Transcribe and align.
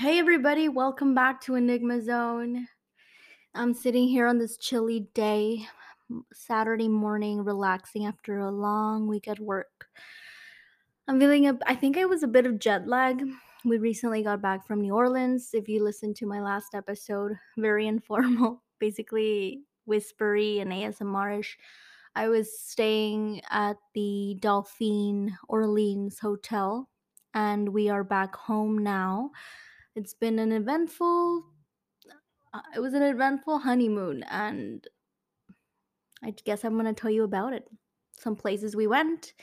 Hey, 0.00 0.18
everybody, 0.18 0.70
welcome 0.70 1.14
back 1.14 1.42
to 1.42 1.56
Enigma 1.56 2.00
Zone. 2.00 2.66
I'm 3.54 3.74
sitting 3.74 4.08
here 4.08 4.26
on 4.26 4.38
this 4.38 4.56
chilly 4.56 5.00
day, 5.12 5.66
Saturday 6.32 6.88
morning, 6.88 7.44
relaxing 7.44 8.06
after 8.06 8.38
a 8.38 8.50
long 8.50 9.06
week 9.06 9.28
at 9.28 9.38
work. 9.38 9.88
I'm 11.06 11.20
feeling 11.20 11.48
a, 11.48 11.58
I 11.66 11.74
think 11.74 11.98
I 11.98 12.06
was 12.06 12.22
a 12.22 12.28
bit 12.28 12.46
of 12.46 12.58
jet 12.58 12.88
lag. 12.88 13.22
We 13.66 13.76
recently 13.76 14.22
got 14.22 14.40
back 14.40 14.66
from 14.66 14.80
New 14.80 14.94
Orleans. 14.94 15.50
If 15.52 15.68
you 15.68 15.84
listened 15.84 16.16
to 16.16 16.26
my 16.26 16.40
last 16.40 16.74
episode, 16.74 17.32
very 17.58 17.86
informal, 17.86 18.62
basically 18.80 19.64
whispery 19.84 20.60
and 20.60 20.72
ASMR-ish. 20.72 21.58
I 22.14 22.28
was 22.28 22.58
staying 22.58 23.42
at 23.50 23.76
the 23.94 24.38
Dauphine 24.40 25.36
Orleans 25.46 26.18
Hotel, 26.18 26.88
and 27.34 27.68
we 27.68 27.90
are 27.90 28.02
back 28.02 28.34
home 28.34 28.78
now. 28.78 29.32
It's 30.00 30.14
been 30.14 30.38
an 30.38 30.50
eventful 30.50 31.44
uh, 32.54 32.60
it 32.74 32.80
was 32.80 32.94
an 32.94 33.02
eventful 33.02 33.58
honeymoon 33.58 34.22
and 34.30 34.88
I 36.24 36.34
guess 36.44 36.64
I'm 36.64 36.72
going 36.72 36.86
to 36.86 36.98
tell 36.98 37.10
you 37.10 37.24
about 37.24 37.52
it. 37.52 37.68
Some 38.18 38.34
places 38.34 38.74
we 38.74 38.86
went, 38.86 39.34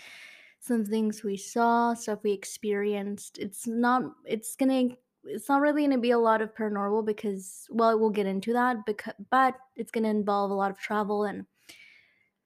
some 0.59 0.83
things 0.83 1.23
we 1.23 1.37
saw, 1.37 1.93
stuff 1.93 2.23
we 2.23 2.31
experienced. 2.31 3.37
It's 3.37 3.67
not 3.67 4.01
it's 4.25 4.55
going 4.55 4.89
to 4.89 4.97
it's 5.25 5.47
not 5.47 5.61
really 5.61 5.81
going 5.83 5.91
to 5.91 5.99
be 5.99 6.11
a 6.11 6.17
lot 6.17 6.41
of 6.41 6.55
paranormal 6.55 7.05
because 7.05 7.67
well, 7.69 7.99
we'll 7.99 8.09
get 8.09 8.25
into 8.25 8.53
that 8.53 8.77
because 8.87 9.13
but 9.29 9.55
it's 9.75 9.91
going 9.91 10.05
to 10.05 10.09
involve 10.09 10.49
a 10.49 10.55
lot 10.55 10.71
of 10.71 10.79
travel 10.79 11.25
and 11.25 11.45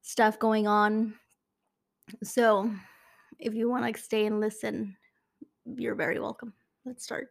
stuff 0.02 0.38
going 0.38 0.68
on. 0.68 1.14
So, 2.24 2.70
if 3.40 3.54
you 3.54 3.70
want 3.70 3.96
to 3.96 4.02
stay 4.02 4.26
and 4.26 4.42
listen, 4.42 4.98
you're 5.66 5.96
very 5.96 6.20
welcome. 6.20 6.52
Let's 6.84 7.06
start. 7.06 7.30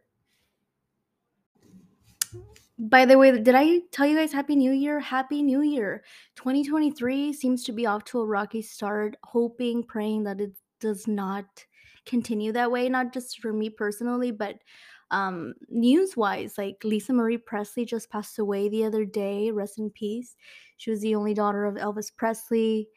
By 2.77 3.05
the 3.05 3.17
way, 3.17 3.31
did 3.39 3.53
I 3.55 3.81
tell 3.91 4.07
you 4.07 4.17
guys 4.17 4.33
Happy 4.33 4.55
New 4.55 4.71
Year? 4.71 4.99
Happy 4.99 5.43
New 5.43 5.61
Year. 5.61 6.03
2023 6.35 7.31
seems 7.31 7.63
to 7.65 7.71
be 7.71 7.85
off 7.85 8.03
to 8.05 8.19
a 8.19 8.25
rocky 8.25 8.61
start, 8.61 9.17
hoping, 9.23 9.83
praying 9.83 10.23
that 10.23 10.41
it 10.41 10.53
does 10.79 11.07
not 11.07 11.45
continue 12.05 12.51
that 12.53 12.71
way, 12.71 12.89
not 12.89 13.13
just 13.13 13.39
for 13.39 13.53
me 13.53 13.69
personally, 13.69 14.31
but 14.31 14.55
um, 15.11 15.53
news 15.69 16.17
wise. 16.17 16.57
Like 16.57 16.83
Lisa 16.83 17.13
Marie 17.13 17.37
Presley 17.37 17.85
just 17.85 18.09
passed 18.09 18.39
away 18.39 18.69
the 18.69 18.85
other 18.85 19.05
day, 19.05 19.51
rest 19.51 19.77
in 19.77 19.91
peace. 19.91 20.35
She 20.77 20.89
was 20.89 21.01
the 21.01 21.15
only 21.15 21.33
daughter 21.33 21.65
of 21.65 21.75
Elvis 21.75 22.11
Presley. 22.15 22.87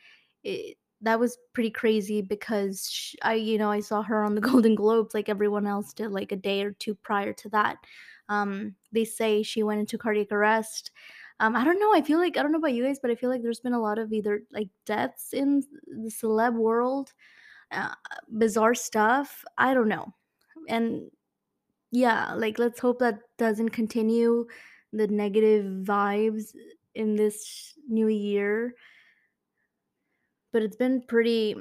It, 0.42 0.78
that 1.03 1.20
was 1.20 1.36
pretty 1.53 1.70
crazy 1.70 2.23
because 2.23 2.89
she, 2.91 3.19
I, 3.20 3.34
you 3.34 3.58
know, 3.58 3.70
I 3.70 3.80
saw 3.80 4.03
her 4.03 4.25
on 4.25 4.34
the 4.34 4.41
Golden 4.48 4.75
Globes 4.75 5.12
like 5.12 5.28
everyone 5.28 5.67
else 5.67 5.92
did, 5.92 6.11
like 6.11 6.33
a 6.33 6.36
day 6.36 6.62
or 6.62 6.73
two 6.73 6.95
prior 6.95 7.34
to 7.34 7.48
that. 7.51 7.77
Um, 8.28 8.75
they 8.92 9.05
say 9.05 9.42
she 9.42 9.62
went 9.62 9.80
into 9.80 9.98
cardiac 9.98 10.33
arrest. 10.33 10.91
Um, 11.41 11.56
I 11.56 11.64
don't 11.64 11.80
know. 11.80 11.94
I 11.94 12.03
feel 12.03 12.19
like 12.19 12.36
I 12.36 12.42
don't 12.42 12.53
know 12.53 12.58
about 12.58 12.75
you 12.75 12.84
guys, 12.84 13.00
but 13.00 13.11
I 13.11 13.17
feel 13.17 13.30
like 13.30 13.42
there's 13.42 13.61
been 13.61 13.72
a 13.72 13.80
lot 13.80 13.98
of 13.98 14.12
either 14.12 14.42
like 14.53 14.69
deaths 14.86 15.33
in 15.33 15.62
the 15.86 16.11
celeb 16.11 16.55
world, 16.55 17.12
uh, 17.72 17.95
bizarre 18.39 18.75
stuff. 18.75 19.45
I 19.58 19.75
don't 19.75 19.89
know, 19.89 20.14
and 20.69 21.11
yeah, 21.91 22.34
like 22.34 22.58
let's 22.58 22.80
hope 22.80 23.00
that 23.00 23.20
doesn't 23.39 23.70
continue 23.70 24.47
the 24.92 25.08
negative 25.08 25.84
vibes 25.84 26.55
in 26.95 27.17
this 27.17 27.75
new 27.89 28.08
year. 28.08 28.75
But 30.52 30.62
it's 30.62 30.77
been 30.77 31.02
pretty. 31.02 31.56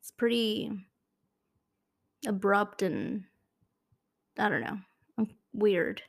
It's 0.00 0.10
pretty 0.10 0.70
abrupt 2.26 2.82
and 2.82 3.24
I 4.38 4.48
don't 4.48 4.60
know 4.60 4.78
weird. 5.52 6.02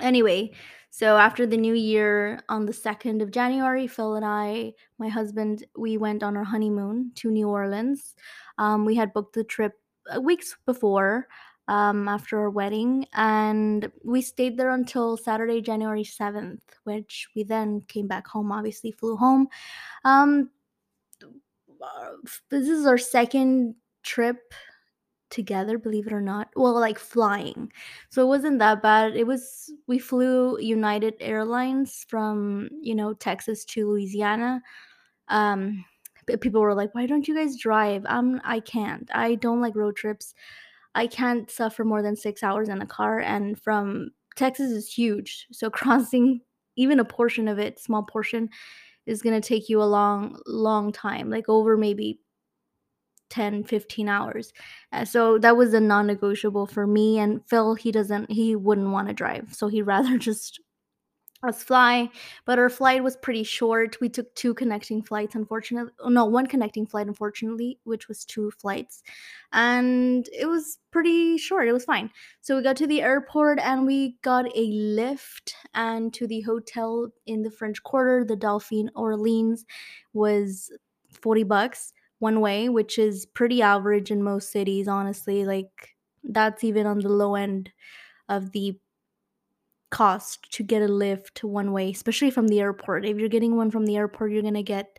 Anyway, 0.00 0.52
so 0.90 1.16
after 1.16 1.46
the 1.46 1.56
new 1.56 1.74
year 1.74 2.40
on 2.48 2.66
the 2.66 2.72
2nd 2.72 3.22
of 3.22 3.30
January, 3.30 3.86
Phil 3.86 4.14
and 4.16 4.24
I, 4.24 4.72
my 4.98 5.08
husband, 5.08 5.64
we 5.76 5.96
went 5.96 6.22
on 6.22 6.36
our 6.36 6.44
honeymoon 6.44 7.12
to 7.16 7.30
New 7.30 7.48
Orleans. 7.48 8.14
Um, 8.58 8.84
we 8.84 8.96
had 8.96 9.12
booked 9.12 9.34
the 9.34 9.44
trip 9.44 9.72
uh, 10.14 10.20
weeks 10.20 10.56
before 10.66 11.28
um, 11.68 12.08
after 12.08 12.38
our 12.38 12.50
wedding, 12.50 13.06
and 13.14 13.90
we 14.04 14.20
stayed 14.20 14.56
there 14.56 14.70
until 14.70 15.16
Saturday, 15.16 15.60
January 15.60 16.02
7th, 16.02 16.60
which 16.84 17.28
we 17.36 17.44
then 17.44 17.80
came 17.82 18.08
back 18.08 18.26
home, 18.26 18.50
obviously, 18.50 18.90
flew 18.90 19.16
home. 19.16 19.46
Um, 20.04 20.50
uh, 21.22 22.10
this 22.50 22.68
is 22.68 22.86
our 22.86 22.98
second 22.98 23.76
trip 24.02 24.52
together, 25.30 25.78
believe 25.78 26.06
it 26.06 26.12
or 26.12 26.20
not. 26.20 26.48
Well, 26.56 26.74
like 26.78 26.98
flying. 26.98 27.72
So 28.10 28.22
it 28.22 28.26
wasn't 28.28 28.58
that 28.60 28.82
bad. 28.82 29.16
It 29.16 29.26
was 29.26 29.72
we 29.86 29.98
flew 29.98 30.58
United 30.58 31.14
Airlines 31.20 32.04
from, 32.08 32.68
you 32.80 32.94
know, 32.94 33.14
Texas 33.14 33.64
to 33.66 33.88
Louisiana. 33.90 34.62
Um 35.28 35.84
people 36.40 36.60
were 36.60 36.74
like, 36.74 36.94
"Why 36.94 37.06
don't 37.06 37.26
you 37.28 37.34
guys 37.34 37.56
drive?" 37.58 38.04
Um 38.06 38.40
I 38.44 38.60
can't. 38.60 39.10
I 39.14 39.34
don't 39.36 39.60
like 39.60 39.76
road 39.76 39.96
trips. 39.96 40.34
I 40.94 41.06
can't 41.06 41.50
suffer 41.50 41.84
more 41.84 42.02
than 42.02 42.16
6 42.16 42.42
hours 42.42 42.68
in 42.68 42.82
a 42.82 42.86
car 42.86 43.20
and 43.20 43.60
from 43.60 44.10
Texas 44.36 44.70
is 44.72 44.92
huge. 44.92 45.46
So 45.52 45.70
crossing 45.80 46.40
even 46.76 47.00
a 47.00 47.04
portion 47.04 47.48
of 47.48 47.58
it, 47.58 47.78
small 47.78 48.02
portion 48.04 48.48
is 49.06 49.22
going 49.22 49.40
to 49.40 49.46
take 49.46 49.68
you 49.68 49.82
a 49.82 49.84
long 49.84 50.40
long 50.46 50.92
time, 50.92 51.30
like 51.30 51.48
over 51.48 51.76
maybe 51.76 52.20
10 53.30 53.64
15 53.64 54.08
hours. 54.08 54.52
Uh, 54.92 55.04
so 55.04 55.38
that 55.38 55.56
was 55.56 55.72
a 55.74 55.80
non-negotiable 55.80 56.66
for 56.66 56.86
me 56.86 57.18
and 57.18 57.40
phil 57.48 57.74
he 57.74 57.90
doesn't 57.92 58.30
he 58.30 58.54
wouldn't 58.56 58.90
want 58.90 59.08
to 59.08 59.14
drive 59.14 59.54
so 59.54 59.68
he'd 59.68 59.82
rather 59.82 60.18
just 60.30 60.60
us 61.42 61.62
fly. 61.62 62.10
But 62.44 62.58
our 62.58 62.68
flight 62.68 63.02
was 63.02 63.16
pretty 63.16 63.44
short. 63.44 63.98
We 64.00 64.08
took 64.08 64.34
two 64.34 64.54
connecting 64.54 65.02
flights 65.02 65.34
unfortunately 65.34 65.92
no 66.06 66.26
one 66.26 66.46
connecting 66.46 66.86
flight 66.86 67.06
unfortunately 67.06 67.78
which 67.84 68.08
was 68.08 68.24
two 68.24 68.50
flights. 68.50 69.02
And 69.52 70.28
it 70.38 70.46
was 70.46 70.78
pretty 70.90 71.38
short. 71.38 71.68
It 71.68 71.72
was 71.72 71.84
fine. 71.84 72.10
So 72.40 72.56
we 72.56 72.62
got 72.62 72.76
to 72.76 72.86
the 72.86 73.02
airport 73.02 73.58
and 73.60 73.86
we 73.86 74.16
got 74.22 74.46
a 74.54 74.66
lift 74.70 75.54
and 75.74 76.12
to 76.14 76.26
the 76.26 76.42
hotel 76.42 77.08
in 77.26 77.42
the 77.42 77.50
french 77.50 77.82
quarter 77.82 78.24
the 78.24 78.36
dauphine 78.36 78.90
orleans 78.94 79.64
was 80.12 80.70
40 81.10 81.44
bucks 81.44 81.92
one 82.20 82.40
way, 82.40 82.70
which 82.70 82.98
is 82.98 83.26
pretty 83.26 83.62
average 83.62 84.10
in 84.12 84.22
most 84.22 84.52
cities, 84.52 84.88
honestly. 84.88 85.44
Like, 85.44 85.96
that's 86.24 86.64
even 86.64 86.86
on 86.86 87.00
the 87.00 87.10
low 87.10 87.34
end 87.36 87.72
of 88.28 88.52
the 88.52 88.78
cost 89.90 90.50
to 90.52 90.62
get 90.62 90.82
a 90.82 90.88
lift 90.88 91.42
one 91.42 91.72
way, 91.72 91.90
especially 91.90 92.30
from 92.30 92.48
the 92.48 92.60
airport. 92.60 93.04
If 93.04 93.18
you're 93.18 93.28
getting 93.28 93.56
one 93.56 93.70
from 93.70 93.86
the 93.86 93.96
airport, 93.96 94.32
you're 94.32 94.42
gonna 94.42 94.62
get 94.62 94.98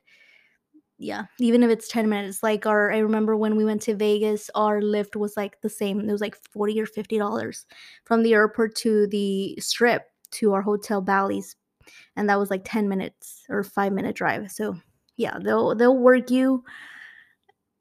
yeah, 0.97 1.25
even 1.39 1.63
if 1.63 1.71
it's 1.71 1.87
10 1.87 2.09
minutes. 2.09 2.43
Like 2.43 2.65
our 2.67 2.91
I 2.91 2.99
remember 2.99 3.35
when 3.35 3.55
we 3.55 3.65
went 3.65 3.81
to 3.83 3.95
Vegas, 3.95 4.49
our 4.55 4.81
lift 4.81 5.15
was 5.15 5.35
like 5.35 5.59
the 5.61 5.69
same. 5.69 5.99
It 6.01 6.11
was 6.11 6.21
like 6.21 6.35
40 6.51 6.79
or 6.79 6.85
50 6.85 7.17
dollars 7.17 7.65
from 8.05 8.21
the 8.23 8.33
airport 8.33 8.75
to 8.77 9.07
the 9.07 9.55
strip 9.59 10.03
to 10.31 10.53
our 10.53 10.61
hotel 10.61 11.01
Bally's. 11.01 11.55
And 12.15 12.29
that 12.29 12.39
was 12.39 12.49
like 12.51 12.63
10 12.65 12.89
minutes 12.89 13.45
or 13.49 13.63
5 13.63 13.93
minute 13.93 14.15
drive. 14.15 14.51
So, 14.51 14.77
yeah, 15.17 15.39
they'll 15.43 15.75
they'll 15.75 15.97
work 15.97 16.31
you 16.31 16.63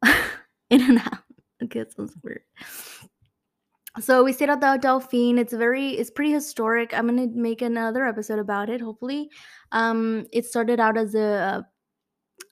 in 0.71 0.81
and 0.81 0.99
out. 0.99 1.19
Okay, 1.63 1.81
it 1.81 1.93
sounds 1.93 2.17
weird. 2.23 2.43
So 3.99 4.23
we 4.23 4.33
stayed 4.33 4.51
at 4.51 4.61
the 4.61 4.79
Dauphine. 4.81 5.39
It's 5.39 5.53
very, 5.53 5.91
it's 5.91 6.11
pretty 6.11 6.31
historic. 6.31 6.95
I'm 6.95 7.07
gonna 7.07 7.27
make 7.27 7.61
another 7.61 8.07
episode 8.07 8.39
about 8.39 8.71
it. 8.71 8.81
Hopefully, 8.81 9.31
um, 9.73 10.27
it 10.33 10.47
started 10.47 10.79
out 10.79 10.97
as 10.97 11.15
a 11.15 11.65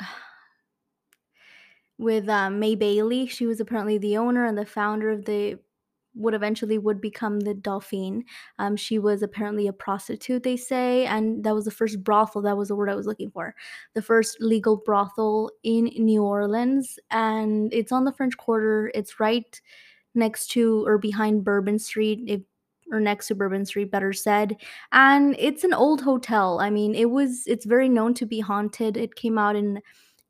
uh, 0.01 0.05
with 1.99 2.29
uh, 2.29 2.51
May 2.51 2.75
Bailey. 2.75 3.27
She 3.29 3.47
was 3.47 3.61
apparently 3.61 3.99
the 3.99 4.17
owner 4.17 4.45
and 4.45 4.59
the 4.59 4.67
founder 4.67 5.11
of 5.11 5.25
the 5.25 5.59
would 6.19 6.35
eventually 6.35 6.79
would 6.79 7.01
become 7.01 7.41
the 7.41 7.55
Dauphine. 7.55 8.25
Um, 8.59 8.77
she 8.77 8.99
was 8.99 9.23
apparently 9.23 9.69
a 9.69 9.73
prostitute, 9.73 10.43
they 10.43 10.57
say, 10.57 11.07
and 11.07 11.45
that 11.45 11.55
was 11.55 11.65
the 11.65 11.71
first 11.71 12.03
brothel. 12.03 12.43
That 12.43 12.57
was 12.57 12.69
the 12.69 12.77
word 12.77 12.91
I 12.91 12.95
was 12.95 13.07
looking 13.07 13.31
for. 13.31 13.55
The 13.95 14.03
first 14.03 14.39
legal 14.41 14.77
brothel 14.77 15.51
in 15.63 15.85
New 15.97 16.23
Orleans, 16.23 16.99
and 17.11 17.73
it's 17.73 17.93
on 17.93 18.05
the 18.05 18.13
French 18.13 18.37
Quarter. 18.37 18.91
It's 18.95 19.21
right 19.21 19.61
next 20.15 20.49
to 20.49 20.85
or 20.87 20.99
behind 20.99 21.45
Bourbon 21.45 21.79
Street. 21.79 22.45
Or 22.91 23.01
next 23.01 23.29
to 23.29 23.35
Bourbon 23.35 23.67
Street, 23.67 23.91
better 23.91 24.15
said. 24.15 24.57
And 24.93 25.37
it's 25.39 25.63
an 25.63 25.75
old 25.75 26.01
hotel. 26.01 26.59
I 26.59 26.71
mean, 26.71 26.95
it 26.95 27.11
was 27.11 27.43
it's 27.47 27.67
very 27.67 27.87
known 27.87 28.15
to 28.15 28.25
be 28.25 28.41
haunted. 28.41 28.97
It 28.97 29.15
came 29.15 29.37
out 29.37 29.57
in 29.57 29.83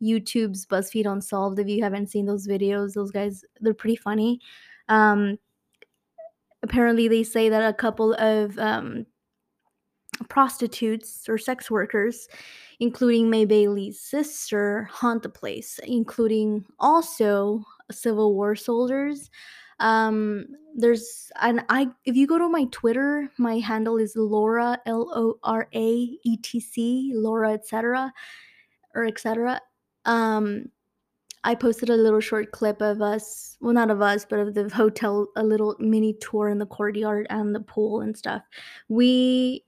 YouTube's 0.02 0.66
BuzzFeed 0.66 1.06
Unsolved. 1.06 1.60
If 1.60 1.68
you 1.68 1.84
haven't 1.84 2.08
seen 2.08 2.26
those 2.26 2.48
videos, 2.48 2.94
those 2.94 3.12
guys 3.12 3.44
they're 3.60 3.74
pretty 3.74 3.94
funny. 3.94 4.40
Um, 4.88 5.38
apparently 6.62 7.08
they 7.08 7.22
say 7.22 7.48
that 7.48 7.68
a 7.68 7.74
couple 7.74 8.14
of 8.14 8.58
um, 8.58 9.06
prostitutes 10.28 11.28
or 11.28 11.38
sex 11.38 11.70
workers, 11.70 12.28
including 12.80 13.30
May 13.30 13.44
Bailey's 13.44 14.00
sister, 14.00 14.88
haunt 14.90 15.22
the 15.22 15.28
place, 15.28 15.78
including 15.84 16.64
also 16.78 17.64
Civil 17.90 18.34
War 18.34 18.56
soldiers. 18.56 19.30
Um, 19.80 20.46
there's 20.74 21.30
and 21.40 21.64
I 21.68 21.88
if 22.04 22.16
you 22.16 22.26
go 22.26 22.38
to 22.38 22.48
my 22.48 22.64
Twitter, 22.72 23.30
my 23.38 23.58
handle 23.58 23.96
is 23.96 24.16
Lora 24.16 24.78
L 24.86 25.10
O 25.14 25.38
R 25.44 25.68
A 25.72 25.88
E 26.24 26.36
T 26.42 26.60
C 26.60 27.12
Lora 27.14 27.52
etc. 27.52 28.12
or 28.94 29.04
etc. 29.06 29.60
Um, 30.04 30.66
I 31.44 31.54
posted 31.54 31.88
a 31.88 31.96
little 31.96 32.20
short 32.20 32.50
clip 32.52 32.82
of 32.82 33.00
us, 33.00 33.56
well, 33.60 33.72
not 33.72 33.90
of 33.90 34.02
us, 34.02 34.26
but 34.28 34.38
of 34.40 34.54
the 34.54 34.68
hotel, 34.68 35.28
a 35.36 35.42
little 35.44 35.76
mini 35.78 36.14
tour 36.14 36.48
in 36.48 36.58
the 36.58 36.66
courtyard 36.66 37.26
and 37.30 37.54
the 37.54 37.60
pool 37.60 38.00
and 38.00 38.16
stuff. 38.16 38.42
We, 38.88 39.64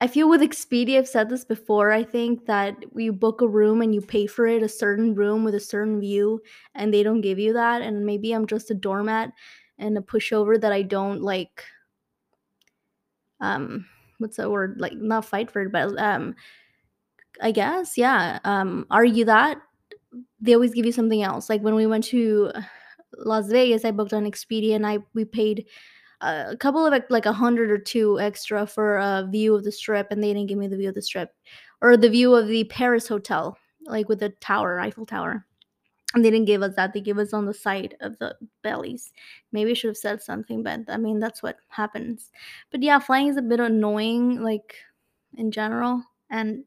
I 0.00 0.08
feel 0.08 0.28
with 0.28 0.40
Expedia, 0.40 0.98
I've 0.98 1.08
said 1.08 1.28
this 1.28 1.44
before, 1.44 1.92
I 1.92 2.02
think 2.02 2.46
that 2.46 2.76
you 2.96 3.12
book 3.12 3.40
a 3.40 3.46
room 3.46 3.82
and 3.82 3.94
you 3.94 4.00
pay 4.00 4.26
for 4.26 4.46
it, 4.46 4.62
a 4.62 4.68
certain 4.68 5.14
room 5.14 5.44
with 5.44 5.54
a 5.54 5.60
certain 5.60 6.00
view, 6.00 6.40
and 6.74 6.92
they 6.92 7.02
don't 7.02 7.20
give 7.20 7.38
you 7.38 7.52
that. 7.52 7.82
And 7.82 8.04
maybe 8.04 8.32
I'm 8.32 8.46
just 8.46 8.70
a 8.70 8.74
doormat 8.74 9.32
and 9.78 9.96
a 9.96 10.00
pushover 10.02 10.60
that 10.60 10.72
I 10.72 10.82
don't 10.82 11.22
like, 11.22 11.64
um, 13.40 13.86
what's 14.18 14.36
that 14.38 14.50
word? 14.50 14.80
Like, 14.80 14.94
not 14.94 15.24
fight 15.24 15.50
for 15.50 15.62
it, 15.62 15.72
but, 15.72 15.96
um, 15.98 16.34
I 17.40 17.52
guess, 17.52 17.96
yeah, 17.96 18.40
um, 18.44 18.86
argue 18.90 19.24
that 19.24 19.58
they 20.42 20.54
always 20.54 20.74
give 20.74 20.84
you 20.84 20.92
something 20.92 21.22
else. 21.22 21.48
Like 21.48 21.62
when 21.62 21.76
we 21.76 21.86
went 21.86 22.04
to 22.04 22.50
Las 23.16 23.46
Vegas, 23.48 23.84
I 23.84 23.92
booked 23.92 24.12
on 24.12 24.24
Expedia 24.24 24.74
and 24.74 24.86
I 24.86 24.98
we 25.14 25.24
paid 25.24 25.66
a 26.20 26.56
couple 26.58 26.84
of 26.84 27.02
like 27.08 27.26
a 27.26 27.32
hundred 27.32 27.70
or 27.70 27.78
two 27.78 28.20
extra 28.20 28.66
for 28.66 28.98
a 28.98 29.26
view 29.30 29.54
of 29.54 29.64
the 29.64 29.72
strip, 29.72 30.08
and 30.10 30.22
they 30.22 30.34
didn't 30.34 30.48
give 30.48 30.58
me 30.58 30.68
the 30.68 30.76
view 30.76 30.88
of 30.88 30.94
the 30.94 31.02
strip 31.02 31.30
or 31.80 31.96
the 31.96 32.10
view 32.10 32.34
of 32.34 32.48
the 32.48 32.64
Paris 32.64 33.08
hotel, 33.08 33.56
like 33.86 34.08
with 34.08 34.20
the 34.20 34.30
tower, 34.40 34.78
Eiffel 34.80 35.06
Tower. 35.06 35.46
And 36.14 36.24
they 36.24 36.30
didn't 36.30 36.46
give 36.46 36.62
us 36.62 36.76
that. 36.76 36.92
They 36.92 37.00
gave 37.00 37.18
us 37.18 37.32
on 37.32 37.46
the 37.46 37.54
side 37.54 37.96
of 38.00 38.18
the 38.18 38.36
Bally's. 38.62 39.12
Maybe 39.50 39.70
I 39.70 39.74
should 39.74 39.88
have 39.88 39.96
said 39.96 40.22
something, 40.22 40.62
but 40.62 40.80
I 40.88 40.96
mean 40.98 41.20
that's 41.20 41.42
what 41.42 41.56
happens. 41.68 42.30
But 42.70 42.82
yeah, 42.82 42.98
flying 42.98 43.28
is 43.28 43.36
a 43.36 43.42
bit 43.42 43.60
annoying, 43.60 44.42
like 44.42 44.76
in 45.36 45.50
general. 45.50 46.02
And 46.30 46.64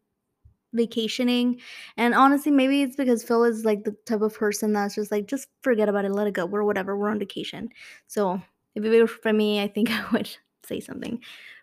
vacationing. 0.76 1.60
And 1.98 2.14
honestly, 2.14 2.52
maybe 2.52 2.82
it's 2.82 2.96
because 2.96 3.24
Phil 3.24 3.44
is 3.44 3.66
like 3.66 3.84
the 3.84 3.96
type 4.06 4.22
of 4.22 4.36
person 4.36 4.74
that's 4.74 4.96
just 4.96 5.12
like, 5.12 5.28
just 5.28 5.48
forget 5.62 5.90
about 5.90 6.06
it, 6.06 6.12
let 6.12 6.28
it 6.28 6.34
go. 6.34 6.46
We're 6.46 6.64
whatever, 6.64 6.98
we're 6.98 7.10
on 7.10 7.20
vacation. 7.20 7.70
So 8.08 8.42
if 8.76 8.84
it 8.84 9.02
were 9.02 9.08
for 9.08 9.34
me, 9.34 9.62
I 9.62 9.68
think 9.68 9.90
I 9.92 10.06
would 10.12 10.30
say 10.66 10.80
something. 10.80 11.20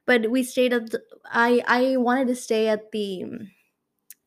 But 0.06 0.30
we 0.30 0.42
stayed 0.42 0.72
at 0.72 0.90
the, 0.90 1.02
I 1.26 1.62
I 1.66 1.96
wanted 1.96 2.26
to 2.28 2.34
stay 2.34 2.68
at 2.68 2.90
the 2.90 3.22
mm, 3.24 3.48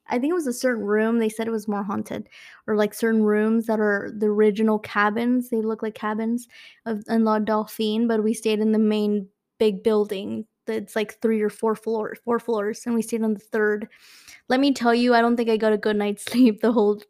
I 0.08 0.20
think 0.20 0.32
it 0.32 0.36
was 0.36 0.48
a 0.48 0.54
certain 0.54 0.84
room. 0.84 1.18
They 1.20 1.30
said 1.30 1.48
it 1.48 1.52
was 1.52 1.68
more 1.68 1.84
haunted, 1.84 2.30
or 2.68 2.76
like 2.76 2.94
certain 2.94 3.24
rooms 3.24 3.66
that 3.66 3.80
are 3.80 4.12
the 4.16 4.28
original 4.28 4.80
cabins. 4.80 5.50
They 5.50 5.62
look 5.62 5.82
like 5.82 5.96
cabins 5.96 6.48
of 6.86 7.04
in 7.10 7.26
La 7.26 7.40
Dauphine, 7.40 8.08
but 8.08 8.24
we 8.24 8.34
stayed 8.34 8.60
in 8.60 8.72
the 8.72 8.80
main 8.80 9.28
big 9.60 9.84
building. 9.84 10.46
That's 10.68 10.96
like 10.96 11.20
three 11.22 11.42
or 11.42 11.50
four 11.50 11.76
floors, 11.76 12.20
four 12.24 12.40
floors, 12.40 12.84
and 12.86 12.96
we 12.96 13.02
stayed 13.02 13.24
on 13.24 13.34
the 13.34 13.40
third. 13.40 13.88
Let 14.50 14.60
me 14.60 14.74
tell 14.74 14.94
you, 14.94 15.14
I 15.14 15.22
don't 15.22 15.36
think 15.38 15.50
I 15.50 15.58
got 15.58 15.74
a 15.74 15.78
good 15.78 15.96
night's 15.96 16.26
sleep 16.32 16.62
the 16.62 16.72
whole 16.72 17.02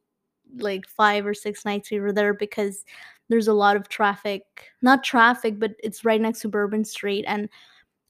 like 0.58 0.88
five 0.88 1.26
or 1.26 1.34
six 1.34 1.66
nights 1.66 1.92
we 1.92 2.00
were 2.00 2.14
there 2.14 2.34
because 2.34 2.86
there's 3.30 3.48
a 3.48 3.54
lot 3.54 3.76
of 3.76 3.90
traffic. 3.90 4.44
Not 4.82 5.04
traffic, 5.04 5.60
but 5.60 5.72
it's 5.84 6.06
right 6.06 6.22
next 6.22 6.42
to 6.42 6.50
Bourbon 6.50 6.86
Street, 6.86 7.26
and 7.28 7.50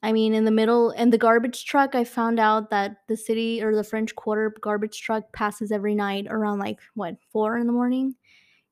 I 0.02 0.12
mean, 0.12 0.34
in 0.34 0.44
the 0.44 0.50
middle, 0.52 0.90
in 0.92 1.10
the 1.10 1.18
garbage 1.18 1.64
truck, 1.66 1.94
I 1.94 2.04
found 2.04 2.38
out 2.40 2.70
that 2.70 2.98
the 3.08 3.16
city 3.16 3.62
or 3.62 3.74
the 3.74 3.84
French 3.84 4.14
Quarter 4.14 4.54
garbage 4.60 5.00
truck 5.02 5.32
passes 5.32 5.72
every 5.72 5.94
night 5.94 6.26
around 6.30 6.60
like 6.60 6.78
what 6.94 7.16
four 7.32 7.58
in 7.58 7.66
the 7.66 7.72
morning, 7.72 8.14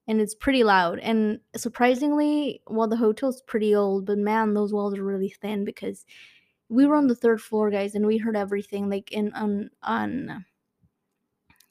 and 0.08 0.20
it's 0.20 0.34
pretty 0.34 0.64
loud. 0.64 0.98
And 1.00 1.40
surprisingly, 1.56 2.62
well, 2.68 2.88
the 2.88 2.96
hotel's 2.96 3.42
pretty 3.42 3.74
old, 3.74 4.06
but 4.06 4.18
man, 4.18 4.54
those 4.54 4.72
walls 4.72 4.96
are 4.98 5.04
really 5.04 5.30
thin 5.30 5.64
because 5.64 6.04
we 6.68 6.86
were 6.86 6.96
on 6.96 7.06
the 7.06 7.14
third 7.14 7.40
floor, 7.40 7.70
guys, 7.70 7.94
and 7.94 8.06
we 8.06 8.18
heard 8.18 8.36
everything 8.36 8.88
like 8.88 9.12
in 9.12 9.32
on 9.34 9.70
on 9.82 10.44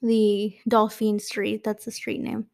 the 0.02 0.56
Dauphine 0.68 1.18
Street. 1.18 1.64
That's 1.64 1.84
the 1.84 1.90
street 1.90 2.20
name. 2.20 2.46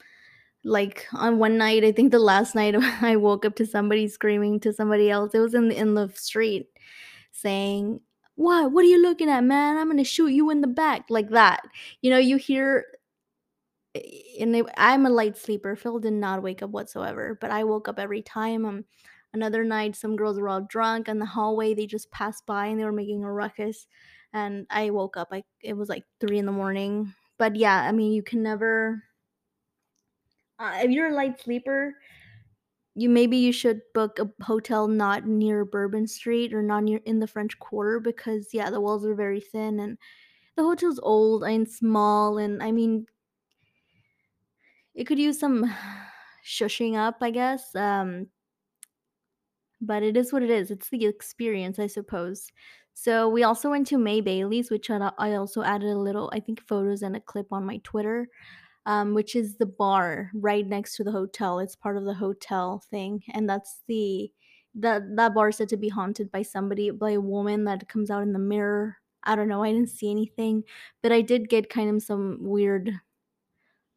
Like 0.64 1.06
on 1.12 1.38
one 1.38 1.58
night, 1.58 1.84
I 1.84 1.92
think 1.92 2.12
the 2.12 2.19
last 2.19 2.54
night 2.54 2.75
I 3.02 3.16
woke 3.16 3.44
up 3.44 3.56
to 3.56 3.66
somebody 3.66 4.08
screaming 4.08 4.60
to 4.60 4.72
somebody 4.72 5.10
else. 5.10 5.34
It 5.34 5.40
was 5.40 5.54
in 5.54 5.69
the, 5.69 5.76
in 5.76 5.94
the 5.94 6.08
street 6.14 6.69
saying, 7.32 8.00
"What? 8.37 8.72
What 8.72 8.84
are 8.84 8.88
you 8.88 9.02
looking 9.02 9.28
at, 9.31 9.44
man? 9.44 9.76
I'm 9.76 9.88
gonna 9.88 10.04
shoot 10.04 10.28
you 10.28 10.50
in 10.50 10.60
the 10.60 10.66
back." 10.66 11.06
Like 11.10 11.31
that. 11.31 11.62
You 12.02 12.10
know, 12.10 12.19
you 12.19 12.37
hear 12.37 12.87
and 14.38 14.54
they, 14.54 14.62
I'm 14.76 15.06
a 15.06 15.10
light 15.10 15.37
sleeper. 15.37 15.75
Phil 15.76 15.98
did 15.98 16.12
not 16.12 16.42
wake 16.42 16.62
up 16.62 16.70
whatsoever, 16.70 17.37
but 17.40 17.50
I 17.50 17.64
woke 17.64 17.88
up 17.88 17.98
every 17.98 18.22
time. 18.22 18.64
Um, 18.64 18.84
another 19.32 19.65
night, 19.65 19.97
some 19.97 20.17
girls 20.17 20.38
were 20.38 20.49
all 20.49 20.62
drunk 20.62 21.09
in 21.09 21.19
the 21.19 21.27
hallway. 21.27 21.75
They 21.75 21.87
just 21.87 22.11
passed 22.11 22.47
by 22.47 22.67
and 22.67 22.79
they 22.81 22.85
were 22.85 22.93
making 22.93 23.25
a 23.25 23.32
ruckus, 23.32 23.87
and 24.32 24.67
I 24.71 24.91
woke 24.91 25.17
up 25.17 25.29
like 25.31 25.47
it 25.61 25.75
was 25.75 25.88
like 25.88 26.05
three 26.21 26.38
in 26.38 26.47
the 26.47 26.53
morning. 26.53 27.15
But 27.38 27.56
yeah, 27.56 27.82
I 27.88 27.93
mean, 27.93 28.12
you 28.12 28.23
can 28.23 28.43
never. 28.43 29.03
Uh, 30.59 30.81
if 30.82 30.91
you're 30.91 31.09
a 31.09 31.15
light 31.15 31.41
sleeper, 31.41 31.94
you 32.94 33.09
maybe 33.09 33.37
you 33.37 33.53
should 33.53 33.82
book 33.94 34.19
a 34.19 34.31
hotel 34.44 34.88
not 34.88 35.27
near 35.27 35.65
Bourbon 35.65 36.06
Street 36.06 36.53
or 36.53 36.62
not 36.62 36.85
near 36.85 37.00
in 37.05 37.21
the 37.21 37.26
French 37.26 37.59
Quarter 37.59 38.00
because 38.00 38.53
yeah, 38.53 38.71
the 38.71 38.81
walls 38.81 39.06
are 39.06 39.15
very 39.15 39.41
thin 39.41 39.81
and 39.81 39.99
the 40.56 40.65
hotel's 40.65 41.00
old 41.03 41.44
and 41.44 41.69
small 41.69 42.38
and 42.38 42.62
I 42.62 42.73
mean 42.73 43.06
it 44.94 45.05
could 45.05 45.19
use 45.19 45.38
some 45.38 45.65
shushing 46.44 46.97
up, 46.97 47.19
I 47.21 47.31
guess. 47.31 47.75
Um 47.75 48.29
but 49.81 50.03
it 50.03 50.17
is 50.17 50.32
what 50.32 50.43
it 50.43 50.50
is. 50.50 50.71
It's 50.71 50.88
the 50.91 51.06
experience, 51.06 51.79
I 51.79 51.87
suppose. 51.87 52.50
So 52.94 53.29
we 53.29 53.43
also 53.44 53.71
went 53.71 53.87
to 53.88 53.99
May 53.99 54.21
Bailey's, 54.21 54.71
which 54.71 54.91
I 54.91 55.35
also 55.35 55.62
added 55.62 55.88
a 55.88 55.99
little, 55.99 56.31
I 56.35 56.41
think, 56.41 56.61
photos 56.67 57.03
and 57.03 57.17
a 57.17 57.21
clip 57.21 57.53
on 57.53 57.65
my 57.65 57.79
Twitter 57.79 58.29
um, 58.87 59.15
which 59.15 59.37
is 59.37 59.56
the 59.56 59.67
bar 59.67 60.31
right 60.35 60.67
next 60.67 60.97
to 60.97 61.05
the 61.05 61.12
hotel. 61.12 61.59
It's 61.59 61.77
part 61.77 61.97
of 61.97 62.05
the 62.05 62.15
hotel 62.15 62.82
thing, 62.91 63.23
and 63.32 63.49
that's 63.49 63.82
the 63.87 64.32
that 64.75 65.03
that 65.17 65.35
bar 65.35 65.53
said 65.53 65.69
to 65.71 65.77
be 65.77 65.88
haunted 65.88 66.31
by 66.31 66.43
somebody, 66.43 66.91
by 66.91 67.12
a 67.12 67.21
woman 67.21 67.65
that 67.65 67.88
comes 67.88 68.11
out 68.11 68.23
in 68.23 68.33
the 68.33 68.38
mirror. 68.38 68.97
I 69.25 69.37
don't 69.37 69.49
know. 69.49 69.62
I 69.62 69.73
didn't 69.73 69.91
see 69.91 70.11
anything, 70.11 70.65
but 71.03 71.12
I 71.12 71.21
did 71.21 71.49
get 71.50 71.69
kind 71.71 71.94
of 71.94 72.03
some 72.03 72.38
weird 72.41 72.93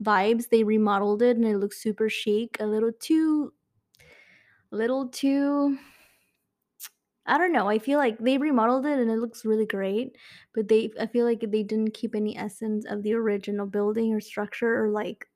vibes. 0.02 0.50
They 0.50 0.64
remodeled 0.64 1.22
it, 1.22 1.38
and 1.38 1.46
it 1.46 1.58
looks 1.58 1.82
super 1.82 2.10
chic. 2.10 2.58
A 2.60 2.66
little 2.68 2.92
too, 2.92 3.54
little 4.74 5.08
too 5.10 5.78
I 7.26 7.38
don't 7.38 7.54
know. 7.54 7.70
I 7.70 7.80
feel 7.80 8.00
like 8.00 8.18
they 8.20 8.38
remodeled 8.38 8.86
it 8.86 9.00
and 9.00 9.10
it 9.10 9.18
looks 9.18 9.46
really 9.46 9.66
great, 9.66 10.18
but 10.54 10.68
they 10.68 10.92
I 11.00 11.06
feel 11.08 11.26
like 11.26 11.40
they 11.40 11.64
didn't 11.64 11.94
keep 11.94 12.16
any 12.16 12.38
essence 12.38 12.86
of 12.86 13.02
the 13.04 13.14
original 13.14 13.66
building 13.66 14.14
or 14.14 14.20
structure 14.20 14.84
or 14.84 14.90
like 14.90 15.28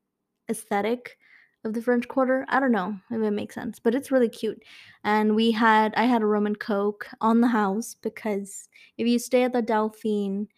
aesthetic 0.50 1.18
of 1.66 1.74
the 1.74 1.82
French 1.82 2.08
Quarter. 2.08 2.46
I 2.50 2.60
don't 2.60 2.72
know 2.74 3.00
if 3.12 3.22
it 3.22 3.32
makes 3.32 3.56
sense, 3.56 3.80
but 3.80 3.96
it's 3.96 4.12
really 4.12 4.30
cute. 4.30 4.64
And 5.04 5.36
we 5.36 5.52
had 5.52 5.96
I 5.96 6.06
had 6.06 6.24
a 6.24 6.28
Roman 6.28 6.56
coke 6.56 7.08
on 7.22 7.42
the 7.42 7.50
house 7.50 7.96
because 7.96 8.70
if 8.98 9.08
you 9.08 9.20
stay 9.20 9.44
at 9.44 9.54
the 9.54 9.62
Dauphine, 9.62 10.50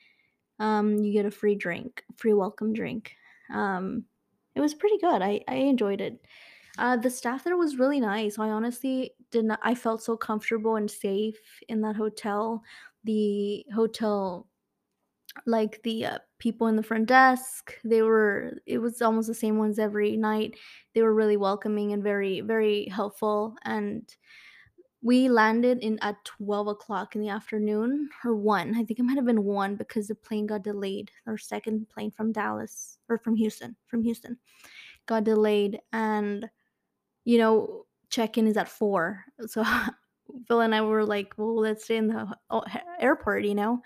um, 0.60 0.98
you 1.00 1.14
get 1.14 1.26
a 1.26 1.32
free 1.32 1.56
drink, 1.56 2.04
free 2.18 2.34
welcome 2.34 2.74
drink. 2.74 3.16
Um, 3.54 4.06
it 4.56 4.62
was 4.62 4.74
pretty 4.76 4.98
good. 5.00 5.22
I 5.22 5.44
I 5.48 5.56
enjoyed 5.56 6.02
it. 6.02 6.26
Uh, 6.80 6.96
the 6.96 7.10
staff 7.10 7.44
there 7.44 7.58
was 7.58 7.78
really 7.78 8.00
nice. 8.00 8.40
I 8.40 8.50
honestly 8.50 9.12
did 9.32 9.44
not. 9.46 9.60
I 9.62 9.76
felt 9.76 10.02
so 10.02 10.16
comfortable 10.16 10.78
and 10.78 10.90
safe 10.90 11.38
in 11.68 11.82
that 11.82 11.98
hotel. 11.98 12.64
The 13.04 13.66
hotel, 13.76 14.48
like 15.46 15.82
the 15.84 16.06
uh, 16.06 16.20
people 16.40 16.68
in 16.68 16.78
the 16.78 16.84
front 16.84 17.08
desk, 17.08 17.74
they 17.84 18.02
were. 18.02 18.54
It 18.66 18.78
was 18.78 19.02
almost 19.02 19.28
the 19.28 19.34
same 19.34 19.58
ones 19.58 19.78
every 19.78 20.16
night. 20.16 20.56
They 20.96 21.02
were 21.02 21.14
really 21.14 21.36
welcoming 21.36 21.92
and 21.92 22.02
very, 22.02 22.40
very 22.40 22.88
helpful. 22.88 23.56
And 23.66 24.08
we 25.02 25.28
landed 25.28 25.80
in 25.80 26.00
at 26.02 26.24
twelve 26.24 26.68
o'clock 26.68 27.14
in 27.14 27.22
the 27.22 27.30
afternoon 27.30 28.10
or 28.24 28.36
one. 28.36 28.74
I 28.76 28.86
think 28.86 29.00
it 29.00 29.04
might 29.04 29.18
have 29.18 29.26
been 29.26 29.44
one 29.44 29.76
because 29.76 30.08
the 30.08 30.16
plane 30.16 30.48
got 30.48 30.64
delayed. 30.64 31.12
Our 31.28 31.38
second 31.38 31.90
plane 31.90 32.12
from 32.12 32.32
Dallas 32.32 33.00
or 33.10 33.18
from 33.18 33.36
Houston, 33.36 33.76
from 33.88 34.02
Houston, 34.02 34.38
got 35.08 35.26
delayed 35.26 35.82
and 35.92 36.50
you 37.26 37.38
know, 37.38 37.86
check-in 38.10 38.48
is 38.48 38.58
at 38.58 38.70
4. 38.70 39.24
So 39.48 39.64
Phil 40.48 40.62
and 40.62 40.76
I 40.76 40.82
were 40.82 41.06
like, 41.06 41.34
well, 41.38 41.56
let's 41.56 41.86
stay 41.86 41.98
in 41.98 42.08
the 42.08 42.28
oh, 42.50 42.64
airport, 43.00 43.46
you 43.46 43.56
know, 43.56 43.82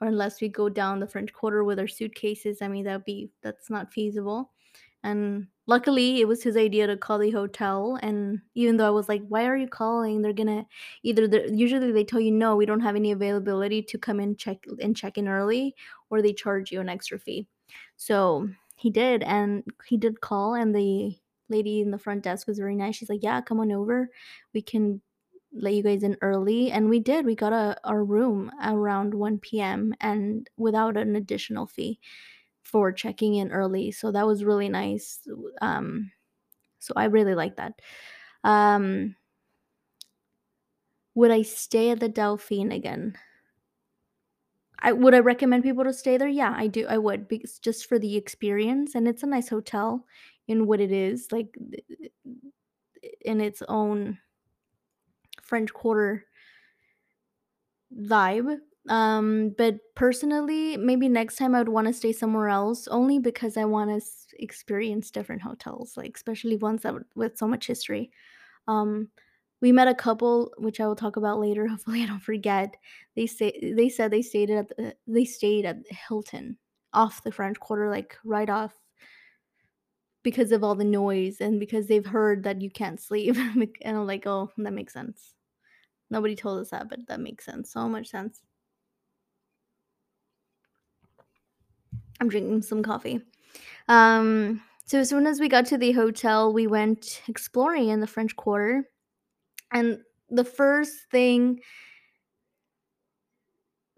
or 0.00 0.08
unless 0.08 0.40
we 0.40 0.48
go 0.48 0.68
down 0.68 1.00
the 1.00 1.06
French 1.06 1.32
Quarter 1.32 1.64
with 1.64 1.78
our 1.78 1.88
suitcases. 1.88 2.62
I 2.62 2.68
mean, 2.68 2.84
that'd 2.84 3.04
be 3.04 3.30
that's 3.42 3.70
not 3.70 3.92
feasible. 3.92 4.52
And 5.04 5.46
luckily, 5.66 6.20
it 6.20 6.28
was 6.28 6.42
his 6.42 6.56
idea 6.56 6.86
to 6.86 6.96
call 6.96 7.18
the 7.18 7.30
hotel. 7.30 7.98
And 8.02 8.40
even 8.54 8.76
though 8.76 8.86
I 8.86 8.90
was 8.90 9.08
like, 9.08 9.22
why 9.28 9.46
are 9.46 9.56
you 9.56 9.68
calling? 9.68 10.22
They're 10.22 10.32
gonna 10.32 10.66
either 11.04 11.46
usually 11.48 11.92
they 11.92 12.04
tell 12.04 12.20
you 12.20 12.32
no, 12.32 12.56
we 12.56 12.66
don't 12.66 12.80
have 12.80 12.96
any 12.96 13.12
availability 13.12 13.82
to 13.82 13.98
come 13.98 14.20
in 14.20 14.36
check 14.36 14.58
and 14.80 14.96
check 14.96 15.18
in 15.18 15.28
early, 15.28 15.74
or 16.10 16.20
they 16.20 16.32
charge 16.32 16.72
you 16.72 16.80
an 16.80 16.88
extra 16.88 17.18
fee. 17.18 17.46
So 17.96 18.48
he 18.76 18.90
did, 18.90 19.22
and 19.22 19.64
he 19.86 19.96
did 19.96 20.20
call, 20.20 20.54
and 20.54 20.74
the 20.74 21.16
lady 21.48 21.80
in 21.80 21.90
the 21.90 21.98
front 21.98 22.22
desk 22.24 22.46
was 22.46 22.58
very 22.58 22.76
nice. 22.76 22.96
She's 22.96 23.08
like, 23.10 23.22
"Yeah, 23.22 23.40
come 23.40 23.60
on 23.60 23.72
over. 23.72 24.10
We 24.54 24.62
can 24.62 25.00
let 25.52 25.74
you 25.74 25.82
guys 25.82 26.02
in 26.02 26.16
early." 26.22 26.70
And 26.72 26.88
we 26.90 27.00
did. 27.00 27.26
We 27.26 27.34
got 27.34 27.52
a 27.52 27.76
our 27.84 28.04
room 28.04 28.50
around 28.64 29.14
1 29.14 29.60
p.m. 29.60 29.94
and 30.00 30.48
without 30.56 30.96
an 30.96 31.16
additional 31.16 31.66
fee 31.66 32.00
for 32.62 32.92
checking 32.92 33.34
in 33.36 33.50
early. 33.52 33.90
So 33.92 34.12
that 34.12 34.26
was 34.26 34.44
really 34.44 34.68
nice. 34.68 35.20
Um 35.62 36.12
so 36.80 36.94
I 36.96 37.06
really 37.06 37.34
like 37.34 37.56
that. 37.56 37.80
Um 38.44 39.16
would 41.14 41.30
I 41.30 41.42
stay 41.42 41.90
at 41.90 42.00
the 42.00 42.08
Dauphine 42.08 42.72
again? 42.72 43.16
I 44.80 44.92
would 44.92 45.14
I 45.14 45.18
recommend 45.18 45.64
people 45.64 45.84
to 45.84 45.92
stay 45.92 46.16
there? 46.16 46.28
Yeah, 46.28 46.54
I 46.56 46.68
do. 46.68 46.86
I 46.86 46.98
would 46.98 47.26
because 47.28 47.58
just 47.58 47.86
for 47.86 47.98
the 47.98 48.16
experience 48.16 48.94
and 48.94 49.08
it's 49.08 49.22
a 49.22 49.26
nice 49.26 49.48
hotel 49.48 50.06
in 50.48 50.66
what 50.66 50.80
it 50.80 50.92
is 50.92 51.30
like 51.32 51.56
in 53.20 53.40
its 53.40 53.62
own 53.68 54.18
French 55.42 55.72
Quarter 55.72 56.26
vibe. 57.94 58.58
Um, 58.88 59.54
but 59.58 59.76
personally, 59.94 60.76
maybe 60.76 61.08
next 61.08 61.36
time 61.36 61.54
I 61.54 61.58
would 61.58 61.68
want 61.68 61.86
to 61.88 61.92
stay 61.92 62.12
somewhere 62.12 62.48
else 62.48 62.88
only 62.88 63.18
because 63.18 63.56
I 63.56 63.64
want 63.66 63.90
to 63.90 63.96
s- 63.96 64.26
experience 64.38 65.10
different 65.10 65.42
hotels, 65.42 65.96
like 65.96 66.16
especially 66.16 66.56
ones 66.56 66.82
that 66.82 66.94
would, 66.94 67.04
with 67.14 67.36
so 67.36 67.46
much 67.46 67.66
history. 67.66 68.10
Um, 68.68 69.10
we 69.62 69.72
met 69.72 69.88
a 69.88 69.94
couple, 69.94 70.52
which 70.58 70.80
I 70.80 70.86
will 70.86 70.96
talk 70.96 71.16
about 71.16 71.40
later. 71.40 71.66
Hopefully, 71.68 72.02
I 72.02 72.06
don't 72.06 72.20
forget. 72.20 72.76
They 73.16 73.26
say 73.26 73.72
they 73.76 73.88
said 73.88 74.12
they 74.12 74.22
stayed 74.22 74.50
at 74.50 74.68
the, 74.76 74.96
they 75.08 75.24
stayed 75.24 75.66
at 75.66 75.78
Hilton 75.90 76.58
off 76.94 77.24
the 77.24 77.32
French 77.32 77.60
Quarter, 77.60 77.90
like 77.90 78.18
right 78.24 78.50
off 78.50 78.76
because 80.22 80.52
of 80.52 80.64
all 80.64 80.74
the 80.74 80.84
noise 80.84 81.40
and 81.40 81.60
because 81.60 81.86
they've 81.86 82.06
heard 82.06 82.42
that 82.44 82.60
you 82.60 82.70
can't 82.70 83.00
sleep. 83.00 83.36
and 83.82 83.96
I'm 83.96 84.06
like, 84.06 84.26
oh, 84.26 84.50
that 84.58 84.72
makes 84.72 84.92
sense. 84.92 85.34
Nobody 86.10 86.34
told 86.34 86.60
us 86.60 86.70
that, 86.70 86.88
but 86.88 87.06
that 87.08 87.20
makes 87.20 87.44
sense. 87.44 87.72
So 87.72 87.88
much 87.88 88.08
sense. 88.08 88.40
I'm 92.20 92.28
drinking 92.28 92.62
some 92.62 92.82
coffee. 92.82 93.20
Um, 93.88 94.62
so 94.86 94.98
as 94.98 95.08
soon 95.08 95.26
as 95.26 95.38
we 95.38 95.48
got 95.48 95.66
to 95.66 95.78
the 95.78 95.92
hotel, 95.92 96.52
we 96.52 96.66
went 96.66 97.22
exploring 97.28 97.88
in 97.88 98.00
the 98.00 98.06
French 98.06 98.34
Quarter. 98.36 98.88
And 99.72 100.00
the 100.30 100.44
first 100.44 101.10
thing 101.10 101.60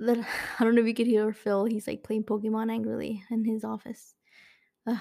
that 0.00 0.18
I 0.58 0.64
don't 0.64 0.74
know 0.74 0.82
if 0.82 0.88
you 0.88 0.94
could 0.94 1.06
hear 1.06 1.32
Phil, 1.32 1.64
he's 1.64 1.86
like 1.86 2.02
playing 2.02 2.24
Pokemon 2.24 2.70
angrily 2.70 3.22
in 3.30 3.44
his 3.44 3.64
office. 3.64 4.14
Ugh. 4.86 4.98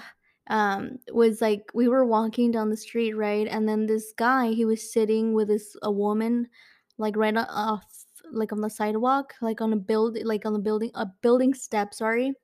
Um, 0.50 0.98
was 1.12 1.40
like 1.40 1.70
we 1.74 1.88
were 1.88 2.04
walking 2.04 2.50
down 2.50 2.70
the 2.70 2.76
street, 2.76 3.14
right? 3.14 3.46
And 3.48 3.68
then 3.68 3.86
this 3.86 4.12
guy, 4.16 4.48
he 4.52 4.66
was 4.66 4.92
sitting 4.92 5.32
with 5.34 5.48
this 5.48 5.76
a 5.82 5.92
woman, 5.92 6.48
like 6.98 7.16
right 7.16 7.36
off, 7.36 7.84
like 8.32 8.52
on 8.52 8.60
the 8.60 8.70
sidewalk, 8.70 9.34
like 9.40 9.60
on 9.62 9.72
a 9.72 9.76
build, 9.76 10.18
like 10.24 10.44
on 10.46 10.52
the 10.52 10.58
building, 10.58 10.90
a 10.94 11.06
building 11.22 11.54
step. 11.54 11.94
Sorry, 11.94 12.34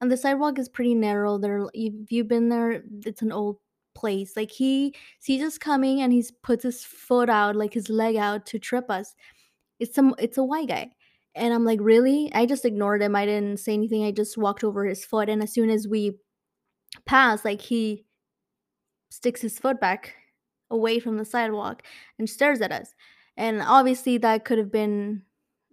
and 0.00 0.10
the 0.12 0.16
sidewalk 0.16 0.58
is 0.58 0.68
pretty 0.68 0.94
narrow. 0.94 1.38
There, 1.38 1.66
if 1.74 2.12
you've 2.12 2.28
been 2.28 2.48
there, 2.48 2.84
it's 3.06 3.22
an 3.22 3.32
old 3.32 3.58
place. 3.94 4.36
Like 4.36 4.50
he 4.52 4.94
sees 5.20 5.42
us 5.42 5.58
coming, 5.58 6.00
and 6.02 6.12
he's 6.12 6.30
puts 6.30 6.64
his 6.64 6.84
foot 6.84 7.30
out, 7.30 7.56
like 7.56 7.74
his 7.74 7.88
leg 7.90 8.16
out 8.16 8.46
to 8.46 8.58
trip 8.58 8.90
us. 8.90 9.14
It's 9.78 9.94
some, 9.94 10.14
it's 10.18 10.38
a 10.38 10.44
white 10.44 10.68
guy, 10.68 10.90
and 11.34 11.54
I'm 11.54 11.64
like, 11.64 11.80
really? 11.82 12.30
I 12.34 12.46
just 12.46 12.64
ignored 12.64 13.02
him. 13.02 13.16
I 13.16 13.26
didn't 13.26 13.58
say 13.60 13.74
anything. 13.74 14.04
I 14.04 14.12
just 14.12 14.38
walked 14.38 14.64
over 14.64 14.84
his 14.86 15.04
foot, 15.04 15.28
and 15.28 15.42
as 15.42 15.52
soon 15.52 15.70
as 15.70 15.88
we 15.88 16.18
passed, 17.06 17.44
like 17.44 17.60
he 17.60 18.04
sticks 19.10 19.40
his 19.40 19.58
foot 19.58 19.80
back 19.80 20.14
away 20.70 21.00
from 21.00 21.18
the 21.18 21.24
sidewalk 21.24 21.82
and 22.18 22.28
stares 22.28 22.60
at 22.60 22.72
us. 22.72 22.94
And 23.36 23.62
obviously, 23.62 24.18
that 24.18 24.44
could 24.44 24.58
have 24.58 24.72
been 24.72 25.22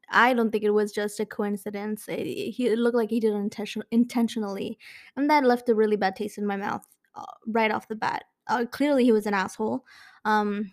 I 0.10 0.34
don't 0.34 0.52
think 0.52 0.64
it 0.64 0.72
was 0.72 0.92
just 0.92 1.20
a 1.20 1.26
coincidence. 1.26 2.06
It, 2.08 2.26
he 2.26 2.68
it 2.68 2.80
looked 2.80 2.96
like 2.96 3.10
he 3.10 3.20
did 3.20 3.34
it 3.34 3.38
intention- 3.38 3.84
intentionally, 3.92 4.78
and 5.16 5.30
that 5.30 5.44
left 5.44 5.70
a 5.70 5.76
really 5.76 5.98
bad 5.98 6.16
taste 6.16 6.38
in 6.38 6.46
my 6.46 6.56
mouth 6.58 6.86
uh, 7.16 7.26
right 7.48 7.72
off 7.72 7.88
the 7.88 7.96
bat. 7.96 8.24
Uh, 8.48 8.66
clearly, 8.66 9.04
he 9.04 9.12
was 9.12 9.26
an 9.26 9.34
asshole. 9.34 9.86
Um, 10.26 10.72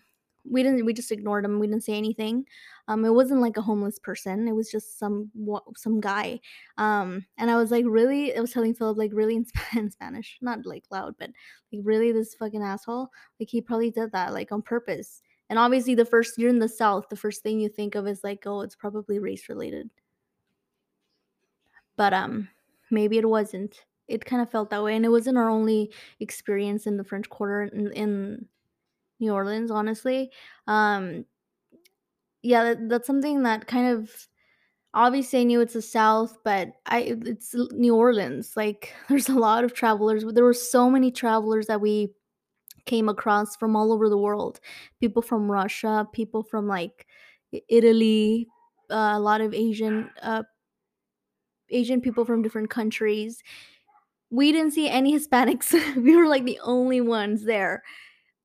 we 0.48 0.62
didn't. 0.62 0.84
We 0.84 0.92
just 0.92 1.12
ignored 1.12 1.44
him. 1.44 1.58
We 1.58 1.66
didn't 1.66 1.84
say 1.84 1.94
anything. 1.94 2.44
Um, 2.88 3.04
it 3.04 3.14
wasn't 3.14 3.40
like 3.40 3.56
a 3.56 3.62
homeless 3.62 3.98
person. 3.98 4.46
It 4.46 4.54
was 4.54 4.70
just 4.70 4.98
some 4.98 5.30
some 5.76 6.00
guy. 6.00 6.40
Um, 6.78 7.24
and 7.38 7.50
I 7.50 7.56
was 7.56 7.70
like, 7.70 7.84
really. 7.86 8.36
I 8.36 8.40
was 8.40 8.52
telling 8.52 8.74
Philip 8.74 8.98
like 8.98 9.12
really 9.14 9.36
in, 9.36 9.46
in 9.76 9.90
Spanish, 9.90 10.38
not 10.40 10.66
like 10.66 10.84
loud, 10.90 11.14
but 11.18 11.30
like 11.72 11.82
really 11.84 12.12
this 12.12 12.34
fucking 12.34 12.62
asshole. 12.62 13.08
Like 13.40 13.48
he 13.48 13.60
probably 13.60 13.90
did 13.90 14.12
that 14.12 14.32
like 14.32 14.52
on 14.52 14.62
purpose 14.62 15.22
and 15.50 15.58
obviously, 15.58 15.94
the 15.94 16.04
first 16.04 16.38
you're 16.38 16.50
in 16.50 16.58
the 16.58 16.68
South, 16.68 17.08
the 17.08 17.16
first 17.16 17.42
thing 17.42 17.60
you 17.60 17.68
think 17.68 17.94
of 17.94 18.06
is 18.06 18.24
like, 18.24 18.46
oh, 18.46 18.62
it's 18.62 18.74
probably 18.74 19.18
race 19.18 19.48
related. 19.48 19.90
But 21.96 22.14
um, 22.14 22.48
maybe 22.90 23.18
it 23.18 23.28
wasn't. 23.28 23.84
It 24.08 24.24
kind 24.24 24.42
of 24.42 24.50
felt 24.50 24.70
that 24.70 24.82
way, 24.82 24.96
and 24.96 25.04
it 25.04 25.10
wasn't 25.10 25.38
our 25.38 25.48
only 25.48 25.92
experience 26.20 26.86
in 26.86 26.96
the 26.96 27.04
French 27.04 27.28
Quarter 27.28 27.64
in, 27.64 27.92
in 27.92 28.46
New 29.20 29.32
Orleans. 29.32 29.70
Honestly, 29.70 30.30
um, 30.66 31.24
yeah, 32.42 32.64
that, 32.64 32.88
that's 32.88 33.06
something 33.06 33.42
that 33.44 33.66
kind 33.66 33.88
of 33.88 34.28
obviously 34.92 35.40
I 35.40 35.44
knew 35.44 35.60
it's 35.60 35.74
the 35.74 35.82
South, 35.82 36.38
but 36.44 36.68
I 36.86 37.16
it's 37.24 37.54
New 37.72 37.94
Orleans. 37.94 38.52
Like, 38.56 38.92
there's 39.08 39.28
a 39.28 39.34
lot 39.34 39.64
of 39.64 39.74
travelers. 39.74 40.24
But 40.24 40.34
there 40.34 40.44
were 40.44 40.54
so 40.54 40.90
many 40.90 41.10
travelers 41.10 41.66
that 41.66 41.80
we 41.80 42.10
came 42.86 43.08
across 43.08 43.56
from 43.56 43.76
all 43.76 43.92
over 43.92 44.08
the 44.08 44.18
world 44.18 44.60
people 45.00 45.22
from 45.22 45.50
russia 45.50 46.06
people 46.12 46.42
from 46.42 46.66
like 46.66 47.06
italy 47.68 48.46
uh, 48.90 49.12
a 49.14 49.20
lot 49.20 49.40
of 49.40 49.54
asian 49.54 50.10
uh, 50.22 50.42
asian 51.70 52.00
people 52.00 52.24
from 52.24 52.42
different 52.42 52.70
countries 52.70 53.42
we 54.30 54.52
didn't 54.52 54.72
see 54.72 54.88
any 54.88 55.14
hispanics 55.18 55.72
we 55.96 56.16
were 56.16 56.28
like 56.28 56.44
the 56.44 56.60
only 56.62 57.00
ones 57.00 57.44
there 57.44 57.82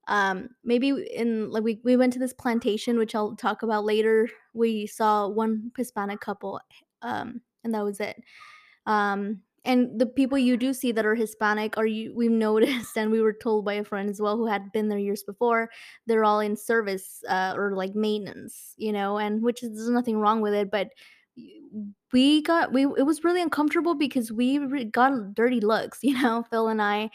um 0.10 0.50
maybe 0.63 0.89
in 0.89 1.51
like 1.51 1.63
we, 1.63 1.82
we 1.86 1.98
went 1.98 2.13
to 2.13 2.20
this 2.20 2.34
plantation 2.34 2.98
which 2.98 3.16
i'll 3.16 3.36
talk 3.36 3.63
about 3.63 3.86
later. 3.86 4.30
We 4.54 4.88
saw 4.88 5.30
one 5.30 5.72
hispanic 5.78 6.20
couple 6.22 6.60
um 7.01 7.42
and 7.63 7.74
that 7.74 7.84
was 7.86 8.00
it. 8.01 8.22
Um 8.86 9.42
and 9.66 10.00
the 10.00 10.06
people 10.06 10.38
you 10.38 10.56
do 10.58 10.74
see 10.74 10.92
that 10.94 11.06
are 11.06 11.16
hispanic 11.16 11.78
are 11.78 11.86
you 11.86 12.13
we've 12.16 12.32
noticed 12.48 12.98
and 12.98 13.12
we 13.12 13.22
were 13.22 13.34
told 13.34 13.66
by 13.66 13.74
a 13.74 13.84
friend 13.84 14.10
as 14.10 14.22
well 14.22 14.38
who 14.38 14.48
had 14.48 14.72
been 14.72 14.88
there 14.89 14.98
years 15.00 15.24
before 15.24 15.70
they're 16.08 16.24
all 16.25 16.39
in 16.39 16.56
service 16.56 17.24
uh, 17.28 17.54
or 17.56 17.75
like 17.75 17.94
maintenance 17.96 18.74
you 18.78 18.92
know 18.92 19.18
and 19.18 19.42
which 19.44 19.62
is 19.63 19.72
there's 19.75 19.89
nothing 19.89 20.18
wrong 20.18 20.42
with 20.42 20.54
it 20.54 20.72
but 20.72 20.89
we 22.12 22.41
got 22.41 22.74
we 22.74 22.86
it 22.86 23.05
was 23.05 23.24
really 23.24 23.41
uncomfortable 23.41 23.93
because 23.93 24.31
we 24.31 24.86
got 24.86 25.34
dirty 25.36 25.60
looks 25.60 26.00
you 26.03 26.19
know 26.22 26.43
phil 26.50 26.67
and 26.67 26.81
i 26.81 27.10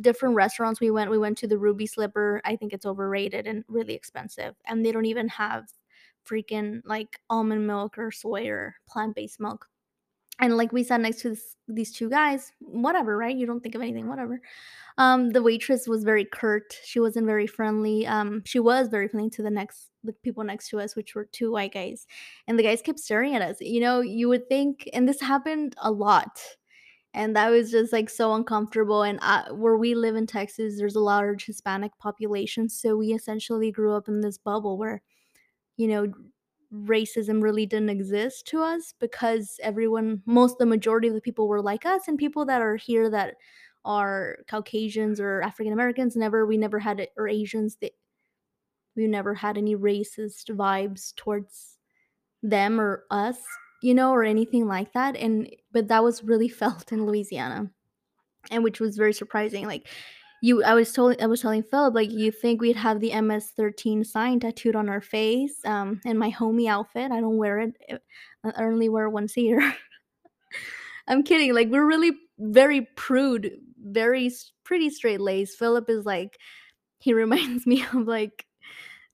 different 0.00 0.34
restaurants 0.34 0.80
we 0.80 0.90
went 0.90 1.10
we 1.10 1.18
went 1.18 1.38
to 1.38 1.46
the 1.46 1.58
ruby 1.58 1.86
slipper 1.86 2.40
i 2.44 2.54
think 2.56 2.72
it's 2.72 2.86
overrated 2.86 3.46
and 3.46 3.64
really 3.68 3.94
expensive 3.94 4.54
and 4.66 4.84
they 4.84 4.92
don't 4.92 5.06
even 5.06 5.28
have 5.28 5.64
freaking 6.28 6.82
like 6.84 7.18
almond 7.30 7.66
milk 7.66 7.96
or 7.96 8.10
soy 8.10 8.46
or 8.46 8.74
plant-based 8.86 9.40
milk 9.40 9.69
and 10.40 10.56
like 10.56 10.72
we 10.72 10.82
sat 10.82 11.00
next 11.00 11.20
to 11.20 11.30
this, 11.30 11.56
these 11.68 11.92
two 11.92 12.10
guys 12.10 12.52
whatever 12.60 13.16
right? 13.16 13.36
You 13.36 13.46
don't 13.46 13.60
think 13.60 13.74
of 13.74 13.82
anything 13.82 14.08
whatever. 14.08 14.40
Um 14.98 15.30
the 15.30 15.42
waitress 15.42 15.86
was 15.86 16.04
very 16.04 16.24
curt. 16.24 16.74
She 16.84 17.00
wasn't 17.00 17.26
very 17.26 17.46
friendly. 17.46 18.06
Um 18.06 18.42
she 18.44 18.58
was 18.58 18.88
very 18.88 19.08
friendly 19.08 19.30
to 19.30 19.42
the 19.42 19.50
next 19.50 19.90
the 20.02 20.12
people 20.12 20.42
next 20.44 20.68
to 20.70 20.80
us 20.80 20.96
which 20.96 21.14
were 21.14 21.26
two 21.26 21.52
white 21.52 21.74
guys. 21.74 22.06
And 22.48 22.58
the 22.58 22.62
guys 22.62 22.82
kept 22.82 22.98
staring 22.98 23.34
at 23.36 23.42
us. 23.42 23.60
You 23.60 23.80
know 23.80 24.00
you 24.00 24.28
would 24.28 24.48
think 24.48 24.88
and 24.92 25.08
this 25.08 25.20
happened 25.20 25.76
a 25.78 25.90
lot. 25.90 26.40
And 27.12 27.34
that 27.34 27.50
was 27.50 27.72
just 27.72 27.92
like 27.92 28.08
so 28.08 28.34
uncomfortable. 28.34 29.02
And 29.02 29.18
I, 29.20 29.50
where 29.50 29.76
we 29.76 29.94
live 29.94 30.16
in 30.16 30.26
texas 30.26 30.78
there's 30.78 30.96
a 30.96 31.00
large 31.00 31.46
hispanic 31.46 31.92
population. 31.98 32.68
So 32.68 32.96
we 32.96 33.12
essentially 33.12 33.70
grew 33.70 33.94
up 33.94 34.08
in 34.08 34.20
this 34.20 34.38
bubble 34.38 34.78
where 34.78 35.02
you 35.76 35.88
know 35.88 36.12
racism 36.72 37.42
really 37.42 37.66
didn't 37.66 37.90
exist 37.90 38.46
to 38.46 38.62
us 38.62 38.94
because 39.00 39.58
everyone 39.62 40.22
most 40.24 40.58
the 40.58 40.66
majority 40.66 41.08
of 41.08 41.14
the 41.14 41.20
people 41.20 41.48
were 41.48 41.62
like 41.62 41.84
us 41.84 42.06
and 42.06 42.16
people 42.16 42.44
that 42.44 42.62
are 42.62 42.76
here 42.76 43.10
that 43.10 43.34
are 43.84 44.38
caucasians 44.48 45.18
or 45.18 45.42
african 45.42 45.72
americans 45.72 46.14
never 46.14 46.46
we 46.46 46.56
never 46.56 46.78
had 46.78 47.00
it 47.00 47.10
or 47.16 47.26
asians 47.26 47.76
they, 47.80 47.90
we 48.94 49.08
never 49.08 49.34
had 49.34 49.58
any 49.58 49.74
racist 49.74 50.48
vibes 50.50 51.14
towards 51.16 51.78
them 52.42 52.80
or 52.80 53.04
us 53.10 53.38
you 53.82 53.92
know 53.92 54.12
or 54.12 54.22
anything 54.22 54.68
like 54.68 54.92
that 54.92 55.16
and 55.16 55.50
but 55.72 55.88
that 55.88 56.04
was 56.04 56.22
really 56.22 56.48
felt 56.60 56.92
in 56.92 57.04
louisiana 57.04 57.68
and 58.50 58.62
which 58.62 58.78
was 58.78 58.96
very 58.96 59.12
surprising 59.12 59.66
like 59.66 59.88
you 60.42 60.62
i 60.64 60.74
was 60.74 60.92
told 60.92 61.20
i 61.20 61.26
was 61.26 61.40
telling 61.40 61.62
philip 61.62 61.94
like 61.94 62.10
you 62.10 62.30
think 62.30 62.60
we'd 62.60 62.76
have 62.76 63.00
the 63.00 63.10
ms13 63.10 64.04
sign 64.06 64.40
tattooed 64.40 64.76
on 64.76 64.88
our 64.88 65.00
face 65.00 65.64
um 65.64 66.00
in 66.04 66.16
my 66.16 66.30
homie 66.30 66.68
outfit 66.68 67.10
i 67.12 67.20
don't 67.20 67.36
wear 67.36 67.58
it 67.58 67.74
eh, 67.88 67.98
i 68.44 68.64
only 68.64 68.88
wear 68.88 69.08
once 69.08 69.36
a 69.36 69.40
year 69.40 69.74
i'm 71.08 71.22
kidding 71.22 71.54
like 71.54 71.68
we're 71.68 71.86
really 71.86 72.12
very 72.38 72.88
prude 72.96 73.52
very 73.82 74.30
pretty 74.64 74.90
straight 74.90 75.20
laced. 75.20 75.58
Philip 75.58 75.88
is 75.88 76.04
like 76.04 76.38
he 76.98 77.12
reminds 77.14 77.66
me 77.66 77.84
of 77.92 78.06
like 78.06 78.46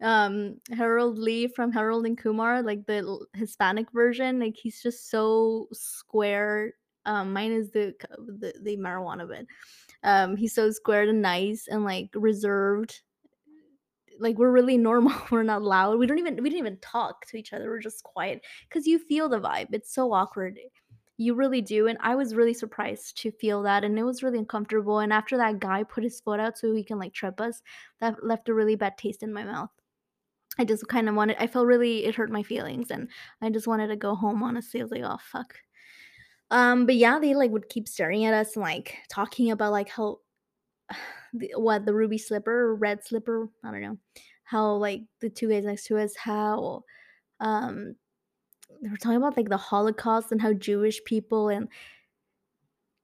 um 0.03 0.57
Harold 0.77 1.19
Lee 1.19 1.49
from 1.49 1.73
Harold 1.73 2.07
and 2.07 2.19
Kumar, 2.19 2.63
like 2.63 2.87
the 2.87 3.27
Hispanic 3.35 3.91
version. 3.93 4.41
Like 4.41 4.57
he's 4.57 4.83
just 4.83 5.11
so 5.11 5.69
square. 5.73 6.73
Um, 7.07 7.33
mine 7.33 7.53
is 7.53 7.71
the 7.71 7.95
the, 8.19 8.53
the 8.61 8.77
marijuana 8.77 9.27
bit. 9.27 9.47
Um, 10.03 10.37
he's 10.37 10.55
so 10.55 10.71
squared 10.71 11.09
and 11.09 11.23
nice 11.23 11.69
and 11.69 11.85
like 11.85 12.11
reserved. 12.15 13.01
Like 14.19 14.39
we're 14.39 14.51
really 14.51 14.79
normal. 14.79 15.13
We're 15.31 15.43
not 15.43 15.63
loud. 15.63 15.99
We 15.99 16.07
don't 16.07 16.19
even 16.19 16.37
we 16.37 16.49
didn't 16.49 16.59
even 16.59 16.79
talk 16.79 17.27
to 17.27 17.37
each 17.37 17.53
other. 17.53 17.69
We're 17.69 17.81
just 17.81 18.03
quiet 18.03 18.43
because 18.69 18.87
you 18.87 18.99
feel 18.99 19.29
the 19.29 19.41
vibe. 19.41 19.69
It's 19.73 19.95
so 19.95 20.13
awkward. 20.13 20.59
You 21.19 21.35
really 21.35 21.61
do. 21.63 21.87
And 21.87 21.99
I 22.01 22.15
was 22.15 22.35
really 22.35 22.55
surprised 22.55 23.19
to 23.19 23.31
feel 23.31 23.63
that. 23.63 23.85
And 23.85 23.99
it 23.99 24.05
was 24.05 24.23
really 24.23 24.39
uncomfortable. 24.39 25.01
And 25.01 25.13
after 25.13 25.37
that 25.37 25.61
guy 25.61 25.83
put 25.83 26.05
his 26.05 26.21
foot 26.21 26.41
out 26.41 26.59
so 26.59 26.75
he 26.75 26.85
can 26.85 26.99
like 26.99 27.15
trip 27.15 27.41
us, 27.41 27.63
that 28.01 28.25
left 28.25 28.49
a 28.49 28.55
really 28.55 28.77
bad 28.77 28.99
taste 28.99 29.23
in 29.23 29.33
my 29.33 29.45
mouth. 29.45 29.71
I 30.59 30.65
just 30.65 30.89
kind 30.89 31.09
of 31.09 31.15
wanted, 31.15 31.37
I 31.39 31.47
felt 31.47 31.67
really, 31.67 32.05
it 32.05 32.15
hurt 32.15 32.31
my 32.31 32.43
feelings. 32.43 32.91
And 32.91 33.09
I 33.43 33.51
just 33.51 33.67
wanted 33.67 33.89
to 33.89 33.97
go 33.97 34.15
home, 34.15 34.43
honestly. 34.43 34.81
I 34.81 34.85
was 34.85 34.93
like, 34.93 35.03
oh, 35.05 35.19
fuck. 35.21 35.55
Um, 36.51 36.87
but 36.87 36.95
yeah, 36.97 37.19
they 37.19 37.35
like 37.35 37.51
would 37.51 37.69
keep 37.69 37.89
staring 37.89 38.25
at 38.25 38.35
us 38.35 38.55
and 38.57 38.63
like 38.63 38.97
talking 39.11 39.51
about 39.51 39.73
like 39.73 39.89
how, 39.89 40.21
the, 41.35 41.53
what, 41.57 41.87
the 41.87 41.95
ruby 41.95 42.19
slipper 42.19 42.75
red 42.77 43.05
slipper, 43.05 43.49
I 43.65 43.71
don't 43.73 43.83
know, 43.83 43.99
how 44.45 44.75
like 44.75 45.03
the 45.21 45.31
two 45.31 45.49
guys 45.51 45.65
next 45.65 45.87
to 45.87 45.99
us, 45.99 46.17
how, 46.17 46.85
um, 47.41 47.97
they 48.83 48.91
were 48.91 48.97
talking 48.99 49.17
about 49.19 49.37
like 49.37 49.51
the 49.51 49.57
Holocaust 49.59 50.33
and 50.33 50.43
how 50.43 50.53
Jewish 50.53 51.03
people 51.05 51.49
and 51.51 51.69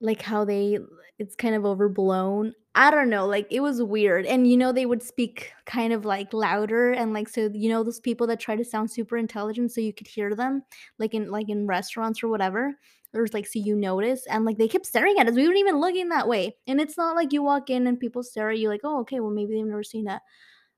Like 0.01 0.23
how 0.23 0.45
they 0.45 0.79
it's 1.19 1.37
kind 1.37 1.55
of 1.55 1.65
overblown. 1.65 2.55
I 2.75 2.91
don't 2.91 3.11
know, 3.11 3.27
like, 3.27 3.47
it 3.51 3.61
was 3.61 3.83
weird, 3.83 4.25
and, 4.25 4.47
you 4.51 4.57
know, 4.57 4.73
they 4.73 4.87
would 4.87 5.03
speak 5.03 5.53
kind 5.67 5.93
of, 5.93 6.07
like, 6.07 6.33
louder 6.33 6.91
and, 6.91 7.13
like, 7.13 7.29
so, 7.29 7.51
you 7.53 7.69
know, 7.69 7.83
those 7.85 8.01
people 8.01 8.27
that 8.29 8.41
try 8.41 8.57
to 8.57 8.65
sound 8.65 8.91
super 8.91 9.19
intelligent 9.19 9.73
so 9.73 9.83
you 9.83 9.93
could 9.93 10.07
hear 10.07 10.35
them, 10.35 10.63
like, 10.99 11.13
in 11.13 11.31
like, 11.31 11.51
in 11.51 11.67
restaurants 11.67 12.23
or 12.23 12.29
whatever, 12.29 12.73
or 13.15 13.27
like, 13.33 13.47
so 13.47 13.59
you 13.59 13.77
notice, 13.77 14.27
and, 14.27 14.45
like, 14.45 14.59
they 14.59 14.69
kept 14.69 14.87
staring 14.87 15.19
at 15.19 15.29
us, 15.29 15.35
we 15.35 15.47
weren't 15.47 15.59
even 15.59 15.81
looking 15.81 16.09
that 16.11 16.29
way, 16.29 16.57
and 16.67 16.81
it's 16.81 16.97
not 16.97 17.17
like 17.17 17.33
you 17.33 17.43
walk 17.43 17.71
in 17.71 17.87
and 17.87 18.01
people 18.01 18.23
stare 18.23 18.51
at 18.51 18.59
you 18.59 18.69
like, 18.69 18.81
"Oh, 18.85 19.01
okay, 19.01 19.21
well, 19.21 19.31
maybe 19.31 19.55
they've 19.55 19.67
never 19.67 19.85
seen 19.85 20.09
a 20.09 20.21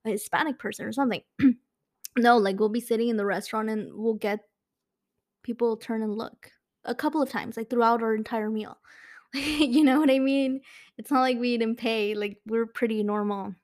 a 0.06 0.10
Hispanic 0.12 0.58
person 0.58 0.86
or 0.86 0.92
something." 0.92 1.22
No, 2.18 2.36
like, 2.38 2.60
we'll 2.60 2.68
be 2.70 2.80
sitting 2.80 3.08
in 3.08 3.16
the 3.18 3.26
restaurant 3.26 3.70
and 3.70 3.90
we'll 3.94 4.14
get 4.14 4.40
people 5.42 5.76
turn 5.76 6.02
and 6.02 6.14
look 6.16 6.50
a 6.84 6.94
couple 6.94 7.22
of 7.22 7.28
times, 7.28 7.56
like, 7.56 7.70
throughout 7.70 8.02
our 8.02 8.14
entire 8.14 8.50
meal. 8.50 8.78
You 9.34 9.82
know 9.82 9.98
what 9.98 10.10
I 10.12 10.20
mean? 10.20 10.60
It's 10.96 11.10
not 11.10 11.22
like 11.22 11.38
we 11.38 11.58
didn't 11.58 11.78
pay, 11.78 12.14
like, 12.14 12.38
we're 12.46 12.66
pretty 12.66 13.02
normal, 13.02 13.54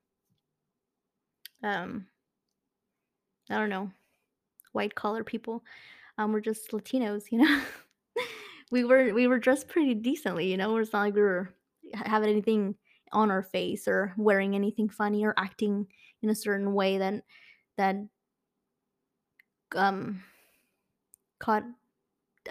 um, 1.62 2.06
I 3.50 3.58
don't 3.58 3.68
know, 3.68 3.90
white 4.72 4.94
collar 4.94 5.24
people. 5.24 5.64
Um, 6.18 6.32
we're 6.32 6.40
just 6.40 6.70
Latinos, 6.72 7.32
you 7.32 7.38
know? 7.38 7.62
We 8.70 8.84
were 8.84 9.12
we 9.12 9.26
were 9.26 9.38
dressed 9.38 9.68
pretty 9.68 9.94
decently, 9.94 10.50
you 10.50 10.56
know? 10.56 10.76
It's 10.76 10.92
not 10.92 11.02
like 11.02 11.14
we 11.14 11.22
were 11.22 11.54
having 11.94 12.30
anything 12.30 12.76
on 13.12 13.30
our 13.30 13.42
face 13.42 13.88
or 13.88 14.14
wearing 14.16 14.54
anything 14.54 14.88
funny 14.88 15.24
or 15.24 15.34
acting 15.36 15.86
in 16.22 16.30
a 16.30 16.34
certain 16.34 16.74
way 16.74 16.98
that 16.98 17.24
that, 17.76 17.96
um, 19.74 20.22
caught 21.38 21.64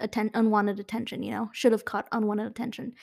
atten 0.00 0.30
unwanted 0.34 0.80
attention, 0.80 1.22
you 1.22 1.32
know? 1.32 1.50
Should 1.52 1.72
have 1.72 1.84
caught 1.84 2.08
unwanted 2.12 2.46
attention. 2.46 2.94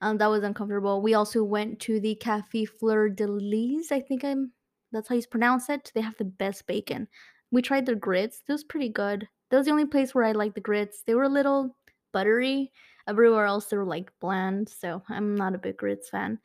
Um, 0.00 0.18
that 0.18 0.28
was 0.28 0.44
uncomfortable. 0.44 1.02
We 1.02 1.14
also 1.14 1.44
went 1.44 1.80
to 1.82 2.00
the 2.00 2.18
Café 2.20 2.68
Fleur 2.68 3.08
de 3.10 3.26
Lis, 3.26 3.92
I 3.92 4.00
think 4.00 4.24
I'm 4.24 4.52
that's 4.92 5.08
how 5.08 5.16
you 5.16 5.22
pronounce 5.30 5.70
it. 5.70 5.92
They 5.94 6.02
have 6.02 6.16
the 6.18 6.24
best 6.24 6.66
bacon. 6.66 7.08
We 7.50 7.62
tried 7.62 7.86
their 7.86 7.96
grits. 7.96 8.42
It 8.48 8.52
was 8.52 8.64
pretty 8.64 8.90
good. 8.90 9.28
That 9.50 9.58
was 9.58 9.66
the 9.66 9.72
only 9.72 9.86
place 9.86 10.14
where 10.14 10.24
I 10.24 10.32
liked 10.32 10.54
the 10.54 10.62
grits. 10.62 11.02
They 11.06 11.14
were 11.14 11.24
a 11.24 11.28
little 11.28 11.76
buttery. 12.12 12.72
Everywhere 13.08 13.46
else 13.46 13.66
they 13.66 13.76
were 13.76 13.84
like 13.84 14.12
bland, 14.20 14.68
so 14.68 15.02
I'm 15.08 15.34
not 15.34 15.54
a 15.54 15.58
big 15.58 15.76
grits 15.76 16.08
fan. 16.08 16.38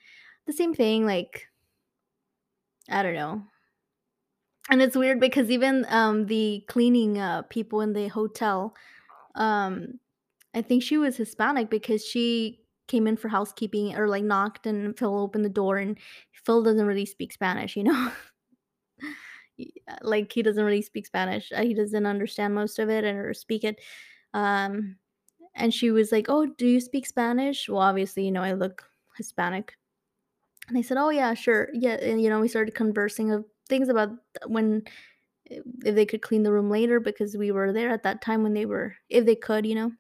The 0.48 0.54
same 0.54 0.74
thing, 0.74 1.06
like 1.06 1.48
I 2.90 3.04
don't 3.04 3.14
know. 3.14 3.44
And 4.70 4.82
it's 4.82 4.96
weird 4.98 5.20
because 5.20 5.50
even 5.50 5.86
um 5.90 6.26
the 6.26 6.64
cleaning 6.68 7.18
uh 7.20 7.44
people 7.44 7.82
in 7.82 7.94
the 7.94 8.08
hotel, 8.10 8.76
um 9.36 10.00
I 10.56 10.62
think 10.64 10.84
she 10.84 10.98
was 10.98 11.18
Hispanic 11.18 11.70
because 11.70 12.06
she 12.06 12.62
came 12.88 13.08
in 13.08 13.18
for 13.18 13.30
housekeeping 13.30 13.96
or 13.98 14.10
like 14.10 14.24
knocked 14.24 14.68
and 14.68 14.98
Phil 14.98 15.18
opened 15.20 15.46
the 15.46 15.50
door 15.50 15.78
and 15.78 16.00
Phil 16.46 16.64
doesn't 16.64 16.88
really 16.88 17.06
speak 17.06 17.34
Spanish, 17.34 17.78
you 17.78 17.84
know? 17.84 18.12
Like 20.02 20.32
he 20.32 20.44
doesn't 20.44 20.64
really 20.64 20.82
speak 20.82 21.06
Spanish. 21.06 21.52
Uh, 21.52 21.64
he 21.64 21.74
doesn't 21.74 22.06
understand 22.06 22.54
most 22.54 22.80
of 22.80 22.90
it 22.90 23.04
or 23.04 23.34
speak 23.34 23.64
it. 23.64 23.80
Um 24.34 24.98
and 25.58 25.74
she 25.74 25.92
was 25.92 26.12
like, 26.12 26.28
"Oh, 26.30 26.46
do 26.46 26.68
you 26.68 26.80
speak 26.80 27.06
Spanish?" 27.08 27.68
Well, 27.70 27.82
obviously, 27.82 28.26
you 28.26 28.32
know, 28.32 28.44
I 28.44 28.54
look 28.54 28.84
Hispanic. 29.18 29.74
And 30.70 30.78
I 30.78 30.82
said, 30.82 30.98
"Oh 30.98 31.10
yeah, 31.10 31.34
sure." 31.34 31.70
Yeah, 31.74 31.96
and 32.02 32.22
you 32.22 32.30
know, 32.30 32.40
we 32.42 32.48
started 32.48 32.76
conversing 32.76 33.32
of 33.32 33.46
things 33.70 33.90
about 33.90 34.12
when 34.48 34.84
eh, 35.52 35.60
if 35.86 35.96
they 35.96 36.06
could 36.06 36.22
clean 36.22 36.44
the 36.44 36.54
room 36.54 36.70
later 36.70 37.00
because 37.00 37.38
we 37.38 37.52
were 37.52 37.74
there 37.74 37.90
at 37.92 38.04
that 38.04 38.22
time 38.22 38.44
when 38.44 38.54
they 38.54 38.66
were 38.66 38.96
if 39.10 39.26
they 39.26 39.36
could, 39.36 39.66
you 39.66 39.76
know. 39.76 39.92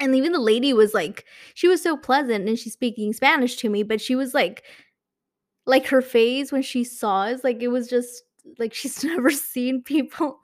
And 0.00 0.14
even 0.16 0.32
the 0.32 0.40
lady 0.40 0.72
was 0.72 0.92
like 0.94 1.24
she 1.54 1.68
was 1.68 1.82
so 1.82 1.96
pleasant 1.96 2.48
and 2.48 2.58
she's 2.58 2.72
speaking 2.72 3.12
Spanish 3.12 3.56
to 3.56 3.68
me, 3.70 3.82
but 3.84 4.00
she 4.00 4.16
was 4.16 4.34
like 4.34 4.64
like 5.66 5.86
her 5.86 6.02
face 6.02 6.52
when 6.52 6.62
she 6.62 6.84
saw 6.84 7.22
us, 7.24 7.44
like 7.44 7.62
it 7.62 7.68
was 7.68 7.88
just 7.88 8.22
like 8.58 8.74
she's 8.74 9.02
never 9.04 9.30
seen 9.30 9.82
people 9.82 10.40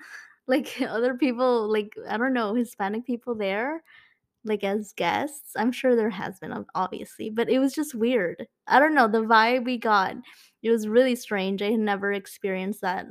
like 0.47 0.77
other 0.87 1.15
people 1.15 1.71
like 1.71 1.95
I 2.09 2.17
don't 2.17 2.33
know, 2.35 2.55
Hispanic 2.55 3.07
people 3.07 3.35
there 3.35 3.83
like 4.45 4.65
as 4.65 4.93
guests. 4.97 5.53
I'm 5.57 5.73
sure 5.73 5.97
there 5.97 6.11
has 6.11 6.39
been 6.39 6.65
obviously, 6.75 7.31
but 7.31 7.49
it 7.51 7.59
was 7.59 7.73
just 7.75 7.95
weird. 7.95 8.47
I 8.67 8.81
don't 8.81 8.95
know, 8.95 9.09
the 9.09 9.23
vibe 9.23 9.65
we 9.65 9.79
got. 9.79 10.17
It 10.63 10.71
was 10.71 10.89
really 10.89 11.17
strange. 11.17 11.63
I 11.63 11.71
had 11.71 11.81
never 11.81 12.13
experienced 12.13 12.83
that 12.83 13.07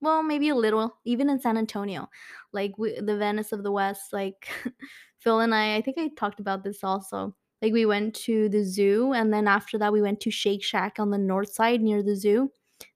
well, 0.00 0.22
maybe 0.22 0.50
a 0.50 0.54
little, 0.54 0.98
even 1.04 1.30
in 1.30 1.40
San 1.40 1.56
Antonio, 1.56 2.08
like 2.52 2.76
we, 2.76 3.00
the 3.00 3.16
Venice 3.16 3.52
of 3.52 3.62
the 3.62 3.72
West. 3.72 4.12
Like 4.12 4.48
Phil 5.18 5.40
and 5.40 5.54
I, 5.54 5.76
I 5.76 5.80
think 5.82 5.98
I 5.98 6.10
talked 6.16 6.40
about 6.40 6.62
this 6.62 6.84
also. 6.84 7.34
Like 7.62 7.72
we 7.72 7.86
went 7.86 8.14
to 8.16 8.50
the 8.50 8.62
zoo, 8.62 9.12
and 9.14 9.32
then 9.32 9.48
after 9.48 9.78
that, 9.78 9.92
we 9.92 10.02
went 10.02 10.20
to 10.20 10.30
Shake 10.30 10.62
Shack 10.62 10.98
on 10.98 11.10
the 11.10 11.18
north 11.18 11.52
side 11.54 11.80
near 11.80 12.02
the 12.02 12.16
zoo 12.16 12.50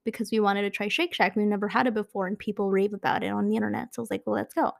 because 0.04 0.30
we 0.30 0.40
wanted 0.40 0.62
to 0.62 0.70
try 0.70 0.88
Shake 0.88 1.14
Shack. 1.14 1.36
We've 1.36 1.46
never 1.46 1.68
had 1.68 1.86
it 1.86 1.94
before, 1.94 2.26
and 2.26 2.38
people 2.38 2.70
rave 2.70 2.94
about 2.94 3.22
it 3.22 3.28
on 3.28 3.46
the 3.46 3.56
internet. 3.56 3.94
So 3.94 4.00
I 4.00 4.02
was 4.02 4.10
like, 4.10 4.22
well, 4.26 4.36
let's 4.36 4.54
go. 4.54 4.72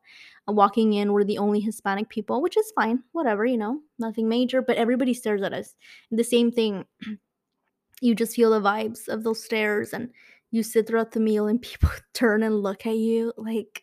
Walking 0.47 0.95
in, 0.95 1.13
we're 1.13 1.25
the 1.25 1.39
only 1.39 1.61
Hispanic 1.61 2.09
people, 2.09 2.41
which 2.41 2.57
is 2.57 2.73
fine, 2.75 3.03
whatever, 3.13 3.45
you 3.45 3.59
know, 3.59 3.81
nothing 3.99 4.29
major, 4.29 4.63
but 4.63 4.77
everybody 4.77 5.15
stares 5.15 5.43
at 5.43 5.53
us. 5.53 5.75
The 6.11 6.25
same 6.25 6.51
thing 6.51 6.85
you 8.01 8.15
just 8.15 8.37
feel 8.37 8.51
the 8.51 8.61
vibes 8.61 9.09
of 9.09 9.25
those 9.25 9.43
stares, 9.43 9.93
and 9.93 10.11
you 10.51 10.63
sit 10.63 10.87
throughout 10.87 11.13
the 11.13 11.21
meal 11.21 11.47
and 11.47 11.61
people 11.69 11.91
turn 12.15 12.43
and 12.43 12.63
look 12.63 12.87
at 12.87 12.97
you 12.97 13.33
like 13.37 13.83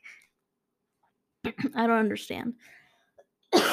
I 1.75 1.85
don't 1.87 1.91
understand. 1.91 2.53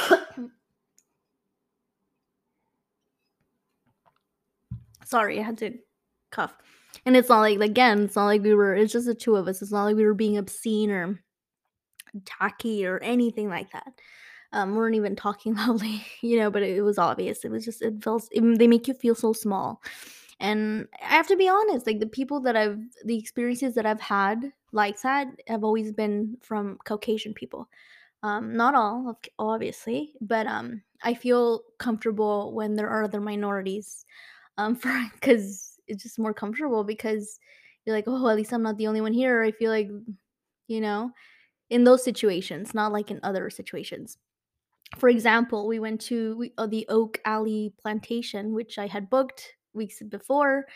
Sorry, 5.05 5.39
I 5.39 5.43
had 5.43 5.59
to 5.59 5.75
cough. 6.31 6.55
And 7.05 7.17
it's 7.17 7.29
not 7.29 7.41
like 7.41 7.61
again, 7.61 8.05
it's 8.05 8.17
not 8.17 8.27
like 8.27 8.43
we 8.43 8.55
were 8.55 8.75
it's 8.75 8.93
just 8.93 9.07
the 9.07 9.15
two 9.15 9.37
of 9.37 9.49
us. 9.49 9.63
It's 9.63 9.73
not 9.73 9.85
like 9.85 9.97
we 9.97 10.05
were 10.05 10.15
being 10.15 10.39
obscene 10.39 10.91
or 10.91 11.21
tacky 12.25 12.87
or 12.87 12.99
anything 12.99 13.49
like 13.49 13.73
that. 13.73 13.93
Um, 14.53 14.73
we 14.73 14.79
weren't 14.79 14.97
even 14.97 15.17
talking 15.17 15.55
loudly, 15.57 16.05
you 16.21 16.39
know, 16.39 16.51
but 16.51 16.63
it, 16.63 16.77
it 16.77 16.83
was 16.83 16.99
obvious. 16.99 17.45
It 17.45 17.51
was 17.51 17.65
just 17.65 17.83
it 17.83 18.03
felt 18.03 18.29
it, 18.31 18.59
they 18.59 18.69
make 18.69 18.89
you 18.89 18.95
feel 18.95 19.15
so 19.15 19.33
small. 19.33 19.83
And 20.41 20.89
I 21.01 21.15
have 21.15 21.29
to 21.29 21.37
be 21.37 21.49
honest, 21.49 21.87
like 21.87 22.01
the 22.01 22.07
people 22.07 22.41
that 22.41 22.57
I've 22.57 22.79
the 23.05 23.19
experiences 23.19 23.75
that 23.75 23.87
I've 23.87 24.01
had 24.01 24.53
like 24.73 25.01
that 25.03 25.29
have 25.47 25.65
always 25.65 25.93
been 25.93 26.37
from 26.41 26.79
Caucasian 26.85 27.35
people. 27.35 27.69
Um, 28.25 28.57
not 28.57 28.75
all, 28.75 29.19
obviously, 29.39 30.15
but 30.21 30.47
um, 30.47 30.83
I 31.03 31.15
feel 31.15 31.63
comfortable 31.79 32.53
when 32.53 32.77
there 32.77 32.89
are 32.89 33.05
other 33.05 33.21
minorities. 33.21 34.05
Um, 34.59 34.79
because 35.15 35.72
it's 35.87 36.03
just 36.03 36.19
more 36.19 36.35
comfortable 36.35 36.85
because 36.85 37.39
you're 37.85 37.97
like, 37.97 38.05
oh, 38.07 38.29
at 38.29 38.37
least 38.37 38.53
I'm 38.53 38.63
not 38.63 38.77
the 38.77 38.87
only 38.87 39.01
one 39.01 39.13
here. 39.13 39.43
I 39.43 39.51
feel 39.51 39.71
like, 39.71 39.91
you 40.69 40.81
know, 40.81 41.11
in 41.71 41.85
those 41.85 42.05
situations, 42.05 42.75
not 42.75 42.93
like 42.93 43.11
in 43.11 43.21
other 43.23 43.51
situations. 43.51 44.19
For 44.99 45.09
example, 45.09 45.67
we 45.67 45.79
went 45.79 46.01
to 46.03 46.37
we, 46.37 46.53
uh, 46.59 46.67
the 46.67 46.87
Oak 46.89 47.19
Alley 47.25 47.73
Plantation, 47.81 48.53
which 48.53 48.79
I 48.79 48.87
had 48.87 49.09
booked 49.09 49.55
weeks 49.73 50.03
before. 50.03 50.67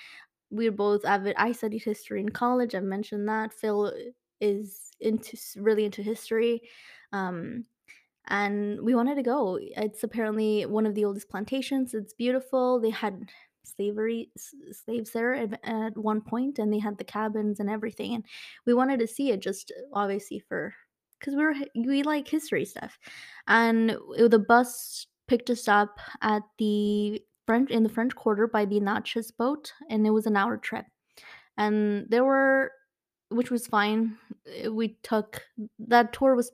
We 0.50 0.68
are 0.68 0.72
both 0.72 1.04
avid. 1.04 1.34
I 1.36 1.52
studied 1.52 1.82
history 1.82 2.20
in 2.20 2.30
college. 2.30 2.74
I've 2.74 2.82
mentioned 2.82 3.28
that. 3.28 3.52
Phil 3.52 3.92
is 4.40 4.90
into 5.00 5.36
really 5.56 5.84
into 5.84 6.02
history. 6.02 6.62
Um, 7.12 7.66
and 8.28 8.80
we 8.80 8.94
wanted 8.94 9.16
to 9.16 9.22
go. 9.22 9.58
It's 9.60 10.02
apparently 10.02 10.66
one 10.66 10.86
of 10.86 10.94
the 10.94 11.04
oldest 11.04 11.28
plantations. 11.28 11.94
It's 11.94 12.14
beautiful. 12.14 12.80
They 12.80 12.90
had 12.90 13.28
slavery 13.66 14.30
slaves 14.72 15.10
there 15.10 15.34
at, 15.34 15.60
at 15.64 15.96
one 15.96 16.20
point, 16.20 16.58
and 16.58 16.72
they 16.72 16.78
had 16.78 16.96
the 16.98 17.04
cabins 17.04 17.60
and 17.60 17.68
everything. 17.70 18.14
And 18.14 18.24
we 18.66 18.74
wanted 18.74 19.00
to 19.00 19.06
see 19.06 19.30
it 19.30 19.40
just 19.40 19.72
obviously 19.92 20.38
for 20.38 20.72
because 21.18 21.34
we 21.34 21.42
were 21.44 21.54
we 21.74 22.02
like 22.02 22.28
history 22.28 22.64
stuff, 22.64 22.98
and 23.48 23.96
it- 24.16 24.30
the 24.30 24.38
bus 24.38 25.06
picked 25.28 25.50
us 25.50 25.66
up 25.68 25.98
at 26.22 26.42
the 26.58 27.20
French 27.46 27.70
in 27.70 27.82
the 27.82 27.88
French 27.88 28.14
Quarter 28.14 28.48
by 28.48 28.64
the 28.64 28.80
Natchez 28.80 29.30
boat, 29.30 29.72
and 29.90 30.06
it 30.06 30.10
was 30.10 30.26
an 30.26 30.36
hour 30.36 30.56
trip. 30.56 30.86
And 31.56 32.06
there 32.10 32.24
were, 32.24 32.70
which 33.30 33.50
was 33.50 33.66
fine. 33.66 34.18
uh, 34.66 34.72
We 34.72 34.98
took 35.02 35.42
that 35.78 36.12
tour 36.12 36.34
was 36.36 36.50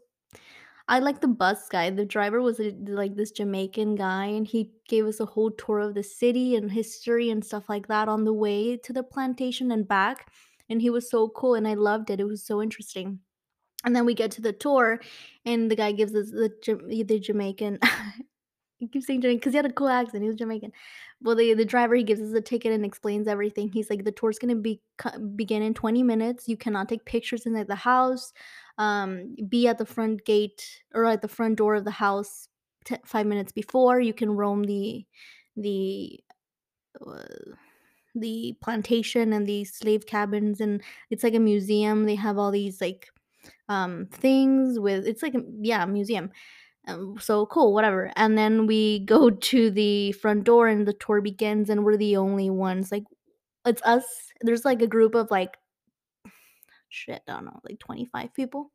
I 0.89 0.99
like 0.99 1.21
the 1.21 1.29
bus 1.29 1.69
guy. 1.69 1.91
The 1.91 2.05
driver 2.05 2.43
was 2.43 2.61
a, 2.61 2.73
like 2.87 3.17
this 3.17 3.31
Jamaican 3.31 3.95
guy, 3.95 4.27
and 4.27 4.47
he 4.47 4.73
gave 4.89 5.07
us 5.07 5.21
a 5.21 5.27
whole 5.27 5.51
tour 5.51 5.81
of 5.81 5.95
the 5.95 6.03
city 6.03 6.57
and 6.57 6.71
history 6.71 7.31
and 7.31 7.45
stuff 7.45 7.69
like 7.69 7.89
that 7.89 8.09
on 8.09 8.25
the 8.25 8.33
way 8.33 8.77
to 8.79 8.93
the 8.93 9.03
plantation 9.03 9.71
and 9.73 9.87
back. 9.87 10.31
And 10.69 10.81
he 10.83 10.91
was 10.91 11.11
so 11.11 11.29
cool, 11.29 11.55
and 11.55 11.67
I 11.69 11.75
loved 11.75 12.11
it. 12.11 12.21
It 12.21 12.25
was 12.25 12.45
so 12.45 12.61
interesting. 12.63 13.21
And 13.85 13.97
then 13.97 14.07
we 14.07 14.15
get 14.15 14.31
to 14.33 14.43
the 14.43 14.53
tour, 14.53 15.01
and 15.45 15.71
the 15.71 15.77
guy 15.77 15.93
gives 15.93 16.15
us 16.15 16.31
the 16.31 16.51
the 17.07 17.19
Jamaican. 17.21 17.79
He 18.83 18.89
keeps 18.89 19.07
saying 19.07 19.21
Jamaican 19.21 19.39
because 19.39 19.53
he 19.53 19.59
had 19.59 19.67
a 19.67 19.73
cool 19.73 19.89
accent. 19.89 20.25
He 20.25 20.29
was 20.29 20.37
Jamaican. 20.37 20.73
Well, 21.23 21.37
the 21.37 21.55
the 21.55 21.65
driver 21.65 21.95
he 21.95 22.03
gives 22.03 22.21
us 22.21 22.33
a 22.33 22.41
ticket 22.41 22.73
and 22.73 22.85
explains 22.85 23.29
everything. 23.29 23.71
He's 23.71 23.89
like, 23.89 24.03
the 24.03 24.11
tour's 24.11 24.41
gonna 24.41 24.57
be 24.57 24.81
begin 25.37 25.63
in 25.63 25.73
20 25.73 26.03
minutes. 26.03 26.49
You 26.49 26.57
cannot 26.57 26.89
take 26.89 27.05
pictures 27.05 27.47
inside 27.47 27.69
the 27.69 27.77
house. 27.77 28.33
Um, 28.79 29.37
be 29.49 29.69
at 29.69 29.79
the 29.79 29.87
front 29.87 30.25
gate 30.25 30.83
or 30.93 31.05
at 31.05 31.23
the 31.23 31.29
front 31.29 31.59
door 31.59 31.77
of 31.77 31.85
the 31.85 31.93
house 31.93 32.49
t- 32.85 32.97
five 33.05 33.27
minutes 33.27 33.53
before. 33.53 34.01
You 34.01 34.13
can 34.15 34.33
roam 34.33 34.65
the 34.65 35.07
the 35.57 36.19
uh, 37.07 37.23
the 38.15 38.57
plantation 38.63 39.33
and 39.33 39.47
the 39.47 39.65
slave 39.65 40.07
cabins, 40.07 40.61
and 40.61 40.83
it's 41.11 41.23
like 41.25 41.35
a 41.35 41.41
museum. 41.41 42.05
They 42.05 42.17
have 42.17 42.39
all 42.39 42.51
these 42.51 42.81
like 42.81 43.09
um 43.69 44.07
things 44.13 44.79
with 44.79 45.07
it's 45.07 45.23
like 45.23 45.35
yeah 45.61 45.85
museum 45.87 46.31
um, 46.89 47.17
so 47.21 47.47
cool, 47.47 47.73
whatever. 47.73 48.13
And 48.17 48.37
then 48.37 48.67
we 48.67 49.01
go 49.01 49.31
to 49.51 49.71
the 49.71 50.13
front 50.13 50.45
door 50.45 50.69
and 50.69 50.87
the 50.87 50.93
tour 50.93 51.21
begins 51.21 51.71
and 51.71 51.85
we're 51.85 51.97
the 51.97 52.17
only 52.17 52.51
ones. 52.51 52.91
Like 52.91 53.05
it's 53.65 53.83
us. 53.83 54.05
There's 54.41 54.65
like 54.65 54.83
a 54.83 54.87
group 54.87 55.15
of 55.15 55.31
like 55.31 55.57
shit, 56.89 57.23
I 57.29 57.33
don't 57.33 57.45
know, 57.47 57.61
like 57.65 57.79
25 57.79 58.35
people. 58.35 58.71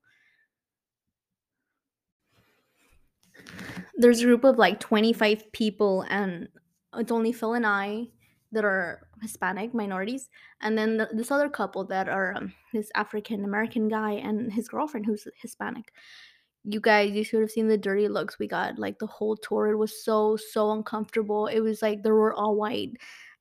There's 3.96 4.22
a 4.22 4.26
group 4.26 4.44
of 4.44 4.58
like 4.58 4.80
25 4.80 5.52
people 5.52 6.06
and 6.10 6.48
it's 6.96 7.12
only 7.12 7.32
Phil 7.32 7.54
and 7.54 7.66
I 7.66 8.08
that 8.52 8.66
are 8.66 9.08
Hispanic 9.22 9.74
minorities 9.74 10.30
and 10.62 10.78
then 10.78 10.98
th- 10.98 11.10
this 11.14 11.32
other 11.32 11.50
couple 11.50 11.84
that 11.86 12.08
are 12.08 12.34
um, 12.36 12.54
this 12.74 12.90
African 12.96 13.44
American 13.44 13.88
guy 13.88 14.14
and 14.14 14.52
his 14.52 14.70
girlfriend 14.70 15.06
who's 15.06 15.28
Hispanic. 15.42 15.92
You 16.70 16.82
guys, 16.82 17.12
you 17.14 17.24
should 17.24 17.40
have 17.42 17.52
seen 17.52 17.68
the 17.70 17.78
dirty 17.78 18.08
looks 18.10 18.38
we 18.40 18.48
got. 18.48 18.78
Like 18.78 19.00
the 19.00 19.08
whole 19.08 19.38
tour, 19.38 19.68
it 19.68 19.78
was 19.78 20.04
so 20.04 20.36
so 20.36 20.72
uncomfortable. 20.72 21.48
It 21.48 21.62
was 21.62 21.82
like 21.82 22.04
they 22.04 22.12
were 22.12 22.34
all 22.34 22.56
white, 22.56 22.92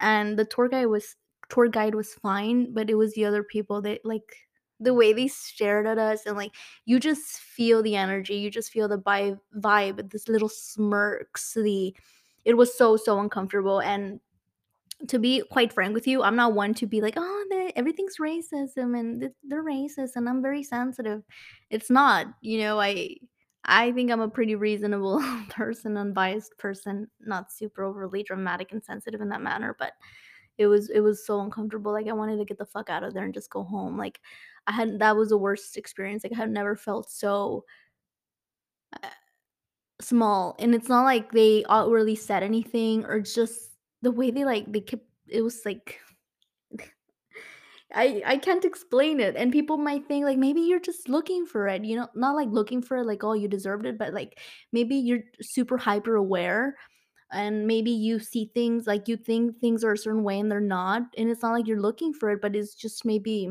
and 0.00 0.38
the 0.38 0.44
tour 0.44 0.68
guide 0.68 0.86
was 0.86 1.16
tour 1.48 1.68
guide 1.68 1.94
was 1.96 2.14
fine, 2.14 2.72
but 2.72 2.88
it 2.90 2.94
was 2.94 3.14
the 3.14 3.24
other 3.24 3.42
people 3.42 3.82
that 3.82 4.04
like 4.04 4.46
the 4.78 4.94
way 4.94 5.12
they 5.12 5.26
stared 5.28 5.86
at 5.86 5.98
us 5.98 6.26
and 6.26 6.36
like 6.36 6.52
you 6.84 7.00
just 7.00 7.38
feel 7.40 7.82
the 7.82 7.96
energy, 7.96 8.36
you 8.36 8.50
just 8.50 8.70
feel 8.72 8.88
the 8.88 8.98
vibe, 8.98 9.40
vibe, 9.56 10.10
this 10.10 10.28
little 10.28 10.48
smirks. 10.48 11.54
The 11.54 11.96
it 12.44 12.54
was 12.56 12.76
so 12.78 12.96
so 12.96 13.18
uncomfortable 13.20 13.80
and 13.80 14.20
to 15.08 15.18
be 15.18 15.42
quite 15.50 15.72
frank 15.72 15.94
with 15.94 16.06
you, 16.06 16.22
I'm 16.22 16.36
not 16.36 16.54
one 16.54 16.74
to 16.74 16.86
be 16.86 17.00
like, 17.00 17.14
oh, 17.16 17.46
they, 17.50 17.72
everything's 17.76 18.16
racism 18.18 18.98
and 18.98 19.20
th- 19.20 19.32
they're 19.44 19.64
racist, 19.64 20.16
and 20.16 20.28
I'm 20.28 20.42
very 20.42 20.62
sensitive. 20.62 21.22
It's 21.70 21.90
not, 21.90 22.26
you 22.40 22.58
know. 22.60 22.80
I 22.80 23.16
I 23.64 23.92
think 23.92 24.10
I'm 24.10 24.20
a 24.20 24.28
pretty 24.28 24.54
reasonable 24.54 25.22
person, 25.50 25.96
unbiased 25.96 26.56
person, 26.58 27.08
not 27.20 27.52
super 27.52 27.82
overly 27.84 28.22
dramatic 28.22 28.72
and 28.72 28.82
sensitive 28.84 29.20
in 29.20 29.28
that 29.30 29.42
manner. 29.42 29.76
But 29.78 29.92
it 30.58 30.66
was 30.66 30.90
it 30.90 31.00
was 31.00 31.26
so 31.26 31.40
uncomfortable. 31.40 31.92
Like 31.92 32.08
I 32.08 32.12
wanted 32.12 32.38
to 32.38 32.44
get 32.44 32.58
the 32.58 32.66
fuck 32.66 32.90
out 32.90 33.02
of 33.04 33.14
there 33.14 33.24
and 33.24 33.34
just 33.34 33.50
go 33.50 33.64
home. 33.64 33.98
Like 33.98 34.20
I 34.66 34.72
had 34.72 34.98
that 35.00 35.16
was 35.16 35.30
the 35.30 35.38
worst 35.38 35.76
experience. 35.76 36.24
Like 36.24 36.32
I 36.32 36.36
have 36.36 36.50
never 36.50 36.76
felt 36.76 37.10
so 37.10 37.64
uh, 39.02 39.08
small, 40.00 40.56
and 40.58 40.74
it's 40.74 40.88
not 40.88 41.04
like 41.04 41.32
they 41.32 41.64
outwardly 41.68 42.16
said 42.16 42.42
anything 42.42 43.04
or 43.04 43.20
just 43.20 43.70
the 44.02 44.10
way 44.12 44.30
they 44.30 44.44
like 44.44 44.70
they 44.72 44.80
kept. 44.80 45.04
It 45.28 45.42
was 45.42 45.62
like 45.64 46.00
I 47.92 48.22
I 48.26 48.38
can't 48.38 48.64
explain 48.64 49.20
it, 49.20 49.36
and 49.36 49.52
people 49.52 49.76
might 49.78 50.06
think 50.08 50.24
like 50.24 50.38
maybe 50.38 50.60
you're 50.60 50.80
just 50.80 51.08
looking 51.08 51.46
for 51.46 51.68
it, 51.68 51.84
you 51.84 51.96
know, 51.96 52.08
not 52.14 52.34
like 52.34 52.48
looking 52.50 52.82
for 52.82 52.96
it 52.98 53.04
like 53.06 53.22
oh 53.24 53.32
you 53.34 53.48
deserved 53.48 53.86
it, 53.86 53.96
but 53.98 54.12
like 54.12 54.40
maybe 54.72 54.96
you're 54.96 55.22
super 55.40 55.76
hyper 55.78 56.16
aware, 56.16 56.76
and 57.32 57.66
maybe 57.66 57.90
you 57.92 58.18
see 58.20 58.50
things 58.54 58.86
like 58.86 59.08
you 59.08 59.16
think 59.16 59.60
things 59.60 59.84
are 59.84 59.92
a 59.94 59.98
certain 59.98 60.24
way 60.24 60.40
and 60.40 60.50
they're 60.52 60.60
not, 60.60 61.02
and 61.18 61.30
it's 61.30 61.42
not 61.42 61.52
like 61.52 61.66
you're 61.68 61.80
looking 61.82 62.14
for 62.14 62.30
it, 62.30 62.42
but 62.42 62.56
it's 62.56 62.74
just 62.74 63.04
maybe 63.06 63.50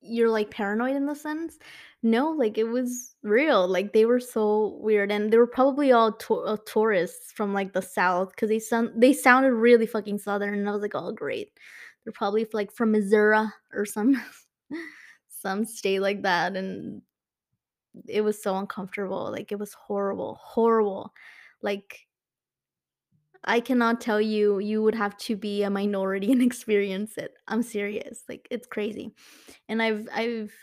you're 0.00 0.28
like 0.28 0.50
paranoid 0.50 0.94
in 0.96 1.06
the 1.06 1.14
sense. 1.14 1.58
No, 2.04 2.30
like 2.32 2.58
it 2.58 2.64
was 2.68 3.16
real. 3.22 3.66
Like 3.66 3.92
they 3.94 4.04
were 4.04 4.20
so 4.20 4.76
weird, 4.80 5.10
and 5.10 5.32
they 5.32 5.38
were 5.38 5.46
probably 5.46 5.90
all 5.92 6.12
to- 6.12 6.40
uh, 6.42 6.58
tourists 6.66 7.32
from 7.32 7.54
like 7.54 7.72
the 7.72 7.80
south 7.82 8.30
because 8.30 8.50
they 8.50 8.58
sound 8.58 8.90
they 9.02 9.12
sounded 9.14 9.54
really 9.54 9.86
fucking 9.86 10.18
southern, 10.18 10.54
and 10.58 10.68
I 10.68 10.72
was 10.72 10.82
like, 10.82 10.94
oh 10.94 11.12
great, 11.12 11.58
they're 12.04 12.12
probably 12.12 12.46
like 12.52 12.70
from 12.72 12.92
Missouri 12.92 13.46
or 13.72 13.86
some 13.86 14.22
some 15.28 15.64
state 15.64 16.00
like 16.00 16.22
that, 16.22 16.56
and 16.56 17.02
it 18.08 18.22
was 18.22 18.42
so 18.42 18.56
uncomfortable. 18.56 19.30
Like 19.30 19.52
it 19.52 19.58
was 19.58 19.74
horrible, 19.74 20.38
horrible. 20.42 21.12
Like 21.62 22.06
I 23.44 23.60
cannot 23.60 24.00
tell 24.00 24.20
you, 24.20 24.58
you 24.58 24.82
would 24.82 24.94
have 24.94 25.16
to 25.18 25.36
be 25.36 25.62
a 25.62 25.70
minority 25.70 26.32
and 26.32 26.42
experience 26.50 27.18
it. 27.18 27.34
I'm 27.48 27.62
serious. 27.62 28.24
Like 28.28 28.48
it's 28.50 28.66
crazy. 28.66 29.14
And 29.68 29.82
I've 29.82 30.08
I've 30.12 30.54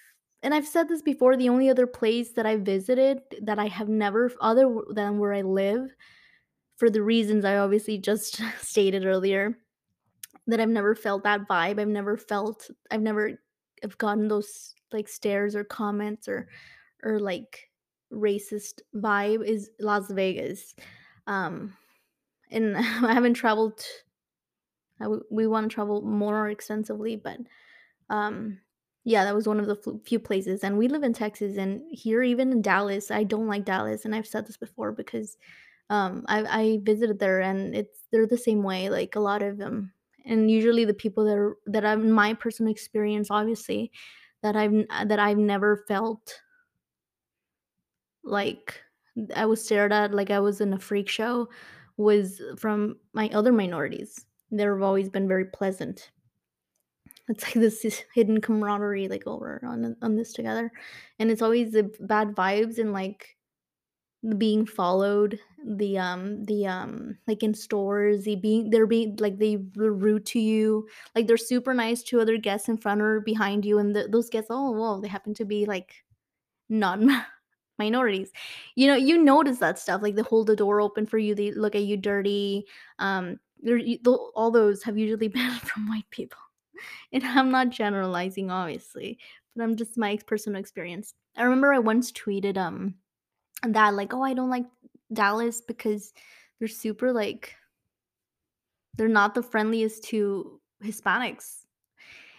and 0.43 0.54
I've 0.54 0.67
said 0.67 0.88
this 0.89 1.01
before, 1.01 1.38
the 1.38 1.49
only 1.49 1.69
other 1.69 1.88
place 1.88 2.32
that 2.34 2.45
I 2.45 2.58
visited 2.58 3.21
that 3.41 3.60
I 3.60 3.67
have 3.67 3.89
never 3.89 4.32
other 4.41 4.73
than 4.89 5.19
where 5.19 5.34
I 5.34 5.41
live 5.41 5.95
for 6.77 6.89
the 6.89 7.04
reasons 7.04 7.45
I 7.45 7.58
obviously 7.58 7.97
just 7.97 8.41
stated 8.60 9.06
earlier 9.06 9.58
that 10.47 10.60
I've 10.60 10.69
never 10.69 10.95
felt 10.95 11.23
that 11.23 11.47
vibe. 11.47 11.80
I've 11.80 11.88
never 11.88 12.17
felt 12.17 12.69
I've 12.89 13.01
never 13.01 13.39
I've 13.84 13.97
gotten 13.97 14.27
those 14.27 14.73
like 14.91 15.08
stares 15.08 15.56
or 15.56 15.63
comments 15.63 16.27
or 16.27 16.49
or 17.04 17.19
like 17.19 17.69
racist 18.12 18.82
vibe 18.95 19.45
is 19.45 19.69
Las 19.80 20.12
Vegas. 20.12 20.75
Um 21.27 21.77
and 22.51 22.77
I 22.77 23.13
haven't 23.13 23.36
traveled 23.36 23.84
I 24.99 25.06
w- 25.06 25.23
we 25.32 25.47
want 25.47 25.69
to 25.69 25.73
travel 25.73 26.01
more 26.01 26.49
extensively, 26.49 27.15
but 27.15 27.39
um 28.10 28.60
yeah, 29.04 29.24
that 29.26 29.36
was 29.36 29.48
one 29.48 29.60
of 29.60 29.68
the 29.68 30.00
few 30.06 30.20
places 30.20 30.64
and 30.64 30.78
we 30.78 30.88
live 30.88 31.04
in 31.04 31.14
Texas 31.14 31.58
and 31.58 31.82
here 31.92 32.24
even 32.24 32.52
in 32.52 32.62
Dallas, 32.62 33.12
I 33.12 33.24
don't 33.24 33.48
like 33.48 33.66
Dallas 33.66 34.06
and 34.06 34.16
I've 34.16 34.28
said 34.28 34.48
this 34.48 34.58
before 34.58 34.92
because 34.92 35.38
um 35.90 36.26
I 36.28 36.44
I 36.62 36.80
visited 36.84 37.20
there 37.20 37.42
and 37.42 37.76
it's 37.76 38.06
they're 38.12 38.28
the 38.28 38.38
same 38.38 38.64
way 38.64 38.90
like 38.90 39.16
a 39.16 39.20
lot 39.20 39.42
of 39.44 39.58
them 39.58 39.94
and 40.26 40.52
usually 40.52 40.86
the 40.86 40.94
people 40.94 41.26
that 41.26 41.38
are 41.38 41.58
that 41.68 41.86
I've 41.86 42.04
my 42.06 42.34
personal 42.36 42.72
experience 42.72 43.30
obviously 43.32 43.92
that 44.44 44.56
I've 44.56 44.74
that 45.08 45.20
I've 45.20 45.38
never 45.38 45.78
felt 45.88 46.42
like 48.24 48.82
I 49.36 49.46
was 49.46 49.64
stared 49.64 49.92
at 49.92 50.14
like 50.14 50.30
I 50.30 50.40
was 50.40 50.62
in 50.62 50.74
a 50.74 50.80
freak 50.80 51.10
show 51.10 51.50
was 51.98 52.42
from 52.58 52.98
my 53.14 53.30
other 53.30 53.52
minorities. 53.52 54.26
They've 54.52 54.82
always 54.82 55.10
been 55.10 55.28
very 55.28 55.46
pleasant. 55.46 56.12
It's 57.32 57.44
like 57.46 57.54
this 57.56 57.86
is 57.86 58.04
hidden 58.13 58.41
camaraderie, 58.41 59.08
like 59.08 59.26
over 59.26 59.62
on 59.65 59.96
on 60.02 60.15
this 60.15 60.34
together, 60.34 60.72
and 61.20 61.32
it's 61.32 61.41
always 61.41 61.72
the 61.72 61.91
bad 62.02 62.36
vibes 62.36 62.78
and 62.78 62.94
like 62.94 63.38
being 64.38 64.65
followed, 64.67 65.39
the 65.65 65.98
um 65.98 66.44
the 66.46 66.67
um 66.67 67.17
like 67.28 67.41
in 67.44 67.54
stores, 67.54 68.24
the 68.26 68.36
being 68.36 68.70
they're 68.70 68.86
being 68.88 69.15
like 69.20 69.39
they 69.39 69.58
were 69.76 69.94
rude 69.94 70.26
to 70.28 70.39
you, 70.39 70.88
like 71.15 71.28
they're 71.28 71.38
super 71.38 71.74
nice 71.74 72.04
to 72.04 72.20
other 72.22 72.38
guests 72.38 72.70
in 72.70 72.78
front 72.78 73.02
or 73.02 73.22
behind 73.22 73.65
you, 73.65 73.80
and 73.80 73.96
the, 73.96 74.08
those 74.10 74.30
guests, 74.30 74.50
oh 74.52 74.72
whoa, 74.72 75.02
they 75.02 75.08
happen 75.08 75.34
to 75.36 75.46
be 75.46 75.65
like 75.65 76.04
non 76.70 77.10
minorities. 77.80 78.32
You 78.76 78.88
know, 78.88 78.96
you 78.96 79.17
notice 79.24 79.60
that 79.60 79.80
stuff, 79.80 80.02
like 80.02 80.15
they 80.15 80.22
hold 80.24 80.48
the 80.48 80.56
door 80.56 80.82
open 80.82 81.06
for 81.08 81.17
you, 81.17 81.34
they 81.36 81.52
look 81.52 81.76
at 81.76 81.84
you 81.84 81.98
dirty. 81.98 82.65
Um, 83.00 83.39
all 84.36 84.52
those 84.52 84.84
have 84.84 84.98
usually 84.98 85.28
been 85.30 85.52
from 85.60 85.89
white 85.89 86.10
people. 86.12 86.38
And 87.13 87.24
I'm 87.24 87.52
not 87.52 87.70
generalizing, 87.70 88.52
obviously, 88.52 89.20
but 89.56 89.63
I'm 89.63 89.76
just 89.76 89.98
my 89.98 90.17
personal 90.26 90.60
experience. 90.60 91.13
I 91.38 91.44
remember 91.44 91.74
I 91.74 91.80
once 91.80 92.12
tweeted 92.12 92.58
um 92.58 92.96
that 93.67 93.94
like, 93.96 94.13
oh, 94.13 94.24
I 94.24 94.34
don't 94.34 94.50
like 94.50 94.65
Dallas 95.13 95.62
because 95.62 96.13
they're 96.60 96.67
super 96.67 97.12
like 97.13 97.56
They're 98.98 99.08
not 99.08 99.34
the 99.34 99.44
friendliest 99.44 100.04
to 100.06 100.60
Hispanics. 100.84 101.65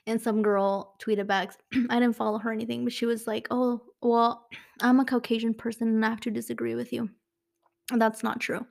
And 0.07 0.21
some 0.21 0.43
girl 0.43 0.97
tweeted 1.01 1.27
back, 1.27 1.55
I 1.91 2.01
didn't 2.01 2.17
follow 2.17 2.39
her 2.39 2.53
anything, 2.53 2.85
but 2.85 2.93
she 2.93 3.07
was 3.07 3.27
like, 3.27 3.49
"Oh, 3.51 3.83
well, 4.03 4.49
I'm 4.81 5.01
a 5.01 5.05
Caucasian 5.05 5.55
person 5.55 5.89
and 5.89 6.05
I 6.05 6.11
have 6.11 6.21
to 6.23 6.31
disagree 6.31 6.75
with 6.75 6.93
you." 6.93 7.11
And 7.91 8.01
that's 8.01 8.23
not 8.23 8.41
true. 8.41 8.67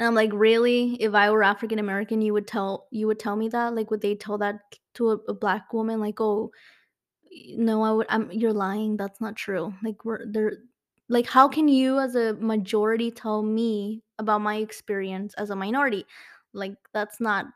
And 0.00 0.06
I'm 0.06 0.14
like, 0.14 0.30
"Really? 0.32 0.94
If 0.94 1.14
I 1.14 1.30
were 1.30 1.42
African 1.42 1.78
American, 1.78 2.22
you 2.22 2.32
would 2.32 2.46
tell 2.46 2.88
you 2.90 3.06
would 3.06 3.18
tell 3.18 3.36
me 3.36 3.48
that? 3.50 3.74
Like, 3.74 3.90
would 3.90 4.00
they 4.00 4.14
tell 4.14 4.38
that 4.38 4.58
to 4.94 5.10
a, 5.10 5.16
a 5.28 5.34
black 5.34 5.74
woman? 5.74 6.00
Like, 6.00 6.22
oh, 6.22 6.50
no, 7.50 7.82
I 7.82 7.92
would. 7.92 8.06
I'm. 8.08 8.32
You're 8.32 8.54
lying. 8.54 8.96
That's 8.96 9.20
not 9.20 9.36
true. 9.36 9.74
Like, 9.84 10.06
we're 10.06 10.24
there. 10.24 10.54
Like, 11.10 11.26
how 11.26 11.48
can 11.48 11.68
you, 11.68 11.98
as 11.98 12.14
a 12.14 12.32
majority, 12.34 13.10
tell 13.10 13.42
me 13.42 14.02
about 14.18 14.40
my 14.40 14.56
experience 14.56 15.34
as 15.34 15.50
a 15.50 15.56
minority? 15.56 16.06
Like, 16.54 16.76
that's 16.94 17.20
not 17.20 17.46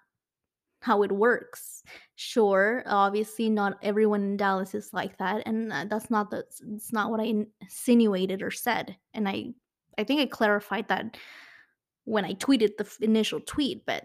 how 0.80 1.02
it 1.02 1.12
works. 1.12 1.82
Sure, 2.16 2.82
obviously, 2.84 3.48
not 3.48 3.78
everyone 3.82 4.20
in 4.22 4.36
Dallas 4.36 4.74
is 4.74 4.92
like 4.92 5.16
that, 5.16 5.44
and 5.46 5.72
uh, 5.72 5.86
that's 5.88 6.10
not 6.10 6.30
the. 6.30 6.44
It's 6.74 6.92
not 6.92 7.10
what 7.10 7.20
I 7.20 7.32
insinuated 7.62 8.42
or 8.42 8.50
said. 8.50 8.96
And 9.14 9.26
I, 9.26 9.54
I 9.96 10.04
think 10.04 10.20
I 10.20 10.26
clarified 10.26 10.88
that 10.88 11.16
when 12.04 12.24
I 12.24 12.34
tweeted 12.34 12.76
the 12.76 12.88
initial 13.00 13.40
tweet, 13.40 13.84
but 13.86 14.04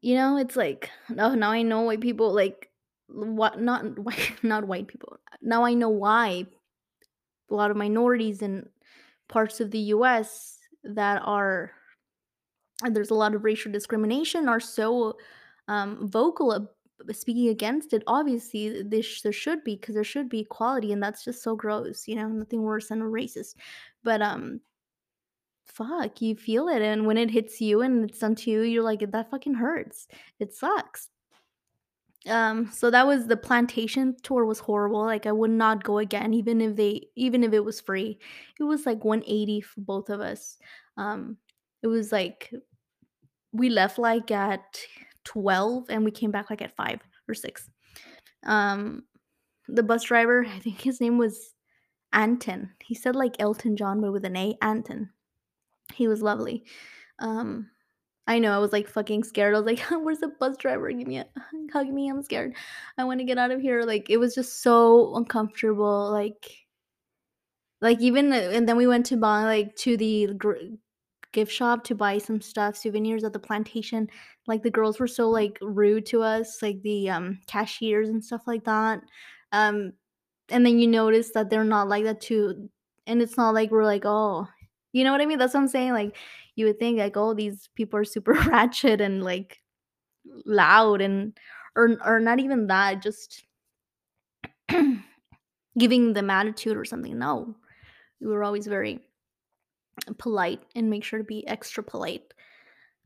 you 0.00 0.16
know, 0.16 0.36
it's 0.36 0.56
like, 0.56 0.90
oh, 1.16 1.34
now 1.34 1.52
I 1.52 1.62
know 1.62 1.82
why 1.82 1.96
people 1.96 2.32
like 2.32 2.70
what 3.08 3.60
not 3.60 3.84
not 4.42 4.66
white 4.66 4.88
people. 4.88 5.18
Now 5.40 5.64
I 5.64 5.74
know 5.74 5.90
why 5.90 6.46
a 7.50 7.54
lot 7.54 7.70
of 7.70 7.76
minorities 7.76 8.42
in 8.42 8.68
parts 9.28 9.60
of 9.60 9.70
the 9.70 9.78
US 9.78 10.58
that 10.84 11.22
are 11.24 11.72
and 12.82 12.96
there's 12.96 13.10
a 13.10 13.14
lot 13.14 13.34
of 13.34 13.44
racial 13.44 13.70
discrimination 13.70 14.48
are 14.48 14.60
so 14.60 15.16
um, 15.68 16.08
vocal 16.08 16.54
ab- 16.54 17.14
speaking 17.14 17.48
against 17.48 17.92
it. 17.92 18.02
Obviously, 18.06 18.82
this 18.82 19.22
there 19.22 19.32
should 19.32 19.62
be 19.64 19.76
because 19.76 19.94
there 19.94 20.04
should 20.04 20.28
be 20.28 20.40
equality, 20.40 20.92
and 20.92 21.02
that's 21.02 21.24
just 21.24 21.42
so 21.42 21.54
gross. 21.54 22.08
You 22.08 22.16
know, 22.16 22.28
nothing 22.28 22.62
worse 22.62 22.88
than 22.88 23.02
a 23.02 23.04
racist. 23.04 23.54
But 24.02 24.20
um, 24.20 24.60
fuck, 25.64 26.20
you 26.20 26.36
feel 26.36 26.68
it, 26.68 26.82
and 26.82 27.06
when 27.06 27.18
it 27.18 27.30
hits 27.30 27.60
you 27.60 27.82
and 27.82 28.08
it's 28.08 28.18
done 28.18 28.34
to 28.36 28.50
you, 28.50 28.62
you're 28.62 28.82
like, 28.82 29.00
that 29.00 29.30
fucking 29.30 29.54
hurts. 29.54 30.08
It 30.38 30.54
sucks. 30.54 31.10
Um, 32.28 32.70
so 32.70 32.90
that 32.90 33.06
was 33.06 33.26
the 33.26 33.36
plantation 33.36 34.14
tour 34.22 34.44
was 34.44 34.60
horrible. 34.60 35.04
Like 35.04 35.26
I 35.26 35.32
would 35.32 35.50
not 35.50 35.82
go 35.82 35.98
again, 35.98 36.34
even 36.34 36.60
if 36.60 36.76
they 36.76 37.08
even 37.16 37.42
if 37.42 37.52
it 37.52 37.64
was 37.64 37.80
free. 37.80 38.18
It 38.60 38.64
was 38.64 38.86
like 38.86 39.04
180 39.04 39.60
for 39.62 39.80
both 39.80 40.08
of 40.08 40.20
us. 40.20 40.56
Um, 40.96 41.36
it 41.82 41.88
was 41.88 42.12
like 42.12 42.52
we 43.52 43.70
left 43.70 43.98
like 43.98 44.30
at 44.30 44.78
12 45.24 45.86
and 45.88 46.04
we 46.04 46.10
came 46.10 46.30
back 46.30 46.48
like 46.48 46.62
at 46.62 46.76
5 46.76 47.00
or 47.28 47.34
6. 47.34 47.70
Um, 48.44 49.04
the 49.68 49.82
bus 49.82 50.04
driver, 50.04 50.44
I 50.44 50.58
think 50.58 50.80
his 50.80 51.00
name 51.00 51.18
was 51.18 51.54
Anton. 52.12 52.70
He 52.82 52.94
said 52.94 53.16
like 53.16 53.36
Elton 53.40 53.76
John, 53.76 54.00
but 54.00 54.12
with 54.12 54.24
an 54.24 54.36
A, 54.36 54.56
Anton. 54.62 55.10
He 55.94 56.08
was 56.08 56.22
lovely. 56.22 56.64
Um, 57.18 57.70
I 58.26 58.38
know 58.38 58.54
I 58.54 58.58
was 58.58 58.72
like 58.72 58.88
fucking 58.88 59.24
scared. 59.24 59.54
I 59.54 59.58
was 59.60 59.66
like, 59.66 59.80
"Where's 60.04 60.18
the 60.20 60.28
bus 60.28 60.56
driver? 60.56 60.90
Give 60.92 61.06
me 61.08 61.18
a 61.18 61.26
hug 61.72 61.88
me. 61.88 62.08
I'm 62.10 62.22
scared. 62.22 62.54
I 62.98 63.04
want 63.04 63.20
to 63.20 63.24
get 63.24 63.38
out 63.38 63.50
of 63.50 63.60
here." 63.60 63.82
Like 63.82 64.10
it 64.10 64.18
was 64.18 64.34
just 64.34 64.62
so 64.62 65.14
uncomfortable. 65.16 66.10
Like, 66.10 66.46
like 67.80 68.00
even 68.00 68.32
and 68.32 68.68
then 68.68 68.76
we 68.76 68.86
went 68.86 69.06
to 69.06 69.16
buy 69.16 69.44
like 69.44 69.74
to 69.76 69.96
the 69.96 70.28
gr- 70.34 70.56
gift 71.32 71.52
shop 71.52 71.84
to 71.84 71.94
buy 71.94 72.18
some 72.18 72.40
stuff, 72.40 72.76
souvenirs 72.76 73.24
at 73.24 73.32
the 73.32 73.38
plantation. 73.38 74.08
Like 74.46 74.62
the 74.62 74.70
girls 74.70 75.00
were 75.00 75.06
so 75.08 75.28
like 75.30 75.58
rude 75.62 76.06
to 76.06 76.22
us, 76.22 76.62
like 76.62 76.80
the 76.82 77.10
um 77.10 77.40
cashiers 77.46 78.08
and 78.08 78.24
stuff 78.24 78.42
like 78.46 78.64
that. 78.64 79.02
Um, 79.52 79.92
and 80.48 80.64
then 80.66 80.78
you 80.78 80.86
notice 80.88 81.32
that 81.32 81.50
they're 81.50 81.64
not 81.64 81.88
like 81.88 82.04
that 82.04 82.20
too. 82.20 82.70
And 83.06 83.22
it's 83.22 83.36
not 83.36 83.54
like 83.54 83.70
we're 83.70 83.84
like, 83.84 84.04
oh, 84.04 84.46
you 84.92 85.04
know 85.04 85.12
what 85.12 85.20
I 85.20 85.26
mean? 85.26 85.38
That's 85.38 85.54
what 85.54 85.60
I'm 85.60 85.68
saying. 85.68 85.92
Like 85.92 86.16
you 86.54 86.66
would 86.66 86.78
think 86.78 86.98
like, 86.98 87.16
oh, 87.16 87.34
these 87.34 87.68
people 87.74 87.98
are 87.98 88.04
super 88.04 88.32
ratchet 88.46 89.00
and 89.00 89.22
like 89.22 89.60
loud 90.44 91.00
and 91.00 91.36
or 91.74 91.96
or 92.04 92.20
not 92.20 92.40
even 92.40 92.66
that, 92.68 93.02
just 93.02 93.44
giving 95.78 96.12
them 96.12 96.30
attitude 96.30 96.76
or 96.76 96.84
something. 96.84 97.18
No. 97.18 97.56
We 98.20 98.28
were 98.28 98.44
always 98.44 98.66
very 98.66 99.00
polite 100.18 100.60
and 100.74 100.88
make 100.88 101.04
sure 101.04 101.18
to 101.18 101.24
be 101.24 101.46
extra 101.48 101.82
polite. 101.82 102.34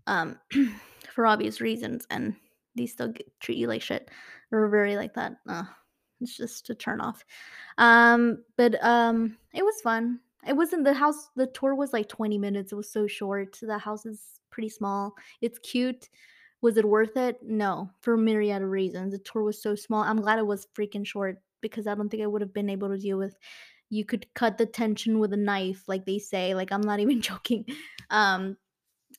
Um 0.06 0.38
for 1.14 1.26
obvious 1.26 1.60
reasons 1.60 2.06
and 2.10 2.34
they 2.76 2.86
still 2.86 3.08
get, 3.08 3.26
treat 3.40 3.58
you 3.58 3.68
like 3.68 3.82
shit 3.82 4.10
or 4.52 4.68
very 4.68 4.96
like 4.96 5.14
that. 5.14 5.36
Uh, 5.48 5.64
it's 6.20 6.36
just 6.36 6.68
a 6.70 6.74
turn 6.74 7.00
off. 7.00 7.24
Um 7.78 8.42
but 8.56 8.82
um 8.84 9.36
it 9.54 9.64
was 9.64 9.80
fun. 9.82 10.20
It 10.46 10.56
wasn't 10.56 10.84
the 10.84 10.94
house 10.94 11.28
the 11.36 11.46
tour 11.46 11.74
was 11.74 11.92
like 11.92 12.08
20 12.08 12.38
minutes. 12.38 12.72
It 12.72 12.76
was 12.76 12.90
so 12.90 13.06
short. 13.06 13.58
The 13.60 13.78
house 13.78 14.06
is 14.06 14.40
pretty 14.50 14.68
small. 14.68 15.14
It's 15.40 15.58
cute 15.60 16.08
Was 16.62 16.76
it 16.76 16.84
worth 16.84 17.16
it? 17.16 17.38
No, 17.42 17.90
for 18.00 18.16
myriad 18.16 18.62
of 18.62 18.70
reasons. 18.70 19.12
The 19.12 19.18
tour 19.18 19.42
was 19.42 19.62
so 19.62 19.74
small. 19.74 20.02
I'm 20.02 20.20
glad 20.20 20.38
it 20.38 20.46
was 20.46 20.66
freaking 20.74 21.06
short 21.06 21.40
because 21.60 21.86
I 21.86 21.94
don't 21.94 22.08
think 22.08 22.22
I 22.22 22.26
would 22.26 22.42
have 22.42 22.54
been 22.54 22.70
able 22.70 22.88
to 22.88 22.98
deal 22.98 23.18
with 23.18 23.36
you 23.88 24.04
could 24.04 24.26
cut 24.34 24.58
the 24.58 24.66
tension 24.66 25.18
with 25.18 25.32
a 25.32 25.36
knife, 25.36 25.84
like 25.86 26.04
they 26.06 26.18
say. 26.18 26.54
Like 26.54 26.72
I'm 26.72 26.80
not 26.80 27.00
even 27.04 27.20
joking. 27.20 27.64
Um, 28.10 28.56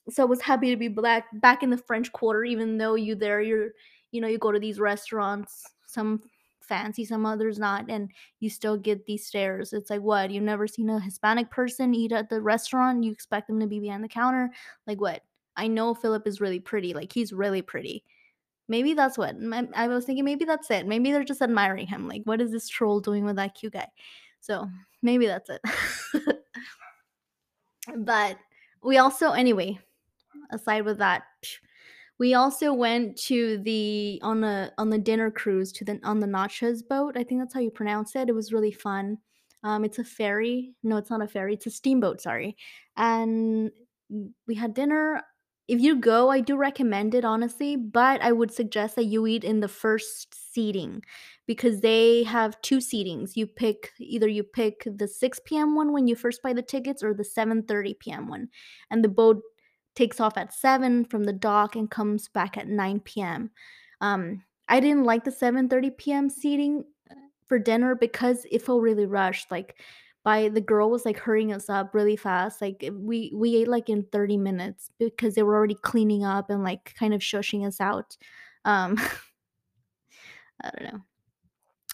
so 0.09 0.23
I 0.23 0.25
was 0.25 0.41
happy 0.41 0.69
to 0.69 0.77
be 0.77 0.87
black 0.87 1.25
back 1.41 1.63
in 1.63 1.69
the 1.69 1.77
French 1.77 2.11
Quarter, 2.11 2.43
even 2.45 2.77
though 2.77 2.95
you 2.95 3.15
there, 3.15 3.41
you're 3.41 3.69
you 4.11 4.21
know, 4.21 4.27
you 4.27 4.37
go 4.37 4.51
to 4.51 4.59
these 4.59 4.79
restaurants, 4.79 5.63
some 5.85 6.21
fancy, 6.67 7.05
some 7.05 7.25
others 7.25 7.59
not, 7.59 7.89
and 7.89 8.11
you 8.39 8.49
still 8.49 8.77
get 8.77 9.05
these 9.05 9.25
stares. 9.25 9.73
It's 9.73 9.89
like 9.89 10.01
what? 10.01 10.31
You've 10.31 10.43
never 10.43 10.67
seen 10.67 10.89
a 10.89 10.99
Hispanic 10.99 11.49
person 11.49 11.95
eat 11.95 12.11
at 12.11 12.29
the 12.29 12.41
restaurant, 12.41 13.03
you 13.03 13.11
expect 13.11 13.47
them 13.47 13.59
to 13.59 13.67
be 13.67 13.79
behind 13.79 14.03
the 14.03 14.09
counter. 14.09 14.51
Like 14.85 15.01
what? 15.01 15.21
I 15.55 15.67
know 15.67 15.93
Philip 15.93 16.27
is 16.27 16.41
really 16.41 16.59
pretty, 16.59 16.93
like 16.93 17.11
he's 17.11 17.33
really 17.33 17.61
pretty. 17.61 18.03
Maybe 18.69 18.93
that's 18.93 19.17
what 19.17 19.35
I 19.75 19.87
was 19.87 20.05
thinking. 20.05 20.25
Maybe 20.25 20.43
that's 20.45 20.69
it. 20.71 20.85
Maybe 20.85 21.11
they're 21.11 21.23
just 21.23 21.41
admiring 21.41 21.87
him. 21.87 22.07
Like, 22.07 22.23
what 22.25 22.41
is 22.41 22.51
this 22.51 22.67
troll 22.67 22.99
doing 22.99 23.23
with 23.23 23.37
that 23.37 23.55
cute 23.55 23.73
guy? 23.73 23.87
So 24.41 24.69
maybe 25.01 25.25
that's 25.25 25.49
it. 25.49 25.61
but 27.97 28.37
we 28.83 28.97
also, 28.97 29.31
anyway, 29.31 29.79
aside 30.51 30.83
with 30.83 30.97
that, 30.97 31.23
we 32.19 32.33
also 32.33 32.73
went 32.73 33.17
to 33.17 33.59
the 33.59 34.19
on 34.23 34.41
the 34.41 34.73
on 34.77 34.89
the 34.89 34.97
dinner 34.97 35.29
cruise 35.31 35.71
to 35.73 35.85
the 35.85 35.99
on 36.03 36.19
the 36.19 36.27
Natchez 36.27 36.81
boat. 36.81 37.15
I 37.17 37.23
think 37.23 37.41
that's 37.41 37.53
how 37.53 37.59
you 37.59 37.71
pronounce 37.71 38.15
it. 38.15 38.29
It 38.29 38.35
was 38.35 38.53
really 38.53 38.71
fun. 38.71 39.19
Um, 39.63 39.83
it's 39.85 39.99
a 39.99 40.03
ferry. 40.03 40.73
No, 40.83 40.97
it's 40.97 41.09
not 41.09 41.21
a 41.21 41.27
ferry. 41.27 41.53
It's 41.53 41.65
a 41.67 41.71
steamboat. 41.71 42.21
Sorry, 42.21 42.57
and 42.95 43.71
we 44.47 44.55
had 44.55 44.73
dinner. 44.73 45.21
If 45.67 45.81
you 45.81 45.97
go, 45.97 46.29
I 46.31 46.39
do 46.39 46.55
recommend 46.55 47.13
it 47.13 47.25
honestly, 47.25 47.75
but 47.75 48.21
I 48.21 48.31
would 48.31 48.51
suggest 48.53 48.95
that 48.95 49.03
you 49.03 49.27
eat 49.27 49.43
in 49.43 49.59
the 49.59 49.67
first 49.67 50.33
seating 50.53 51.03
because 51.45 51.81
they 51.81 52.23
have 52.23 52.61
two 52.61 52.77
seatings. 52.77 53.35
You 53.35 53.47
pick 53.47 53.91
either 53.99 54.29
you 54.29 54.43
pick 54.43 54.83
the 54.85 55.09
6 55.09 55.41
p.m. 55.45 55.75
one 55.75 55.91
when 55.91 56.07
you 56.07 56.15
first 56.15 56.41
buy 56.41 56.53
the 56.53 56.61
tickets 56.61 57.03
or 57.03 57.13
the 57.13 57.23
7:30 57.23 57.99
p.m. 57.99 58.27
one. 58.29 58.47
And 58.89 59.03
the 59.03 59.09
boat 59.09 59.41
takes 59.97 60.19
off 60.19 60.37
at 60.37 60.53
7 60.53 61.05
from 61.05 61.23
the 61.23 61.33
dock 61.33 61.75
and 61.75 61.89
comes 61.89 62.29
back 62.29 62.57
at 62.57 62.67
9 62.67 62.99
p.m. 63.01 63.49
Um, 63.99 64.43
I 64.69 64.79
didn't 64.79 65.05
like 65.05 65.23
the 65.23 65.31
7:30 65.31 65.97
p.m. 65.97 66.29
seating 66.29 66.83
uh, 67.09 67.15
for 67.47 67.57
dinner 67.57 67.95
because 67.95 68.45
it 68.51 68.61
felt 68.61 68.81
really 68.81 69.05
rushed. 69.05 69.49
Like 69.49 69.75
by 70.23 70.49
the 70.49 70.61
girl 70.61 70.89
was 70.89 71.05
like 71.05 71.17
hurrying 71.17 71.53
us 71.53 71.69
up 71.69 71.95
really 71.95 72.15
fast. 72.15 72.61
Like 72.61 72.87
we 72.93 73.31
we 73.33 73.55
ate 73.57 73.67
like 73.67 73.89
in 73.89 74.03
30 74.11 74.37
minutes 74.37 74.91
because 74.99 75.35
they 75.35 75.43
were 75.43 75.55
already 75.55 75.75
cleaning 75.75 76.23
up 76.23 76.49
and 76.49 76.63
like 76.63 76.93
kind 76.99 77.13
of 77.13 77.21
shushing 77.21 77.65
us 77.65 77.81
out. 77.81 78.17
Um, 78.65 78.97
I 80.61 80.69
don't 80.71 80.93
know. 80.93 81.01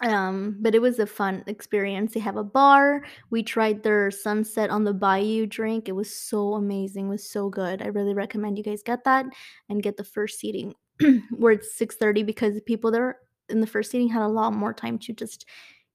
Um, 0.03 0.57
but 0.59 0.75
it 0.75 0.81
was 0.81 0.99
a 0.99 1.07
fun 1.07 1.43
experience. 1.47 2.13
They 2.13 2.19
have 2.19 2.35
a 2.35 2.43
bar. 2.43 3.05
We 3.29 3.41
tried 3.41 3.83
their 3.83 4.11
sunset 4.11 4.69
on 4.69 4.83
the 4.83 4.93
bayou 4.93 5.45
drink. 5.45 5.87
It 5.87 5.93
was 5.93 6.13
so 6.13 6.55
amazing. 6.55 7.07
It 7.07 7.09
was 7.09 7.29
so 7.29 7.49
good. 7.49 7.81
I 7.81 7.87
really 7.87 8.13
recommend 8.13 8.57
you 8.57 8.65
guys 8.65 8.83
get 8.83 9.05
that 9.05 9.25
and 9.69 9.81
get 9.81 9.95
the 9.95 10.03
first 10.03 10.39
seating 10.39 10.75
where 11.37 11.53
it's 11.53 11.77
6:30 11.79 12.25
because 12.25 12.53
the 12.55 12.61
people 12.61 12.91
there 12.91 13.19
in 13.47 13.61
the 13.61 13.67
first 13.67 13.91
seating 13.91 14.09
had 14.09 14.23
a 14.23 14.27
lot 14.27 14.53
more 14.53 14.73
time 14.73 14.99
to 14.99 15.13
just 15.13 15.45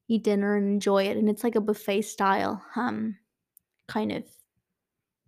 eat 0.09 0.25
dinner 0.25 0.57
and 0.57 0.66
enjoy 0.66 1.05
it. 1.05 1.18
And 1.18 1.29
it's 1.29 1.44
like 1.44 1.55
a 1.57 1.61
buffet 1.61 2.03
style 2.03 2.64
um 2.77 3.16
kind 3.88 4.12
of 4.12 4.25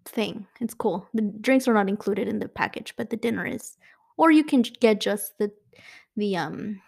thing. 0.07 0.47
It's 0.61 0.75
cool. 0.75 1.07
The 1.12 1.23
drinks 1.40 1.69
are 1.69 1.75
not 1.75 1.90
included 1.90 2.29
in 2.29 2.38
the 2.38 2.49
package, 2.49 2.95
but 2.97 3.11
the 3.11 3.16
dinner 3.16 3.47
is. 3.47 3.77
Or 4.16 4.31
you 4.31 4.45
can 4.45 4.62
get 4.62 5.01
just 5.01 5.37
the 5.38 5.53
the 6.16 6.37
um 6.38 6.81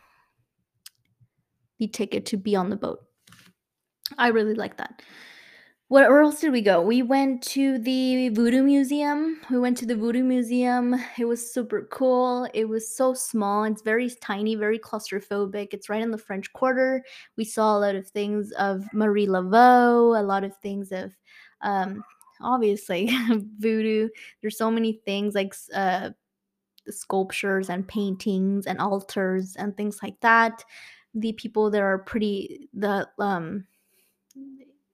the 1.83 1.89
ticket 1.89 2.25
to 2.27 2.37
be 2.37 2.55
on 2.55 2.71
the 2.71 2.77
boat. 2.77 3.01
I 4.17 4.29
really 4.29 4.55
like 4.55 4.77
that. 4.77 5.03
What 5.89 6.09
where 6.09 6.23
else 6.23 6.41
did 6.41 6.53
we 6.53 6.63
go? 6.63 6.81
We 6.81 7.03
went 7.03 7.43
to 7.55 7.79
the 7.79 8.29
Voodoo 8.29 8.63
Museum. 8.63 9.41
We 9.51 9.59
went 9.59 9.77
to 9.79 9.87
the 9.87 9.97
Voodoo 9.97 10.23
Museum. 10.23 10.95
It 11.19 11.25
was 11.25 11.53
super 11.53 11.89
cool. 11.91 12.49
It 12.55 12.67
was 12.67 12.97
so 12.97 13.15
small. 13.15 13.65
It's 13.65 13.83
very 13.83 14.09
tiny, 14.23 14.55
very 14.55 14.79
claustrophobic. 14.79 15.75
It's 15.75 15.89
right 15.89 16.01
in 16.01 16.13
the 16.13 16.19
French 16.19 16.53
Quarter. 16.53 17.03
We 17.37 17.45
saw 17.45 17.77
a 17.77 17.81
lot 17.81 17.97
of 17.97 18.09
things 18.09 18.53
of 18.53 18.85
Marie 18.95 19.27
Laveau, 19.27 20.19
a 20.19 20.23
lot 20.23 20.45
of 20.45 20.57
things 20.59 20.93
of 20.93 21.13
um 21.63 22.05
obviously 22.41 23.11
voodoo. 23.59 24.09
There's 24.41 24.57
so 24.57 24.71
many 24.71 25.01
things 25.05 25.35
like 25.35 25.53
uh 25.75 26.11
sculptures 26.89 27.71
and 27.71 27.87
paintings 27.87 28.67
and 28.67 28.79
altars 28.79 29.57
and 29.57 29.77
things 29.77 29.99
like 30.03 30.19
that. 30.21 30.65
The 31.15 31.33
people 31.33 31.71
there 31.71 31.87
are 31.87 31.99
pretty 31.99 32.69
the 32.73 33.09
um 33.19 33.67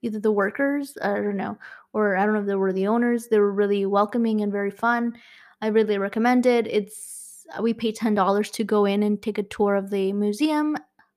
either 0.03 0.21
the 0.21 0.33
workers, 0.33 0.97
I 1.03 1.15
don't 1.15 1.37
know, 1.37 1.59
or 1.93 2.17
I 2.17 2.25
don't 2.25 2.35
know 2.35 2.41
if 2.41 2.47
they 2.47 2.55
were 2.55 2.73
the 2.73 2.87
owners. 2.87 3.29
They 3.29 3.39
were 3.39 3.53
really 3.53 3.87
welcoming 3.87 4.41
and 4.41 4.53
very 4.53 4.71
fun. 4.71 5.15
I 5.61 5.69
really 5.69 5.99
recommend 5.99 6.47
it. 6.47 6.67
It's 6.67 7.47
we 7.61 7.75
pay 7.75 7.93
ten 7.93 8.15
dollars 8.15 8.51
to 8.53 8.65
go 8.65 8.85
in 8.85 9.03
and 9.03 9.21
take 9.21 9.39
a 9.39 9.43
tour 9.43 9.75
of 9.75 9.91
the 9.91 10.13
museum, 10.13 10.77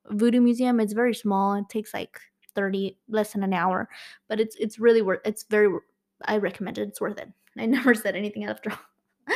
Voodoo 0.09 0.41
Museum. 0.41 0.79
It's 0.79 0.93
very 0.93 1.13
small. 1.13 1.53
It 1.55 1.69
takes 1.69 1.93
like 1.93 2.19
thirty 2.55 2.97
less 3.07 3.33
than 3.33 3.43
an 3.43 3.53
hour, 3.53 3.89
but 4.27 4.39
it's 4.39 4.55
it's 4.57 4.79
really 4.79 5.01
worth. 5.01 5.21
It's 5.25 5.43
very. 5.43 5.77
I 6.25 6.37
recommend 6.37 6.77
it. 6.77 6.87
It's 6.87 7.01
worth 7.01 7.19
it. 7.19 7.29
I 7.57 7.65
never 7.67 7.93
said 7.93 8.15
anything 8.15 8.45
after 8.45 8.71
all. 8.71 9.35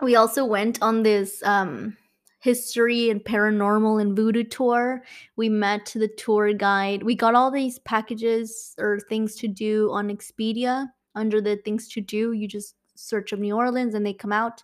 we 0.00 0.16
also 0.16 0.44
went 0.44 0.80
on 0.82 1.02
this 1.02 1.42
um 1.42 1.96
history 2.42 3.08
and 3.08 3.24
paranormal 3.24 4.02
and 4.02 4.16
voodoo 4.16 4.42
tour. 4.42 5.04
We 5.36 5.48
met 5.48 5.92
the 5.94 6.08
tour 6.08 6.52
guide. 6.52 7.04
We 7.04 7.14
got 7.14 7.36
all 7.36 7.52
these 7.52 7.78
packages 7.80 8.74
or 8.78 8.98
things 9.08 9.36
to 9.36 9.48
do 9.48 9.90
on 9.92 10.08
expedia. 10.08 10.88
Under 11.14 11.40
the 11.40 11.56
things 11.56 11.88
to 11.88 12.00
do 12.00 12.32
you 12.32 12.48
just 12.48 12.74
search 12.94 13.32
of 13.32 13.38
new 13.38 13.54
orleans 13.54 13.94
and 13.94 14.04
they 14.04 14.14
come 14.14 14.32
out 14.32 14.62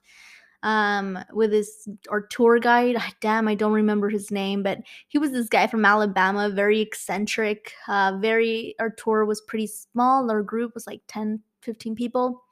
um 0.62 1.19
with 1.33 1.51
this 1.51 1.88
our 2.11 2.23
tour 2.23 2.59
guide. 2.59 2.97
Damn 3.21 3.47
i 3.47 3.55
don't 3.55 3.73
remember 3.73 4.09
his 4.09 4.31
name 4.31 4.62
but 4.62 4.79
he 5.09 5.19
was 5.19 5.31
this 5.31 5.49
guy 5.49 5.67
from 5.67 5.85
alabama 5.85 6.49
very 6.49 6.81
eccentric 6.81 7.73
uh 7.87 8.19
very 8.21 8.75
our 8.81 8.91
tour 8.91 9.25
was 9.25 9.41
pretty 9.43 9.69
small. 9.69 10.31
Our 10.31 10.43
group 10.43 10.75
was 10.75 10.87
like 10.87 11.03
10 11.07 11.41
15 11.62 11.95
people. 11.95 12.43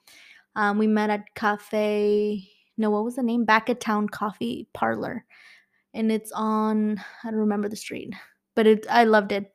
Um, 0.54 0.78
we 0.78 0.86
met 0.86 1.10
at 1.10 1.34
Cafe. 1.34 2.48
No, 2.78 2.90
what 2.90 3.04
was 3.04 3.16
the 3.16 3.22
name? 3.22 3.46
Backatown 3.46 4.10
Coffee 4.10 4.68
Parlor, 4.74 5.24
and 5.94 6.12
it's 6.12 6.32
on. 6.32 6.98
I 7.24 7.30
don't 7.30 7.40
remember 7.40 7.68
the 7.68 7.76
street, 7.76 8.14
but 8.54 8.66
it. 8.66 8.86
I 8.90 9.04
loved 9.04 9.32
it. 9.32 9.52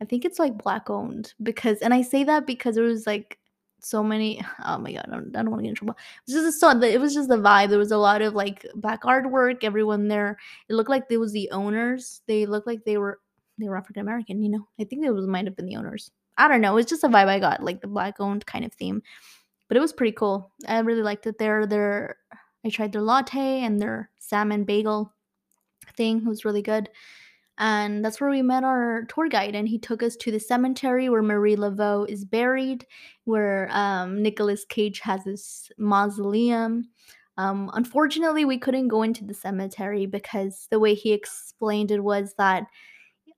I 0.00 0.04
think 0.04 0.24
it's 0.24 0.38
like 0.38 0.58
black 0.58 0.90
owned 0.90 1.34
because, 1.42 1.78
and 1.78 1.94
I 1.94 2.02
say 2.02 2.24
that 2.24 2.46
because 2.46 2.74
there 2.74 2.84
was 2.84 3.06
like 3.06 3.38
so 3.80 4.02
many. 4.02 4.42
Oh 4.66 4.78
my 4.78 4.92
god, 4.92 5.06
I 5.08 5.14
don't, 5.14 5.36
I 5.36 5.42
don't 5.42 5.50
want 5.50 5.60
to 5.60 5.64
get 5.64 5.70
in 5.70 5.74
trouble. 5.76 5.96
It 6.26 6.34
was 6.34 6.44
just 6.44 6.60
so. 6.60 6.70
It 6.80 7.00
was 7.00 7.14
just 7.14 7.28
the 7.28 7.36
vibe. 7.36 7.70
There 7.70 7.78
was 7.78 7.92
a 7.92 7.98
lot 7.98 8.22
of 8.22 8.34
like 8.34 8.66
back 8.76 9.02
artwork. 9.02 9.62
Everyone 9.62 10.08
there. 10.08 10.38
It 10.68 10.74
looked 10.74 10.90
like 10.90 11.08
they 11.08 11.18
was 11.18 11.32
the 11.32 11.50
owners. 11.50 12.22
They 12.26 12.46
looked 12.46 12.66
like 12.66 12.84
they 12.84 12.96
were 12.98 13.20
they 13.58 13.68
were 13.68 13.76
African 13.76 14.02
American. 14.02 14.42
You 14.42 14.50
know, 14.50 14.68
I 14.80 14.84
think 14.84 15.04
it 15.04 15.10
was 15.10 15.26
might 15.26 15.46
have 15.46 15.56
been 15.56 15.66
the 15.66 15.76
owners. 15.76 16.10
I 16.36 16.48
don't 16.48 16.60
know. 16.60 16.76
It's 16.78 16.90
just 16.90 17.04
a 17.04 17.08
vibe 17.08 17.28
I 17.28 17.38
got, 17.38 17.62
like 17.62 17.80
the 17.80 17.86
black 17.86 18.18
owned 18.18 18.44
kind 18.46 18.64
of 18.64 18.72
theme 18.72 19.02
but 19.68 19.76
it 19.76 19.80
was 19.80 19.92
pretty 19.92 20.12
cool. 20.12 20.52
I 20.68 20.78
really 20.80 21.02
liked 21.02 21.26
it 21.26 21.38
there. 21.38 21.66
Their 21.66 22.16
I 22.64 22.70
tried 22.70 22.92
their 22.92 23.02
latte 23.02 23.60
and 23.62 23.80
their 23.80 24.10
salmon 24.18 24.64
bagel 24.64 25.12
thing 25.96 26.18
it 26.18 26.26
was 26.26 26.44
really 26.44 26.62
good. 26.62 26.88
And 27.58 28.04
that's 28.04 28.20
where 28.20 28.30
we 28.30 28.42
met 28.42 28.64
our 28.64 29.04
tour 29.04 29.28
guide, 29.28 29.54
and 29.54 29.68
he 29.68 29.78
took 29.78 30.02
us 30.02 30.16
to 30.16 30.32
the 30.32 30.40
cemetery 30.40 31.08
where 31.08 31.22
Marie 31.22 31.54
Laveau 31.54 32.08
is 32.08 32.24
buried, 32.24 32.84
where 33.24 33.68
um, 33.70 34.20
Nicolas 34.20 34.64
Cage 34.64 34.98
has 35.00 35.22
his 35.24 35.70
mausoleum. 35.78 36.88
Um, 37.36 37.70
unfortunately, 37.74 38.44
we 38.44 38.58
couldn't 38.58 38.88
go 38.88 39.02
into 39.02 39.24
the 39.24 39.34
cemetery 39.34 40.06
because 40.06 40.66
the 40.70 40.80
way 40.80 40.94
he 40.94 41.12
explained 41.12 41.92
it 41.92 42.02
was 42.02 42.34
that 42.38 42.66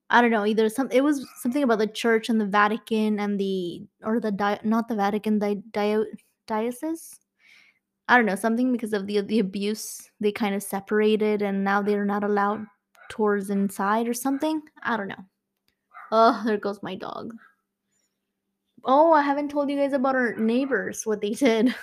I 0.08 0.22
don't 0.22 0.30
know 0.30 0.46
either 0.46 0.68
some 0.68 0.88
it 0.92 1.02
was 1.02 1.28
something 1.42 1.62
about 1.62 1.78
the 1.78 1.86
church 1.86 2.28
and 2.28 2.40
the 2.40 2.46
Vatican 2.46 3.18
and 3.18 3.40
the 3.40 3.82
or 4.02 4.20
the 4.20 4.30
di- 4.30 4.60
not 4.62 4.88
the 4.88 4.94
Vatican 4.94 5.40
the 5.40 5.56
dio- 5.72 6.06
diocese 6.46 7.18
I 8.09 8.16
don't 8.16 8.27
know, 8.27 8.37
something 8.37 8.71
because 8.73 8.92
of 8.92 9.07
the 9.07 9.21
the 9.21 9.40
abuse, 9.40 10.11
they 10.21 10.33
kind 10.33 10.55
of 10.55 10.62
separated 10.62 11.42
and 11.42 11.64
now 11.64 11.83
they're 11.83 12.05
not 12.05 12.25
allowed 12.25 12.66
tours 13.09 13.51
inside 13.51 14.09
or 14.09 14.14
something. 14.14 14.62
I 14.83 14.97
don't 14.97 15.09
know. 15.09 15.25
Oh, 16.12 16.42
there 16.47 16.57
goes 16.57 16.83
my 16.83 16.95
dog. 16.95 17.35
Oh, 18.85 19.12
I 19.12 19.23
haven't 19.23 19.51
told 19.51 19.69
you 19.69 19.77
guys 19.77 19.92
about 19.92 20.14
our 20.14 20.37
neighbors, 20.37 21.05
what 21.05 21.21
they 21.21 21.31
did. 21.33 21.75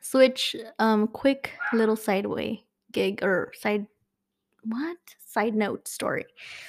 Switch, 0.00 0.56
um, 0.78 1.08
quick 1.08 1.52
little 1.72 1.96
sideway 1.96 2.62
gig 2.92 3.22
or 3.22 3.52
side 3.54 3.86
what? 4.64 4.96
Side 5.18 5.54
note 5.54 5.86
story. 5.86 6.24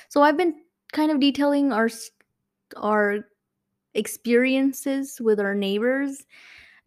So 0.09 0.21
I've 0.21 0.37
been 0.37 0.55
kind 0.91 1.11
of 1.11 1.19
detailing 1.19 1.71
our 1.71 1.89
our 2.77 3.19
experiences 3.93 5.19
with 5.19 5.39
our 5.39 5.55
neighbors 5.55 6.25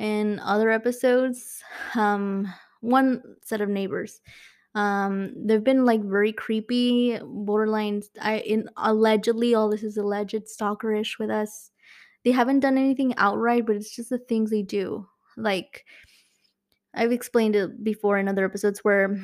in 0.03 0.41
other 0.41 0.69
episodes. 0.69 1.63
Um, 1.95 2.53
one 2.81 3.23
set 3.45 3.61
of 3.61 3.69
neighbors. 3.69 4.21
Um, 4.75 5.33
they've 5.37 5.63
been 5.63 5.85
like 5.85 6.03
very 6.03 6.33
creepy, 6.33 7.19
borderline. 7.23 8.03
I 8.21 8.39
in 8.39 8.69
allegedly 8.77 9.55
all 9.55 9.71
this 9.71 9.85
is 9.85 9.97
alleged 9.97 10.47
stalkerish 10.47 11.19
with 11.19 11.31
us. 11.31 11.71
They 12.25 12.33
haven't 12.33 12.61
done 12.61 12.77
anything 12.77 13.15
outright, 13.17 13.67
but 13.67 13.77
it's 13.77 13.95
just 13.95 14.11
the 14.11 14.19
things 14.19 14.51
they 14.51 14.63
do. 14.63 15.07
Like 15.37 15.85
I've 16.95 17.13
explained 17.13 17.55
it 17.55 17.85
before 17.85 18.19
in 18.19 18.29
other 18.29 18.45
episodes 18.45 18.81
where 18.81 19.19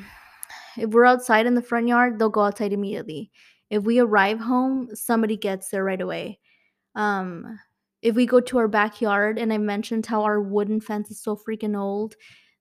if 0.77 0.89
we're 0.91 1.05
outside 1.05 1.45
in 1.45 1.55
the 1.55 1.61
front 1.61 1.87
yard, 1.87 2.19
they'll 2.19 2.29
go 2.29 2.41
outside 2.41 2.71
immediately. 2.71 3.31
If 3.69 3.83
we 3.83 3.99
arrive 3.99 4.39
home, 4.39 4.89
somebody 4.95 5.35
gets 5.35 5.69
there 5.69 5.83
right 5.83 6.01
away 6.01 6.39
um, 6.95 7.59
if 8.01 8.15
we 8.15 8.25
go 8.25 8.39
to 8.39 8.57
our 8.57 8.67
backyard, 8.67 9.37
and 9.37 9.51
I 9.51 9.57
mentioned 9.57 10.05
how 10.05 10.23
our 10.23 10.41
wooden 10.41 10.79
fence 10.79 11.11
is 11.11 11.21
so 11.21 11.35
freaking 11.35 11.77
old 11.77 12.15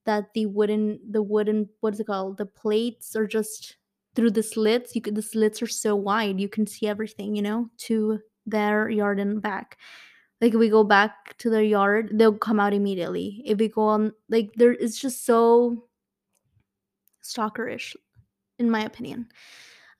that 0.04 0.32
the 0.34 0.46
wooden 0.46 0.98
the 1.10 1.22
wooden 1.22 1.68
what 1.80 1.94
is 1.94 2.00
it 2.00 2.06
called? 2.06 2.38
The 2.38 2.46
plates 2.46 3.14
are 3.14 3.26
just 3.26 3.76
through 4.16 4.32
the 4.32 4.42
slits. 4.42 4.94
You 4.94 5.02
could 5.02 5.14
the 5.14 5.22
slits 5.22 5.62
are 5.62 5.66
so 5.66 5.94
wide 5.94 6.40
you 6.40 6.48
can 6.48 6.66
see 6.66 6.88
everything, 6.88 7.36
you 7.36 7.42
know, 7.42 7.70
to 7.78 8.20
their 8.46 8.88
yard 8.88 9.20
and 9.20 9.40
back. 9.40 9.78
Like 10.40 10.54
if 10.54 10.58
we 10.58 10.68
go 10.68 10.84
back 10.84 11.36
to 11.38 11.50
their 11.50 11.62
yard, 11.62 12.12
they'll 12.14 12.38
come 12.38 12.58
out 12.58 12.74
immediately. 12.74 13.42
If 13.44 13.58
we 13.58 13.68
go 13.68 13.82
on 13.82 14.12
like 14.28 14.50
there 14.56 14.72
it's 14.72 14.98
just 14.98 15.24
so 15.24 15.84
stalkerish, 17.22 17.94
in 18.58 18.70
my 18.70 18.84
opinion. 18.84 19.28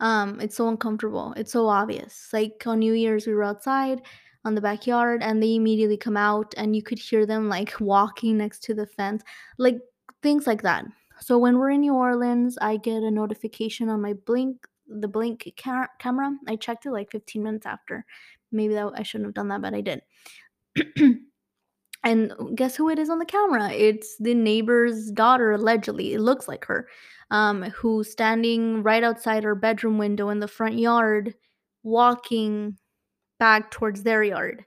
Um, 0.01 0.40
it's 0.40 0.57
so 0.57 0.68
uncomfortable. 0.68 1.35
It's 1.37 1.53
so 1.53 1.66
obvious. 1.66 2.29
Like 2.33 2.62
on 2.66 2.79
New 2.79 2.92
Year's, 2.92 3.27
we 3.27 3.35
were 3.35 3.44
outside 3.44 4.03
on 4.49 4.55
the 4.57 4.61
backyard 4.61 5.23
and 5.23 5.41
they 5.41 5.55
immediately 5.55 5.97
come 5.97 6.17
out 6.17 6.53
and 6.57 6.75
you 6.75 6.83
could 6.83 6.99
hear 6.99 7.25
them 7.27 7.49
like 7.49 7.75
walking 7.81 8.39
next 8.39 8.65
to 8.65 8.75
the 8.75 8.87
fence, 8.87 9.23
like 9.59 9.79
things 10.23 10.47
like 10.47 10.63
that. 10.63 10.85
So 11.21 11.39
when 11.39 11.59
we're 11.59 11.71
in 11.71 11.83
New 11.83 11.95
Orleans, 11.95 12.59
I 12.61 12.77
get 12.77 13.03
a 13.03 13.11
notification 13.11 13.89
on 13.89 14.01
my 14.01 14.15
blink, 14.15 14.67
the 14.89 15.09
blink 15.09 15.53
ca- 15.63 15.89
camera. 15.99 16.33
I 16.49 16.57
checked 16.57 16.87
it 16.87 16.93
like 16.93 17.11
15 17.13 17.43
minutes 17.43 17.67
after. 17.67 18.05
Maybe 18.51 18.75
that 18.75 18.93
I 18.97 19.03
shouldn't 19.03 19.29
have 19.29 19.35
done 19.35 19.49
that, 19.49 19.63
but 19.63 19.75
I 19.75 19.83
did. 19.83 20.03
And 22.05 22.33
guess 22.55 22.77
who 22.77 22.89
it 22.91 22.99
is 22.99 23.11
on 23.11 23.19
the 23.19 23.25
camera? 23.25 23.71
It's 23.71 24.17
the 24.19 24.35
neighbor's 24.35 25.11
daughter, 25.11 25.53
allegedly. 25.53 26.15
It 26.15 26.21
looks 26.21 26.47
like 26.47 26.65
her, 26.67 26.89
um, 27.31 27.63
who's 27.63 28.11
standing 28.11 28.83
right 28.83 29.03
outside 29.03 29.43
her 29.43 29.55
bedroom 29.57 29.99
window 29.99 30.29
in 30.29 30.39
the 30.39 30.49
front 30.49 30.79
yard, 30.79 31.35
walking 31.83 32.79
back 33.38 33.70
towards 33.70 34.03
their 34.03 34.22
yard, 34.22 34.64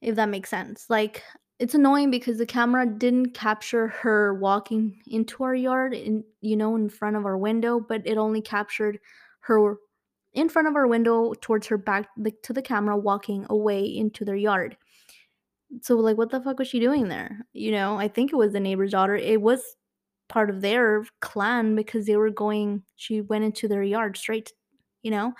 if 0.00 0.16
that 0.16 0.28
makes 0.28 0.50
sense. 0.50 0.86
Like, 0.88 1.22
it's 1.58 1.74
annoying 1.74 2.10
because 2.10 2.38
the 2.38 2.46
camera 2.46 2.86
didn't 2.86 3.34
capture 3.34 3.88
her 3.88 4.34
walking 4.34 5.00
into 5.06 5.44
our 5.44 5.54
yard, 5.54 5.94
in 5.94 6.24
you 6.40 6.56
know, 6.56 6.74
in 6.76 6.88
front 6.88 7.16
of 7.16 7.24
our 7.24 7.38
window, 7.38 7.78
but 7.78 8.02
it 8.06 8.16
only 8.18 8.40
captured 8.40 8.98
her 9.40 9.76
in 10.32 10.48
front 10.48 10.66
of 10.66 10.76
our 10.76 10.86
window 10.86 11.34
towards 11.40 11.66
her 11.68 11.76
back, 11.78 12.08
to 12.42 12.52
the 12.52 12.62
camera, 12.62 12.96
walking 12.96 13.46
away 13.50 13.84
into 13.84 14.24
their 14.24 14.36
yard 14.36 14.76
so, 15.80 15.96
like, 15.96 16.18
what 16.18 16.30
the 16.30 16.40
fuck 16.40 16.58
was 16.58 16.68
she 16.68 16.80
doing 16.80 17.08
there? 17.08 17.46
You 17.52 17.72
know, 17.72 17.96
I 17.96 18.08
think 18.08 18.32
it 18.32 18.36
was 18.36 18.52
the 18.52 18.60
neighbor's 18.60 18.90
daughter. 18.92 19.16
It 19.16 19.40
was 19.40 19.62
part 20.28 20.50
of 20.50 20.60
their 20.60 21.04
clan 21.20 21.74
because 21.74 22.06
they 22.06 22.16
were 22.16 22.30
going 22.30 22.82
she 22.96 23.20
went 23.20 23.44
into 23.44 23.68
their 23.68 23.82
yard 23.82 24.16
straight, 24.16 24.52
you 25.02 25.10
know? 25.10 25.32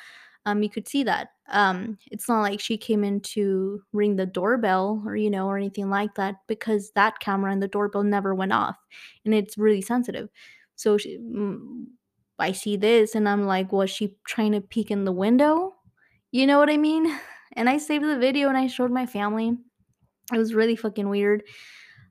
Um, 0.46 0.62
you 0.62 0.70
could 0.70 0.88
see 0.88 1.04
that. 1.04 1.28
Um, 1.52 1.98
it's 2.10 2.28
not 2.28 2.40
like 2.40 2.60
she 2.60 2.76
came 2.78 3.04
in 3.04 3.20
to 3.20 3.82
ring 3.92 4.16
the 4.16 4.26
doorbell 4.26 5.02
or, 5.06 5.16
you 5.16 5.30
know, 5.30 5.46
or 5.46 5.56
anything 5.56 5.90
like 5.90 6.14
that 6.14 6.36
because 6.48 6.90
that 6.92 7.20
camera 7.20 7.52
and 7.52 7.62
the 7.62 7.68
doorbell 7.68 8.02
never 8.02 8.34
went 8.34 8.52
off 8.52 8.76
and 9.24 9.34
it's 9.34 9.58
really 9.58 9.82
sensitive. 9.82 10.30
So 10.76 10.96
she, 10.96 11.18
mm, 11.18 11.84
I 12.38 12.52
see 12.52 12.76
this 12.76 13.14
and 13.14 13.28
I'm 13.28 13.46
like, 13.46 13.70
was 13.70 13.90
she 13.90 14.16
trying 14.26 14.52
to 14.52 14.60
peek 14.60 14.90
in 14.90 15.04
the 15.04 15.12
window? 15.12 15.74
You 16.30 16.46
know 16.46 16.58
what 16.58 16.70
I 16.70 16.78
mean? 16.78 17.06
and 17.52 17.68
I 17.68 17.78
saved 17.78 18.04
the 18.04 18.18
video 18.18 18.48
and 18.48 18.56
I 18.56 18.66
showed 18.66 18.90
my 18.90 19.06
family. 19.06 19.56
It 20.32 20.38
was 20.38 20.54
really 20.54 20.76
fucking 20.76 21.08
weird. 21.08 21.42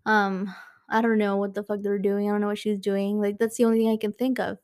Um, 0.06 0.54
I 0.92 1.02
don't 1.02 1.18
know 1.18 1.38
what 1.38 1.54
the 1.54 1.64
fuck 1.64 1.82
they're 1.82 1.98
doing. 2.00 2.28
I 2.30 2.32
don't 2.34 2.42
know 2.42 2.48
what 2.48 2.58
she's 2.60 2.78
doing. 2.80 3.22
Like 3.22 3.38
that's 3.40 3.58
the 3.58 3.66
only 3.66 3.80
thing 3.80 3.90
I 3.90 3.98
can 3.98 4.12
think 4.14 4.40
of. 4.40 4.58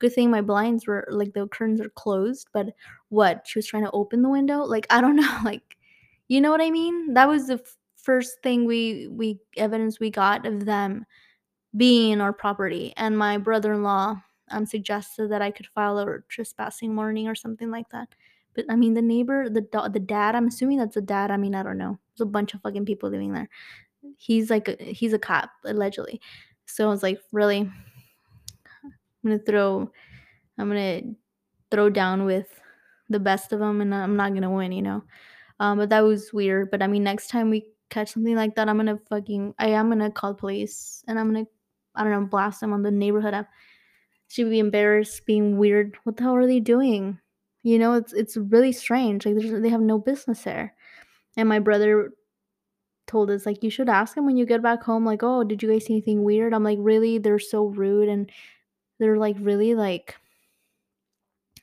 Good 0.00 0.12
thing 0.12 0.30
my 0.30 0.42
blinds 0.42 0.86
were 0.86 1.06
like 1.10 1.32
the 1.34 1.46
curtains 1.48 1.80
are 1.80 1.88
closed, 1.90 2.48
but 2.52 2.68
what? 3.10 3.46
She 3.46 3.58
was 3.58 3.66
trying 3.66 3.84
to 3.84 3.90
open 3.92 4.22
the 4.22 4.28
window? 4.28 4.64
Like 4.64 4.86
I 4.90 5.00
don't 5.00 5.16
know, 5.24 5.38
like 5.44 5.76
you 6.28 6.40
know 6.40 6.50
what 6.50 6.60
I 6.60 6.70
mean? 6.70 7.14
That 7.14 7.28
was 7.28 7.46
the 7.46 7.54
f- 7.54 7.76
first 7.96 8.42
thing 8.42 8.64
we 8.66 9.08
we 9.08 9.40
evidence 9.56 10.00
we 10.00 10.10
got 10.10 10.46
of 10.46 10.64
them 10.66 11.06
being 11.76 12.12
in 12.12 12.20
our 12.20 12.32
property. 12.32 12.92
And 12.96 13.16
my 13.18 13.38
brother-in-law 13.38 14.16
um 14.50 14.66
suggested 14.66 15.30
that 15.30 15.42
I 15.42 15.50
could 15.50 15.66
file 15.68 15.98
a 15.98 16.20
trespassing 16.28 16.94
warning 16.96 17.28
or 17.28 17.34
something 17.34 17.70
like 17.70 17.88
that. 17.90 18.08
But 18.54 18.66
I 18.70 18.76
mean 18.76 18.94
the 18.94 19.02
neighbor, 19.02 19.48
the 19.48 19.60
da- 19.62 19.88
the 19.88 20.00
dad, 20.00 20.34
I'm 20.34 20.48
assuming 20.48 20.78
that's 20.78 20.96
a 20.96 21.02
dad. 21.02 21.30
I 21.30 21.36
mean, 21.36 21.54
I 21.54 21.62
don't 21.62 21.78
know. 21.78 21.98
There's 22.12 22.26
a 22.26 22.30
bunch 22.30 22.54
of 22.54 22.62
fucking 22.62 22.86
people 22.86 23.10
living 23.10 23.32
there 23.32 23.48
he's 24.16 24.50
like 24.50 24.68
a, 24.68 24.76
he's 24.82 25.12
a 25.12 25.18
cop 25.18 25.50
allegedly. 25.64 26.20
So 26.66 26.86
i 26.86 26.90
was 26.90 27.02
like 27.02 27.20
really? 27.32 27.60
I'm 27.60 28.92
gonna 29.24 29.38
throw 29.38 29.90
i'm 30.58 30.68
gonna 30.68 31.02
throw 31.70 31.90
down 31.90 32.24
with 32.24 32.48
the 33.08 33.20
best 33.20 33.52
of 33.52 33.60
them 33.60 33.80
and 33.80 33.94
i'm 33.94 34.16
not 34.16 34.34
gonna 34.34 34.50
win 34.50 34.72
you 34.72 34.82
know? 34.82 35.02
Um 35.60 35.78
but 35.78 35.90
that 35.90 36.04
was 36.04 36.32
weird 36.32 36.70
but 36.70 36.82
i 36.82 36.86
mean 36.86 37.02
next 37.04 37.28
time 37.28 37.50
we 37.50 37.66
catch 37.90 38.12
something 38.12 38.36
like 38.36 38.54
that 38.54 38.68
i'm 38.68 38.76
gonna 38.76 38.98
fucking 39.08 39.54
i 39.58 39.68
am 39.68 39.88
gonna 39.88 40.10
call 40.10 40.34
police 40.34 41.02
and 41.08 41.18
i'm 41.18 41.32
gonna 41.32 41.46
i 41.94 42.04
don't 42.04 42.12
know 42.12 42.26
blast 42.26 42.60
them 42.60 42.72
on 42.72 42.82
the 42.82 42.90
neighborhood. 42.90 43.34
App 43.34 43.48
she'd 44.28 44.50
be 44.50 44.58
embarrassed 44.58 45.26
being 45.26 45.58
weird. 45.58 45.96
What 46.04 46.16
the 46.16 46.22
hell 46.22 46.36
are 46.36 46.46
they 46.46 46.60
doing? 46.60 47.18
You 47.62 47.78
know 47.78 47.94
it's 47.94 48.12
it's 48.12 48.36
really 48.36 48.72
strange. 48.72 49.26
Like 49.26 49.36
they 49.36 49.68
have 49.68 49.80
no 49.80 49.98
business 49.98 50.42
there. 50.42 50.74
And 51.36 51.48
my 51.48 51.58
brother 51.58 52.12
told 53.08 53.30
us 53.30 53.46
like 53.46 53.62
you 53.62 53.70
should 53.70 53.88
ask 53.88 54.14
them 54.14 54.26
when 54.26 54.36
you 54.36 54.46
get 54.46 54.62
back 54.62 54.82
home 54.82 55.04
like 55.04 55.22
oh 55.22 55.42
did 55.42 55.62
you 55.62 55.70
guys 55.70 55.86
see 55.86 55.94
anything 55.94 56.22
weird 56.22 56.54
i'm 56.54 56.62
like 56.62 56.78
really? 56.80 57.18
They're 57.18 57.38
so 57.38 57.66
rude 57.66 58.08
and 58.08 58.30
they're 58.98 59.16
like 59.16 59.36
really 59.40 59.74
like 59.74 60.16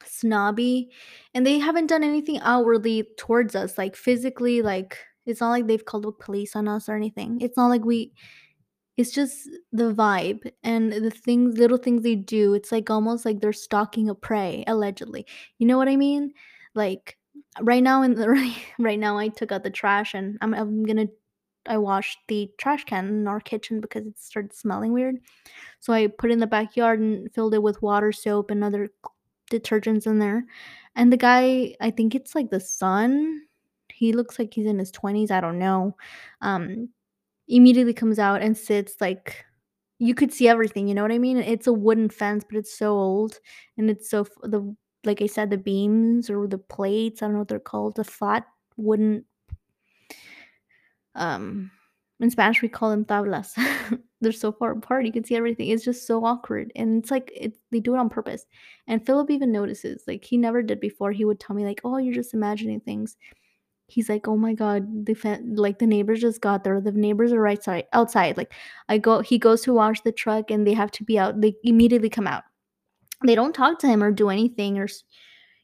snobby 0.06 0.90
and 1.34 1.46
they 1.46 1.60
haven't 1.60 1.88
done 1.88 2.04
anything 2.04 2.40
outwardly 2.40 3.08
towards 3.18 3.56
us 3.56 3.78
like 3.78 3.96
physically 3.96 4.62
like 4.62 4.98
it's 5.26 5.42
not 5.42 5.50
like 5.50 5.68
they've 5.68 5.86
called 5.86 6.04
the 6.04 6.12
police 6.12 6.56
on 6.56 6.68
us 6.68 6.88
or 6.88 6.96
anything. 6.96 7.42
It's 7.42 7.58
not 7.58 7.68
like 7.68 7.84
we 7.84 8.14
it's 8.98 9.12
just 9.12 9.50
the 9.74 9.94
vibe 9.94 10.50
and 10.64 10.94
the 10.94 11.10
things 11.10 11.58
little 11.58 11.78
things 11.78 12.04
they 12.04 12.16
do 12.16 12.54
it's 12.54 12.72
like 12.72 12.90
almost 12.90 13.26
like 13.26 13.42
they're 13.42 13.54
stalking 13.54 14.10
a 14.10 14.16
prey 14.16 14.64
allegedly. 14.68 15.26
You 15.58 15.68
know 15.68 15.78
what 15.78 15.90
i 15.90 15.96
mean? 15.96 16.34
Like 16.76 17.18
right 17.62 17.84
now 17.84 18.02
in 18.04 18.16
the 18.16 18.30
right 18.80 19.00
now 19.00 19.18
i 19.18 19.28
took 19.28 19.52
out 19.52 19.64
the 19.64 19.70
trash 19.70 20.14
and 20.14 20.38
i'm, 20.42 20.54
I'm 20.54 20.84
gonna 20.84 21.08
I 21.68 21.78
washed 21.78 22.20
the 22.28 22.50
trash 22.58 22.84
can 22.86 23.08
in 23.08 23.28
our 23.28 23.40
kitchen 23.40 23.82
because 23.82 24.06
it 24.08 24.18
started 24.20 24.54
smelling 24.54 24.94
weird. 24.94 25.18
So 25.80 25.94
I 25.94 26.08
put 26.08 26.32
it 26.32 26.34
in 26.34 26.40
the 26.40 26.48
backyard 26.48 27.00
and 27.00 27.32
filled 27.34 27.54
it 27.54 27.64
with 27.64 27.82
water, 27.82 28.12
soap, 28.12 28.52
and 28.52 28.64
other 28.64 28.90
detergents 29.52 30.08
in 30.08 30.20
there. 30.20 30.46
And 30.96 31.12
the 31.14 31.18
guy, 31.18 31.76
I 31.82 31.92
think 31.92 32.16
it's 32.16 32.36
like 32.36 32.50
the 32.50 32.60
son. 32.60 33.42
He 33.94 34.14
looks 34.14 34.40
like 34.40 34.54
he's 34.54 34.66
in 34.68 34.80
his 34.80 34.92
20s, 34.92 35.32
I 35.32 35.42
don't 35.42 35.60
know. 35.60 35.96
Um 36.42 36.90
immediately 37.48 37.94
comes 37.94 38.20
out 38.20 38.42
and 38.42 38.58
sits 38.58 38.96
like 39.02 39.46
you 40.00 40.16
could 40.16 40.34
see 40.34 40.48
everything, 40.48 40.88
you 40.88 40.94
know 40.96 41.02
what 41.04 41.12
I 41.12 41.20
mean? 41.20 41.38
It's 41.38 41.68
a 41.68 41.74
wooden 41.74 42.10
fence, 42.10 42.44
but 42.50 42.58
it's 42.58 42.78
so 42.78 42.94
old 42.94 43.40
and 43.78 43.90
it's 43.90 44.10
so 44.10 44.26
the 44.44 44.76
like 45.06 45.22
I 45.22 45.28
said 45.28 45.50
the 45.52 45.58
beams 45.58 46.30
or 46.30 46.48
the 46.48 46.58
plates, 46.58 47.22
I 47.22 47.28
don't 47.28 47.34
know 47.34 47.40
what 47.40 47.48
they're 47.50 47.60
called, 47.60 47.96
the 47.96 48.04
flat 48.04 48.46
wooden 48.78 49.26
um 51.16 51.72
in 52.20 52.30
Spanish 52.30 52.62
we 52.62 52.70
call 52.70 52.90
them 52.90 53.06
tablas. 53.06 53.54
They're 54.22 54.32
so 54.32 54.52
far 54.52 54.72
apart, 54.72 55.06
you 55.06 55.12
can 55.12 55.24
see 55.24 55.36
everything. 55.36 55.68
It's 55.70 55.84
just 55.84 56.08
so 56.08 56.24
awkward, 56.26 56.72
and 56.76 57.04
it's 57.04 57.12
like 57.12 57.32
it, 57.36 57.54
they 57.72 57.80
do 57.80 57.94
it 57.96 58.00
on 58.00 58.10
purpose. 58.10 58.46
And 58.88 59.06
Philip 59.06 59.30
even 59.30 59.52
notices, 59.52 60.04
like 60.08 60.24
he 60.24 60.38
never 60.38 60.64
did 60.64 60.80
before. 60.80 61.12
He 61.12 61.26
would 61.26 61.40
tell 61.40 61.56
me 61.56 61.66
like, 61.66 61.82
"Oh, 61.84 61.98
you're 61.98 62.14
just 62.14 62.34
imagining 62.34 62.80
things." 62.80 63.18
He's 63.88 64.10
like, 64.10 64.28
"Oh 64.28 64.38
my 64.38 64.54
god, 64.54 65.06
the 65.06 65.16
like 65.56 65.80
the 65.80 65.88
neighbors 65.88 66.22
just 66.22 66.42
got 66.42 66.64
there. 66.64 66.82
The 66.82 66.92
neighbors 66.94 67.34
are 67.34 67.42
right 67.42 67.62
side 67.64 67.86
outside." 67.94 68.38
Like 68.38 68.54
I 68.90 68.98
go, 68.98 69.22
he 69.22 69.38
goes 69.38 69.62
to 69.64 69.74
wash 69.74 70.02
the 70.02 70.12
truck, 70.12 70.50
and 70.52 70.66
they 70.66 70.74
have 70.74 70.92
to 70.92 71.04
be 71.04 71.20
out. 71.20 71.42
They 71.42 71.56
immediately 71.64 72.10
come 72.10 72.28
out. 72.28 72.44
They 73.26 73.36
don't 73.36 73.54
talk 73.54 73.80
to 73.80 73.88
him 73.88 74.04
or 74.04 74.12
do 74.12 74.30
anything, 74.30 74.80
or 74.80 74.88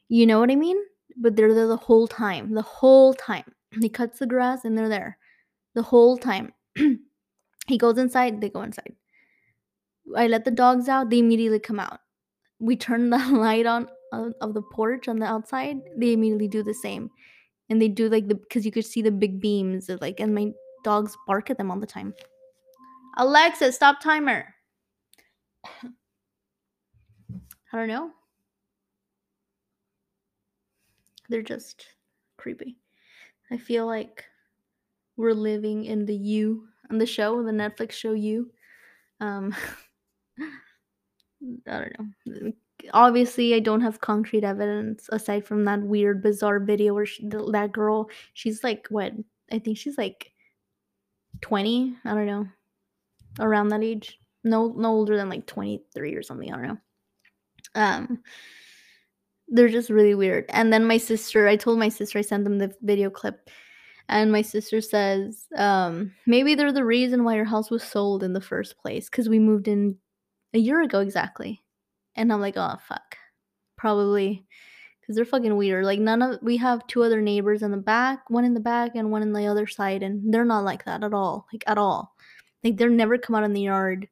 you 0.08 0.26
know 0.26 0.40
what 0.40 0.50
I 0.50 0.56
mean. 0.56 0.76
But 1.16 1.36
they're 1.36 1.54
there 1.54 1.66
the 1.68 1.76
whole 1.76 2.06
time. 2.08 2.54
The 2.54 2.62
whole 2.62 3.14
time. 3.14 3.44
He 3.80 3.88
cuts 3.88 4.18
the 4.18 4.26
grass, 4.26 4.64
and 4.64 4.76
they're 4.76 4.88
there 4.88 5.18
the 5.74 5.82
whole 5.82 6.16
time. 6.16 6.52
he 7.66 7.78
goes 7.78 7.98
inside, 7.98 8.40
they 8.40 8.48
go 8.50 8.62
inside. 8.62 8.94
I 10.16 10.26
let 10.26 10.44
the 10.44 10.50
dogs 10.50 10.88
out, 10.88 11.10
they 11.10 11.18
immediately 11.18 11.60
come 11.60 11.80
out. 11.80 12.00
We 12.58 12.76
turn 12.76 13.10
the 13.10 13.18
light 13.18 13.66
on 13.66 13.88
of, 14.12 14.34
of 14.40 14.54
the 14.54 14.62
porch 14.62 15.08
on 15.08 15.18
the 15.18 15.26
outside, 15.26 15.78
they 15.96 16.12
immediately 16.12 16.48
do 16.48 16.62
the 16.62 16.74
same. 16.74 17.10
And 17.70 17.80
they 17.80 17.88
do 17.88 18.08
like 18.08 18.28
the 18.28 18.34
because 18.34 18.66
you 18.66 18.72
could 18.72 18.84
see 18.84 19.00
the 19.00 19.10
big 19.10 19.40
beams 19.40 19.90
like 20.00 20.20
and 20.20 20.34
my 20.34 20.52
dogs 20.84 21.16
bark 21.26 21.48
at 21.48 21.56
them 21.56 21.70
all 21.70 21.80
the 21.80 21.86
time. 21.86 22.12
Alexa, 23.16 23.72
stop 23.72 24.00
timer. 24.00 24.54
I 27.72 27.78
don't 27.78 27.88
know. 27.88 28.10
They're 31.30 31.40
just 31.40 31.86
creepy. 32.36 32.76
I 33.50 33.56
feel 33.56 33.86
like 33.86 34.26
we're 35.16 35.34
living 35.34 35.84
in 35.84 36.06
the 36.06 36.14
You 36.14 36.68
on 36.90 36.98
the 36.98 37.06
show, 37.06 37.42
the 37.42 37.52
Netflix 37.52 37.92
show 37.92 38.12
You. 38.12 38.50
Um, 39.20 39.54
I 41.68 41.78
don't 41.78 42.24
know. 42.26 42.52
Obviously, 42.92 43.54
I 43.54 43.60
don't 43.60 43.80
have 43.80 44.00
concrete 44.00 44.44
evidence 44.44 45.08
aside 45.12 45.46
from 45.46 45.64
that 45.64 45.80
weird, 45.82 46.22
bizarre 46.22 46.58
video 46.58 46.94
where 46.94 47.06
she, 47.06 47.28
that 47.28 47.70
girl, 47.72 48.10
she's 48.34 48.64
like, 48.64 48.86
what? 48.90 49.12
I 49.52 49.58
think 49.58 49.78
she's 49.78 49.98
like 49.98 50.32
20. 51.40 51.96
I 52.04 52.14
don't 52.14 52.26
know. 52.26 52.46
Around 53.38 53.68
that 53.68 53.82
age. 53.82 54.18
No, 54.44 54.74
no 54.76 54.88
older 54.88 55.16
than 55.16 55.28
like 55.28 55.46
23 55.46 56.14
or 56.14 56.22
something. 56.22 56.52
I 56.52 56.56
don't 56.56 56.66
know. 56.66 56.78
Um, 57.74 58.22
they're 59.48 59.68
just 59.68 59.90
really 59.90 60.14
weird. 60.14 60.46
And 60.48 60.72
then 60.72 60.84
my 60.84 60.96
sister, 60.96 61.46
I 61.46 61.56
told 61.56 61.78
my 61.78 61.88
sister, 61.88 62.18
I 62.18 62.22
sent 62.22 62.44
them 62.44 62.58
the 62.58 62.74
video 62.82 63.10
clip 63.10 63.48
and 64.12 64.30
my 64.30 64.42
sister 64.42 64.80
says 64.82 65.46
um, 65.56 66.12
maybe 66.26 66.54
they're 66.54 66.70
the 66.70 66.84
reason 66.84 67.24
why 67.24 67.34
your 67.34 67.46
house 67.46 67.70
was 67.70 67.82
sold 67.82 68.22
in 68.22 68.34
the 68.34 68.40
first 68.40 68.76
place 68.78 69.08
because 69.08 69.28
we 69.28 69.38
moved 69.38 69.68
in 69.68 69.96
a 70.52 70.58
year 70.58 70.82
ago 70.82 71.00
exactly. 71.00 71.62
And 72.14 72.32
i'm 72.32 72.40
like 72.40 72.56
oh 72.56 72.76
fuck. 72.86 73.16
Probably 73.78 74.44
because 75.00 75.16
they're 75.16 75.24
fucking 75.24 75.56
weird 75.56 75.84
like 75.84 75.98
none 75.98 76.22
of 76.22 76.38
we 76.42 76.58
have 76.58 76.86
two 76.86 77.02
other 77.02 77.20
neighbors 77.20 77.62
in 77.62 77.70
the 77.70 77.76
back 77.76 78.28
one 78.28 78.44
in 78.44 78.54
the 78.54 78.60
back 78.60 78.92
and 78.94 79.10
one 79.10 79.22
in 79.22 79.32
the 79.32 79.46
other 79.46 79.66
side 79.66 80.02
and 80.02 80.32
they're 80.32 80.44
not 80.44 80.64
like 80.64 80.84
that 80.84 81.02
at 81.02 81.14
all 81.14 81.46
like 81.52 81.64
at 81.66 81.78
all. 81.78 82.14
Like 82.62 82.76
they're 82.76 82.90
never 82.90 83.18
come 83.18 83.34
out 83.34 83.44
in 83.44 83.54
the 83.54 83.62
yard 83.62 84.08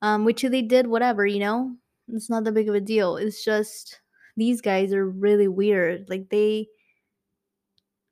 um 0.00 0.24
which 0.24 0.42
they 0.42 0.62
did 0.62 0.86
whatever 0.86 1.26
you 1.26 1.38
know? 1.38 1.76
It's 2.08 2.30
not 2.30 2.44
that 2.44 2.54
big 2.54 2.68
of 2.70 2.74
a 2.74 2.80
deal 2.80 3.18
it's 3.18 3.44
just 3.44 4.00
these 4.38 4.62
guys 4.62 4.94
are 4.94 5.06
really 5.06 5.48
weird 5.48 6.06
like 6.08 6.30
they 6.30 6.68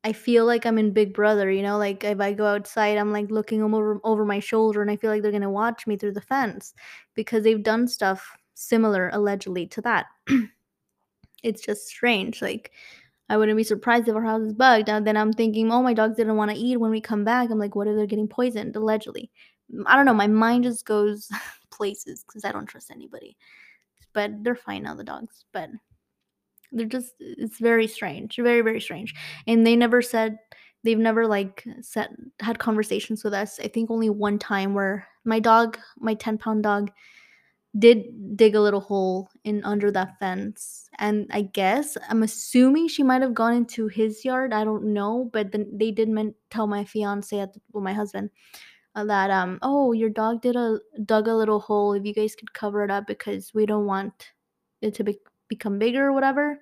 I 0.06 0.12
feel 0.12 0.46
like 0.46 0.64
I'm 0.64 0.78
in 0.78 0.92
Big 0.92 1.12
Brother, 1.12 1.50
you 1.50 1.64
know, 1.64 1.78
like 1.78 2.04
if 2.04 2.20
I 2.20 2.32
go 2.32 2.46
outside, 2.46 2.96
I'm 2.96 3.10
like 3.10 3.28
looking 3.28 3.60
over 3.60 4.00
over 4.04 4.24
my 4.24 4.38
shoulder 4.38 4.80
and 4.80 4.88
I 4.88 4.94
feel 4.94 5.10
like 5.10 5.20
they're 5.20 5.32
gonna 5.32 5.50
watch 5.50 5.84
me 5.84 5.96
through 5.96 6.12
the 6.12 6.20
fence 6.20 6.74
because 7.14 7.42
they've 7.42 7.60
done 7.60 7.88
stuff 7.88 8.24
similar 8.54 9.10
allegedly 9.12 9.66
to 9.66 9.80
that. 9.82 10.06
it's 11.42 11.60
just 11.60 11.88
strange. 11.88 12.40
Like 12.40 12.70
I 13.28 13.36
wouldn't 13.36 13.56
be 13.56 13.64
surprised 13.64 14.06
if 14.06 14.14
our 14.14 14.22
house 14.22 14.42
is 14.42 14.52
bugged. 14.52 14.88
And 14.88 15.04
then 15.04 15.16
I'm 15.16 15.32
thinking, 15.32 15.72
oh, 15.72 15.82
my 15.82 15.92
dogs 15.92 16.16
didn't 16.16 16.36
want 16.36 16.52
to 16.52 16.56
eat 16.56 16.76
when 16.76 16.92
we 16.92 17.00
come 17.00 17.24
back. 17.24 17.50
I'm 17.50 17.58
like, 17.58 17.74
what 17.74 17.88
if 17.88 17.96
they're 17.96 18.06
getting 18.06 18.28
poisoned 18.28 18.76
allegedly? 18.76 19.28
I 19.86 19.96
don't 19.96 20.06
know. 20.06 20.14
My 20.14 20.28
mind 20.28 20.62
just 20.62 20.84
goes 20.84 21.28
places 21.72 22.24
because 22.24 22.44
I 22.44 22.52
don't 22.52 22.66
trust 22.66 22.92
anybody. 22.92 23.36
But 24.12 24.44
they're 24.44 24.54
fine 24.54 24.84
now, 24.84 24.94
the 24.94 25.02
dogs. 25.02 25.44
But 25.52 25.70
they're 26.76 26.86
just 26.86 27.14
it's 27.20 27.58
very 27.58 27.86
strange, 27.86 28.36
very 28.36 28.60
very 28.60 28.80
strange. 28.80 29.14
And 29.46 29.66
they 29.66 29.76
never 29.76 30.02
said 30.02 30.38
they've 30.84 30.98
never 30.98 31.26
like 31.26 31.64
said 31.80 32.08
had 32.40 32.58
conversations 32.58 33.24
with 33.24 33.34
us. 33.34 33.58
I 33.60 33.68
think 33.68 33.90
only 33.90 34.10
one 34.10 34.38
time 34.38 34.74
where 34.74 35.06
my 35.24 35.40
dog, 35.40 35.78
my 35.98 36.14
10 36.14 36.38
pound 36.38 36.62
dog, 36.62 36.90
did 37.78 38.36
dig 38.36 38.54
a 38.54 38.60
little 38.60 38.80
hole 38.80 39.28
in 39.44 39.62
under 39.64 39.90
that 39.90 40.18
fence 40.18 40.88
and 40.98 41.26
i 41.30 41.42
guess 41.42 41.96
i'm 42.08 42.22
assuming 42.22 42.88
she 42.88 43.02
might 43.02 43.20
have 43.20 43.34
gone 43.34 43.52
into 43.52 43.86
his 43.88 44.24
yard 44.24 44.52
i 44.52 44.64
don't 44.64 44.84
know 44.84 45.28
but 45.32 45.52
then 45.52 45.66
they 45.72 45.90
did 45.90 46.08
meant 46.08 46.34
tell 46.50 46.66
my 46.66 46.84
fiance 46.84 47.38
at 47.38 47.52
the, 47.52 47.60
well 47.72 47.82
my 47.82 47.92
husband 47.92 48.30
uh, 48.94 49.04
that 49.04 49.30
um 49.30 49.58
oh 49.62 49.92
your 49.92 50.08
dog 50.08 50.40
did 50.40 50.56
a 50.56 50.78
dug 51.04 51.28
a 51.28 51.34
little 51.34 51.60
hole 51.60 51.92
if 51.92 52.04
you 52.04 52.14
guys 52.14 52.34
could 52.34 52.52
cover 52.54 52.82
it 52.82 52.90
up 52.90 53.06
because 53.06 53.52
we 53.52 53.66
don't 53.66 53.86
want 53.86 54.32
it 54.80 54.94
to 54.94 55.04
be, 55.04 55.18
become 55.48 55.78
bigger 55.78 56.06
or 56.06 56.12
whatever 56.12 56.58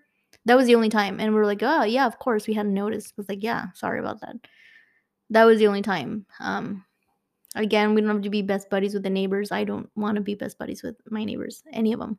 That 0.46 0.56
was 0.56 0.66
the 0.66 0.74
only 0.74 0.90
time. 0.90 1.20
And 1.20 1.34
we 1.34 1.40
are 1.40 1.46
like, 1.46 1.62
oh, 1.62 1.84
yeah, 1.84 2.06
of 2.06 2.18
course. 2.18 2.46
We 2.46 2.54
hadn't 2.54 2.74
noticed. 2.74 3.10
I 3.10 3.14
was 3.16 3.28
like, 3.28 3.42
yeah, 3.42 3.66
sorry 3.74 3.98
about 3.98 4.20
that. 4.20 4.36
That 5.30 5.44
was 5.44 5.58
the 5.58 5.66
only 5.66 5.82
time. 5.82 6.26
Um, 6.38 6.84
again, 7.54 7.94
we 7.94 8.00
don't 8.00 8.10
have 8.10 8.22
to 8.22 8.30
be 8.30 8.42
best 8.42 8.68
buddies 8.68 8.94
with 8.94 9.02
the 9.02 9.10
neighbors. 9.10 9.52
I 9.52 9.64
don't 9.64 9.88
want 9.96 10.16
to 10.16 10.20
be 10.20 10.34
best 10.34 10.58
buddies 10.58 10.82
with 10.82 10.96
my 11.10 11.24
neighbors, 11.24 11.62
any 11.72 11.92
of 11.92 12.00
them. 12.00 12.18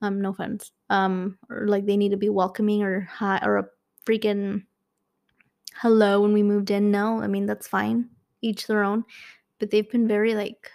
Um, 0.00 0.20
no 0.20 0.30
offense. 0.30 0.72
Um, 0.90 1.38
or 1.50 1.66
like 1.66 1.84
they 1.84 1.96
need 1.96 2.10
to 2.10 2.16
be 2.16 2.28
welcoming 2.28 2.82
or 2.82 3.00
hi 3.00 3.40
or 3.42 3.58
a 3.58 3.66
freaking 4.06 4.64
hello 5.74 6.22
when 6.22 6.32
we 6.32 6.42
moved 6.42 6.70
in. 6.70 6.90
No, 6.90 7.20
I 7.20 7.26
mean 7.26 7.46
that's 7.46 7.68
fine. 7.68 8.08
Each 8.40 8.66
their 8.66 8.84
own. 8.84 9.04
But 9.58 9.70
they've 9.70 9.90
been 9.90 10.08
very 10.08 10.34
like 10.34 10.70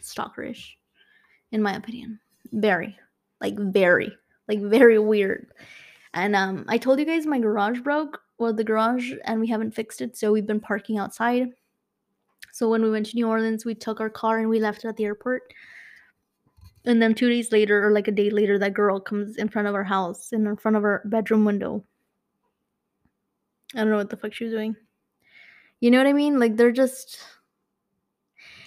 stalkerish, 0.00 0.70
in 1.52 1.62
my 1.62 1.74
opinion. 1.74 2.18
Very. 2.52 2.98
Like 3.40 3.58
very. 3.58 4.16
Like 4.48 4.60
very 4.60 4.98
weird. 4.98 5.52
And 6.14 6.36
um 6.36 6.64
I 6.68 6.78
told 6.78 6.98
you 6.98 7.04
guys 7.04 7.26
my 7.26 7.38
garage 7.38 7.80
broke. 7.80 8.20
Well, 8.38 8.52
the 8.52 8.64
garage 8.64 9.12
and 9.24 9.40
we 9.40 9.46
haven't 9.48 9.74
fixed 9.74 10.00
it, 10.00 10.16
so 10.16 10.32
we've 10.32 10.46
been 10.46 10.60
parking 10.60 10.98
outside. 10.98 11.48
So 12.52 12.68
when 12.68 12.82
we 12.82 12.90
went 12.90 13.06
to 13.06 13.16
New 13.16 13.28
Orleans, 13.28 13.64
we 13.64 13.74
took 13.74 14.00
our 14.00 14.10
car 14.10 14.38
and 14.38 14.48
we 14.48 14.60
left 14.60 14.84
it 14.84 14.88
at 14.88 14.96
the 14.96 15.04
airport. 15.04 15.42
And 16.84 17.00
then 17.00 17.14
two 17.14 17.28
days 17.28 17.52
later, 17.52 17.86
or 17.86 17.92
like 17.92 18.08
a 18.08 18.12
day 18.12 18.28
later, 18.28 18.58
that 18.58 18.74
girl 18.74 18.98
comes 19.00 19.36
in 19.36 19.48
front 19.48 19.68
of 19.68 19.74
our 19.74 19.84
house, 19.84 20.32
in 20.32 20.56
front 20.56 20.76
of 20.76 20.84
our 20.84 21.02
bedroom 21.04 21.44
window. 21.44 21.84
I 23.74 23.78
don't 23.78 23.90
know 23.90 23.96
what 23.96 24.10
the 24.10 24.16
fuck 24.16 24.34
she 24.34 24.44
was 24.44 24.52
doing. 24.52 24.76
You 25.80 25.90
know 25.90 25.98
what 25.98 26.06
I 26.06 26.12
mean? 26.12 26.38
Like 26.38 26.56
they're 26.56 26.72
just. 26.72 27.20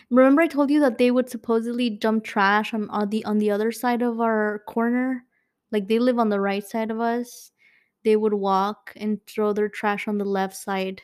Remember, 0.09 0.41
I 0.41 0.47
told 0.47 0.69
you 0.69 0.79
that 0.81 0.97
they 0.97 1.11
would 1.11 1.29
supposedly 1.29 1.89
dump 1.89 2.23
trash 2.23 2.73
on, 2.73 2.89
on 2.89 3.09
the 3.09 3.25
on 3.25 3.37
the 3.37 3.51
other 3.51 3.71
side 3.71 4.01
of 4.01 4.21
our 4.21 4.63
corner. 4.67 5.25
Like 5.75 5.89
they 5.89 5.99
live 5.99 6.19
on 6.19 6.29
the 6.29 6.39
right 6.39 6.65
side 6.65 6.89
of 6.89 7.01
us. 7.01 7.51
They 8.05 8.15
would 8.15 8.33
walk 8.33 8.93
and 8.95 9.19
throw 9.27 9.51
their 9.51 9.67
trash 9.67 10.07
on 10.07 10.17
the 10.17 10.23
left 10.23 10.55
side 10.55 11.01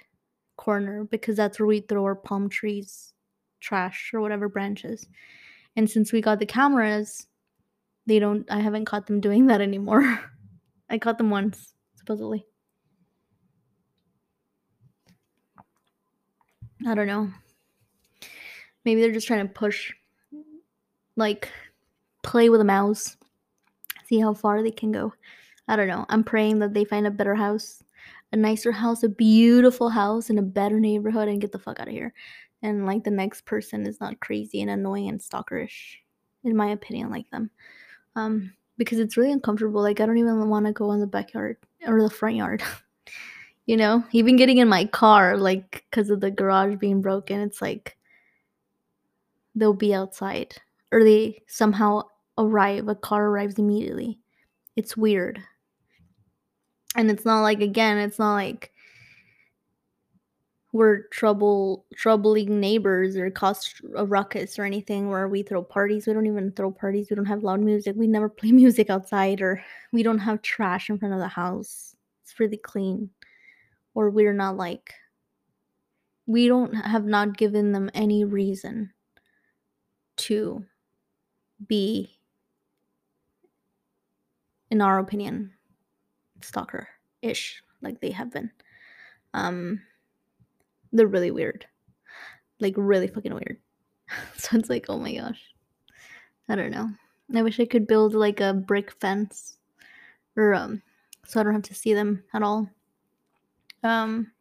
corner 0.56 1.04
because 1.04 1.36
that's 1.36 1.60
where 1.60 1.68
we 1.68 1.82
throw 1.82 2.06
our 2.06 2.16
palm 2.16 2.48
trees, 2.48 3.12
trash 3.60 4.12
or 4.14 4.22
whatever 4.22 4.48
branches. 4.48 5.10
And 5.76 5.90
since 5.90 6.14
we 6.14 6.22
got 6.22 6.40
the 6.40 6.46
cameras, 6.46 7.28
they 8.06 8.18
don't 8.18 8.50
I 8.50 8.62
haven't 8.62 8.86
caught 8.86 9.08
them 9.08 9.20
doing 9.20 9.48
that 9.48 9.60
anymore. 9.60 10.22
I 10.90 11.00
caught 11.00 11.18
them 11.18 11.32
once, 11.32 11.74
supposedly. 11.96 12.46
I 16.88 16.96
don't 16.96 17.08
know. 17.08 17.30
Maybe 18.86 19.02
they're 19.02 19.12
just 19.12 19.28
trying 19.28 19.46
to 19.46 19.54
push 19.54 19.92
like 21.18 21.50
play 22.24 22.48
with 22.48 22.62
a 22.62 22.64
mouse. 22.64 23.18
See 24.12 24.20
how 24.20 24.34
far 24.34 24.62
they 24.62 24.72
can 24.72 24.92
go. 24.92 25.14
I 25.68 25.76
don't 25.76 25.88
know. 25.88 26.06
I'm 26.10 26.24
praying 26.24 26.60
that 26.60 26.74
they 26.74 26.84
find 26.84 27.08
a 27.08 27.12
better 27.12 27.34
house, 27.34 27.82
a 28.34 28.36
nicer 28.36 28.72
house, 28.72 29.04
a 29.04 29.10
beautiful 29.10 29.90
house 29.90 30.30
in 30.30 30.38
a 30.38 30.44
better 30.44 30.80
neighborhood 30.80 31.30
and 31.30 31.40
get 31.40 31.52
the 31.52 31.60
fuck 31.60 31.80
out 31.80 31.88
of 31.88 31.94
here 31.94 32.14
and 32.64 32.86
like 32.86 33.04
the 33.04 33.12
next 33.12 33.46
person 33.46 33.86
is 33.86 34.00
not 34.00 34.20
crazy 34.20 34.62
and 34.62 34.70
annoying 34.70 35.10
and 35.10 35.20
stalkerish 35.20 35.96
in 36.44 36.56
my 36.56 36.68
opinion 36.68 37.10
like 37.10 37.30
them 37.32 37.50
um 38.16 38.52
because 38.78 39.00
it's 39.00 39.18
really 39.18 39.32
uncomfortable 39.32 39.82
like 39.82 40.00
i 40.00 40.06
don't 40.06 40.18
even 40.18 40.50
want 40.50 40.66
to 40.66 40.72
go 40.72 40.92
in 40.92 41.00
the 41.00 41.08
backyard 41.08 41.58
or 41.88 42.02
the 42.02 42.10
front 42.10 42.36
yard 42.36 42.64
you 43.66 43.78
know 43.78 44.04
even 44.12 44.36
getting 44.36 44.58
in 44.58 44.68
my 44.68 44.86
car 44.86 45.38
like 45.38 45.84
because 45.90 46.10
of 46.10 46.20
the 46.20 46.32
garage 46.32 46.78
being 46.78 47.02
broken 47.02 47.40
it's 47.40 47.62
like 47.62 47.98
they'll 49.56 49.74
be 49.74 49.94
outside 49.94 50.56
or 50.92 51.04
they 51.04 51.42
somehow 51.48 52.02
arrive 52.38 52.88
a 52.88 52.96
car 52.96 53.28
arrives 53.28 53.60
immediately 53.60 54.20
it's 54.76 54.96
weird 54.98 55.42
and 56.96 57.10
it's 57.12 57.26
not 57.26 57.42
like 57.42 57.62
again 57.62 57.98
it's 57.98 58.20
not 58.20 58.34
like 58.34 58.72
we're 60.74 61.08
trouble 61.08 61.86
troubling 61.96 62.60
neighbors 62.60 63.18
or 63.18 63.30
cause 63.30 63.74
a 63.96 64.06
ruckus 64.06 64.58
or 64.58 64.64
anything 64.64 65.10
where 65.10 65.28
we 65.28 65.44
throw 65.44 65.62
parties. 65.62 66.08
We 66.08 66.14
don't 66.14 66.28
even 66.28 66.52
throw 66.54 66.72
parties. 66.72 67.10
We 67.10 67.16
don't 67.16 67.26
have 67.26 67.44
loud 67.44 67.60
music. 67.60 67.96
We 67.98 68.08
never 68.08 68.30
play 68.30 68.52
music 68.52 68.90
outside 68.90 69.42
or 69.42 69.62
we 69.92 70.04
don't 70.04 70.20
have 70.20 70.42
trash 70.42 70.90
in 70.90 70.98
front 70.98 71.14
of 71.14 71.20
the 71.20 71.28
house. 71.28 71.96
It's 72.24 72.40
really 72.40 72.58
clean. 72.58 73.10
Or 73.94 74.10
we're 74.10 74.34
not 74.34 74.56
like 74.56 74.94
we 76.26 76.48
don't 76.48 76.74
have 76.74 77.04
not 77.04 77.36
given 77.36 77.74
them 77.74 77.92
any 77.94 78.24
reason 78.24 78.94
to 80.16 80.64
be 81.68 82.18
in 84.72 84.82
our 84.82 84.98
opinion 84.98 85.52
stalker 86.42 86.88
ish 87.22 87.62
like 87.82 88.00
they 88.00 88.12
have 88.12 88.32
been. 88.32 88.50
Um 89.34 89.82
they're 90.92 91.08
really 91.08 91.32
weird. 91.32 91.66
Like 92.60 92.74
really 92.78 93.08
fucking 93.08 93.34
weird. 93.34 93.58
so 94.38 94.58
it's 94.58 94.70
like, 94.70 94.86
oh 94.90 94.98
my 94.98 95.14
gosh. 95.14 95.42
I 96.50 96.56
don't 96.56 96.72
know. 96.72 96.90
I 97.34 97.44
wish 97.44 97.60
I 97.60 97.66
could 97.66 97.88
build 97.88 98.14
like 98.14 98.40
a 98.40 98.54
brick 98.54 98.92
fence 98.92 99.58
or 100.36 100.54
um 100.54 100.82
so 101.26 101.40
I 101.40 101.44
don't 101.44 101.54
have 101.54 101.62
to 101.64 101.76
see 101.76 101.94
them 101.94 102.24
at 102.34 102.42
all. 102.42 102.70
Um 103.84 104.32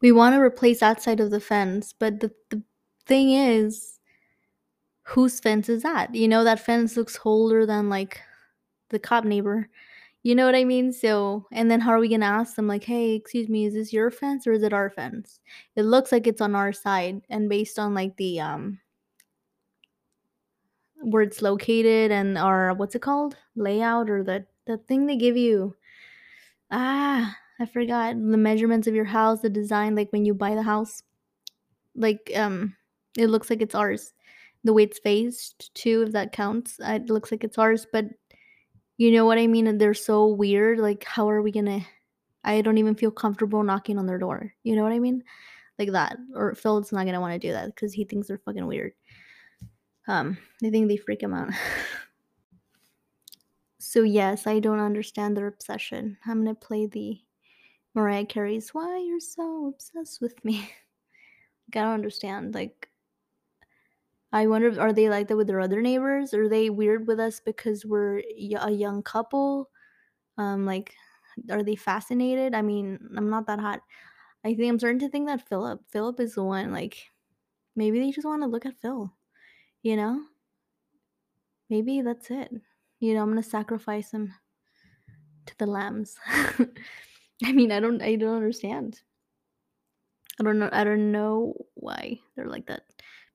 we 0.00 0.12
want 0.12 0.34
to 0.34 0.40
replace 0.40 0.80
that 0.80 1.00
side 1.02 1.20
of 1.20 1.30
the 1.30 1.40
fence, 1.40 1.94
but 1.98 2.20
the, 2.20 2.30
the 2.50 2.62
thing 3.06 3.32
is 3.32 3.98
whose 5.02 5.40
fence 5.40 5.68
is 5.68 5.82
that? 5.82 6.14
You 6.14 6.28
know 6.28 6.44
that 6.44 6.60
fence 6.60 6.96
looks 6.96 7.18
older 7.24 7.64
than 7.64 7.88
like 7.88 8.20
the 8.94 8.98
cop 8.98 9.24
neighbor 9.24 9.68
you 10.24 10.34
know 10.34 10.46
what 10.46 10.54
I 10.54 10.64
mean? 10.64 10.90
So, 10.90 11.46
and 11.52 11.70
then 11.70 11.80
how 11.80 11.90
are 11.90 12.00
we 12.00 12.08
going 12.08 12.22
to 12.22 12.26
ask 12.26 12.56
them, 12.56 12.66
like, 12.66 12.82
hey, 12.82 13.12
excuse 13.12 13.50
me, 13.50 13.66
is 13.66 13.74
this 13.74 13.92
your 13.92 14.10
fence 14.10 14.46
or 14.46 14.52
is 14.52 14.62
it 14.62 14.72
our 14.72 14.88
fence? 14.88 15.38
It 15.76 15.82
looks 15.82 16.12
like 16.12 16.26
it's 16.26 16.40
on 16.40 16.54
our 16.54 16.72
side. 16.72 17.20
And 17.28 17.46
based 17.46 17.78
on 17.78 17.92
like 17.92 18.16
the, 18.16 18.40
um, 18.40 18.80
where 21.02 21.22
it's 21.22 21.42
located 21.42 22.10
and 22.10 22.38
our, 22.38 22.72
what's 22.72 22.94
it 22.94 23.02
called? 23.02 23.36
Layout 23.54 24.08
or 24.08 24.24
the, 24.24 24.46
the 24.66 24.78
thing 24.78 25.04
they 25.04 25.16
give 25.16 25.36
you. 25.36 25.76
Ah, 26.70 27.36
I 27.60 27.66
forgot 27.66 28.14
the 28.14 28.38
measurements 28.38 28.88
of 28.88 28.94
your 28.94 29.04
house, 29.04 29.40
the 29.40 29.50
design, 29.50 29.94
like 29.94 30.10
when 30.10 30.24
you 30.24 30.32
buy 30.32 30.54
the 30.54 30.62
house. 30.62 31.02
Like, 31.94 32.32
um, 32.34 32.74
it 33.18 33.26
looks 33.26 33.50
like 33.50 33.60
it's 33.60 33.74
ours. 33.74 34.14
The 34.64 34.72
way 34.72 34.84
it's 34.84 34.98
faced, 34.98 35.74
too, 35.74 36.04
if 36.06 36.12
that 36.12 36.32
counts, 36.32 36.80
it 36.80 37.10
looks 37.10 37.30
like 37.30 37.44
it's 37.44 37.58
ours. 37.58 37.86
But 37.92 38.06
you 38.96 39.10
know 39.10 39.24
what 39.24 39.38
I 39.38 39.46
mean? 39.46 39.66
And 39.66 39.80
they're 39.80 39.94
so 39.94 40.26
weird. 40.26 40.78
Like, 40.78 41.04
how 41.04 41.28
are 41.28 41.42
we 41.42 41.52
gonna? 41.52 41.80
I 42.44 42.60
don't 42.60 42.78
even 42.78 42.94
feel 42.94 43.10
comfortable 43.10 43.62
knocking 43.62 43.98
on 43.98 44.06
their 44.06 44.18
door. 44.18 44.52
You 44.62 44.76
know 44.76 44.82
what 44.82 44.92
I 44.92 44.98
mean? 44.98 45.24
Like 45.78 45.92
that. 45.92 46.16
Or 46.34 46.54
Phil's 46.54 46.92
not 46.92 47.06
gonna 47.06 47.20
want 47.20 47.32
to 47.32 47.46
do 47.46 47.52
that 47.52 47.74
because 47.74 47.92
he 47.92 48.04
thinks 48.04 48.28
they're 48.28 48.38
fucking 48.38 48.66
weird. 48.66 48.92
Um, 50.06 50.38
I 50.62 50.70
think 50.70 50.88
they 50.88 50.96
freak 50.96 51.22
him 51.22 51.34
out. 51.34 51.48
so 53.78 54.02
yes, 54.02 54.46
I 54.46 54.60
don't 54.60 54.80
understand 54.80 55.36
their 55.36 55.46
obsession. 55.46 56.18
I'm 56.26 56.44
gonna 56.44 56.54
play 56.54 56.86
the 56.86 57.20
Mariah 57.94 58.26
Carey's 58.26 58.74
"Why 58.74 58.98
You're 58.98 59.20
So 59.20 59.72
Obsessed 59.74 60.20
with 60.20 60.44
Me." 60.44 60.58
like, 60.60 61.76
I 61.76 61.80
don't 61.80 61.94
understand. 61.94 62.54
Like, 62.54 62.90
I 64.34 64.48
wonder, 64.48 64.80
are 64.80 64.92
they 64.92 65.08
like 65.08 65.28
that 65.28 65.36
with 65.36 65.46
their 65.46 65.60
other 65.60 65.80
neighbors? 65.80 66.34
Are 66.34 66.48
they 66.48 66.68
weird 66.68 67.06
with 67.06 67.20
us 67.20 67.38
because 67.38 67.86
we're 67.86 68.18
a 68.18 68.70
young 68.70 69.00
couple? 69.04 69.70
Um, 70.36 70.66
like, 70.66 70.92
are 71.50 71.62
they 71.62 71.76
fascinated? 71.76 72.52
I 72.52 72.60
mean, 72.60 72.98
I'm 73.16 73.30
not 73.30 73.46
that 73.46 73.60
hot. 73.60 73.80
I 74.44 74.54
think 74.54 74.68
I'm 74.68 74.78
starting 74.80 74.98
to 74.98 75.08
think 75.08 75.28
that 75.28 75.46
Philip, 75.48 75.82
Philip 75.88 76.18
is 76.18 76.34
the 76.34 76.42
one. 76.42 76.72
Like, 76.72 77.12
maybe 77.76 78.00
they 78.00 78.10
just 78.10 78.26
want 78.26 78.42
to 78.42 78.48
look 78.48 78.66
at 78.66 78.80
Phil. 78.80 79.14
You 79.82 79.94
know, 79.94 80.24
maybe 81.70 82.00
that's 82.00 82.28
it. 82.32 82.50
You 82.98 83.14
know, 83.14 83.22
I'm 83.22 83.28
gonna 83.28 83.42
sacrifice 83.44 84.10
him 84.10 84.34
to 85.46 85.58
the 85.58 85.66
lambs. 85.66 86.16
I 86.26 87.52
mean, 87.52 87.70
I 87.70 87.78
don't, 87.78 88.02
I 88.02 88.16
don't 88.16 88.34
understand. 88.34 89.00
I 90.40 90.42
don't 90.42 90.58
know. 90.58 90.70
I 90.72 90.82
don't 90.82 91.12
know 91.12 91.54
why 91.74 92.18
they're 92.34 92.48
like 92.48 92.66
that 92.66 92.82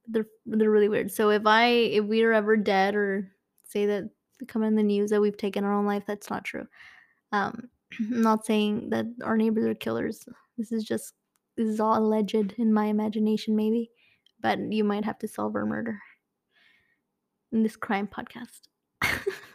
they're 0.10 0.28
they're 0.46 0.72
really 0.72 0.90
weird. 0.90 1.12
So 1.12 1.30
if 1.30 1.46
I 1.46 1.68
if 1.68 2.06
we 2.06 2.24
are 2.24 2.34
ever 2.34 2.58
dead 2.58 2.96
or 2.96 3.32
say 3.64 3.86
that 3.86 4.10
come 4.48 4.64
in 4.64 4.76
the 4.76 4.84
news 4.84 5.10
that 5.12 5.22
we've 5.22 5.38
taken 5.38 5.64
our 5.64 5.74
own 5.74 5.86
life, 5.86 6.04
that's 6.08 6.30
not 6.30 6.46
true. 6.46 6.68
Um, 7.32 7.70
I'm 8.00 8.22
not 8.22 8.46
saying 8.46 8.90
that 8.90 9.06
our 9.24 9.38
neighbors 9.38 9.66
are 9.66 9.76
killers. 9.76 10.26
This 10.58 10.72
is 10.72 10.84
just 10.84 11.14
this 11.58 11.68
is 11.68 11.80
all 11.80 11.98
alleged 11.98 12.54
in 12.58 12.74
my 12.74 12.86
imagination, 12.86 13.56
maybe. 13.56 13.92
But 14.42 14.60
you 14.72 14.84
might 14.84 15.06
have 15.06 15.20
to 15.20 15.28
solve 15.28 15.56
our 15.56 15.66
murder 15.66 16.00
in 17.52 17.64
this 17.64 17.76
crime 17.76 18.08
podcast. 18.08 18.62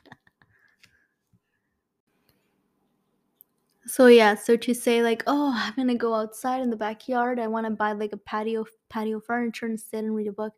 So 3.95 4.09
yeah, 4.09 4.34
so 4.34 4.57
to 4.57 4.74
say 4.74 5.05
like, 5.05 5.22
oh, 5.28 5.53
I'm 5.55 5.74
gonna 5.76 5.95
go 5.95 6.14
outside 6.14 6.62
in 6.62 6.70
the 6.70 6.76
backyard. 6.76 7.38
I 7.38 7.47
want 7.47 7.66
to 7.66 7.70
buy 7.70 7.92
like 7.92 8.12
a 8.12 8.16
patio 8.16 8.64
patio 8.90 9.20
furniture 9.20 9.66
and 9.66 9.78
sit 9.80 10.01
and 10.01 10.16
read 10.16 10.26
a 10.26 10.32
book. 10.32 10.53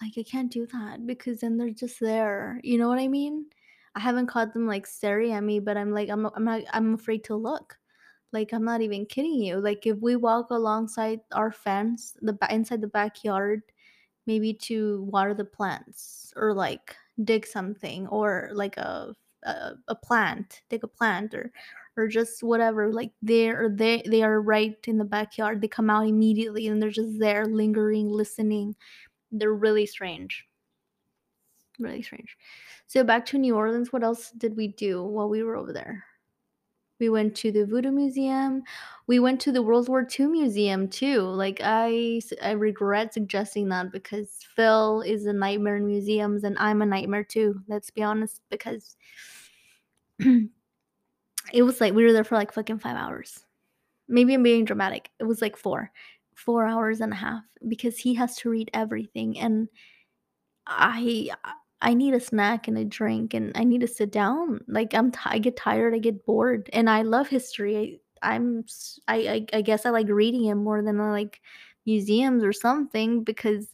Like 0.00 0.12
I 0.16 0.22
can't 0.22 0.50
do 0.50 0.66
that 0.68 1.06
because 1.06 1.40
then 1.40 1.58
they're 1.58 1.68
just 1.70 2.00
there. 2.00 2.58
You 2.62 2.78
know 2.78 2.88
what 2.88 2.98
I 2.98 3.08
mean? 3.08 3.44
I 3.94 4.00
haven't 4.00 4.28
caught 4.28 4.54
them 4.54 4.66
like 4.66 4.86
staring 4.86 5.32
at 5.32 5.44
me, 5.44 5.60
but 5.60 5.76
I'm 5.76 5.92
like 5.92 6.08
I'm 6.08 6.24
I'm 6.34 6.44
not 6.44 6.62
I'm 6.72 6.94
afraid 6.94 7.24
to 7.24 7.36
look. 7.36 7.76
Like 8.32 8.54
I'm 8.54 8.64
not 8.64 8.80
even 8.80 9.04
kidding 9.04 9.34
you. 9.42 9.60
Like 9.60 9.86
if 9.86 9.98
we 9.98 10.16
walk 10.16 10.48
alongside 10.50 11.20
our 11.32 11.52
fence, 11.52 12.16
the 12.22 12.38
inside 12.48 12.80
the 12.80 12.86
backyard, 12.88 13.60
maybe 14.26 14.54
to 14.54 15.02
water 15.02 15.34
the 15.34 15.44
plants 15.44 16.32
or 16.36 16.54
like 16.54 16.96
dig 17.22 17.46
something 17.46 18.06
or 18.08 18.48
like 18.54 18.78
a 18.78 19.14
a, 19.44 19.72
a 19.88 19.94
plant, 19.94 20.62
dig 20.70 20.84
a 20.84 20.88
plant 20.88 21.34
or 21.34 21.52
or 21.96 22.08
just 22.08 22.42
whatever. 22.42 22.92
Like 22.92 23.12
they're 23.22 23.68
they 23.68 24.02
they 24.06 24.22
are 24.22 24.40
right 24.40 24.76
in 24.86 24.98
the 24.98 25.04
backyard. 25.04 25.60
They 25.60 25.68
come 25.68 25.90
out 25.90 26.06
immediately 26.06 26.66
and 26.68 26.82
they're 26.82 26.90
just 26.90 27.18
there 27.18 27.46
lingering, 27.46 28.08
listening. 28.08 28.76
They're 29.30 29.54
really 29.54 29.86
strange. 29.86 30.46
Really 31.78 32.02
strange. 32.02 32.36
So 32.86 33.02
back 33.02 33.26
to 33.26 33.38
New 33.38 33.56
Orleans, 33.56 33.92
what 33.92 34.04
else 34.04 34.30
did 34.30 34.56
we 34.56 34.68
do 34.68 35.02
while 35.02 35.28
we 35.28 35.42
were 35.42 35.56
over 35.56 35.72
there? 35.72 36.04
We 37.00 37.08
went 37.08 37.34
to 37.38 37.50
the 37.50 37.66
Voodoo 37.66 37.90
Museum. 37.90 38.62
We 39.08 39.18
went 39.18 39.40
to 39.40 39.50
the 39.50 39.62
World 39.62 39.88
War 39.88 40.06
II 40.06 40.26
Museum 40.26 40.86
too. 40.88 41.22
Like 41.22 41.60
i 41.62 42.20
i 42.40 42.52
regret 42.52 43.12
suggesting 43.12 43.68
that 43.70 43.90
because 43.90 44.38
Phil 44.54 45.00
is 45.00 45.26
a 45.26 45.32
nightmare 45.32 45.78
in 45.78 45.86
museums 45.86 46.44
and 46.44 46.56
I'm 46.58 46.80
a 46.80 46.86
nightmare 46.86 47.24
too. 47.24 47.60
Let's 47.66 47.90
be 47.90 48.04
honest, 48.04 48.40
because 48.50 48.96
it 51.52 51.62
was 51.62 51.80
like 51.80 51.94
we 51.94 52.04
were 52.04 52.12
there 52.12 52.24
for 52.24 52.36
like 52.36 52.52
fucking 52.52 52.78
five 52.78 52.96
hours. 52.96 53.44
Maybe 54.08 54.34
I'm 54.34 54.42
being 54.42 54.64
dramatic. 54.64 55.10
It 55.20 55.24
was 55.24 55.40
like 55.42 55.56
four, 55.56 55.90
four 56.34 56.66
hours 56.66 57.00
and 57.00 57.12
a 57.12 57.16
half 57.16 57.44
because 57.68 57.98
he 57.98 58.14
has 58.14 58.36
to 58.38 58.50
read 58.50 58.70
everything 58.74 59.38
and 59.38 59.68
I 60.66 61.30
I 61.80 61.94
need 61.94 62.14
a 62.14 62.20
snack 62.20 62.68
and 62.68 62.78
a 62.78 62.84
drink 62.84 63.34
and 63.34 63.52
I 63.56 63.64
need 63.64 63.80
to 63.80 63.88
sit 63.88 64.12
down. 64.12 64.60
Like 64.68 64.94
I'm 64.94 65.10
t- 65.10 65.18
I 65.24 65.38
get 65.38 65.56
tired, 65.56 65.94
I 65.94 65.98
get 65.98 66.24
bored, 66.26 66.70
and 66.72 66.88
I 66.88 67.02
love 67.02 67.28
history. 67.28 68.00
I, 68.22 68.34
I'm 68.34 68.64
I, 69.08 69.16
I 69.52 69.58
I 69.58 69.62
guess 69.62 69.84
I 69.86 69.90
like 69.90 70.08
reading 70.08 70.46
it 70.46 70.54
more 70.54 70.82
than 70.82 71.00
I 71.00 71.10
like 71.10 71.40
museums 71.86 72.44
or 72.44 72.52
something 72.52 73.24
because 73.24 73.66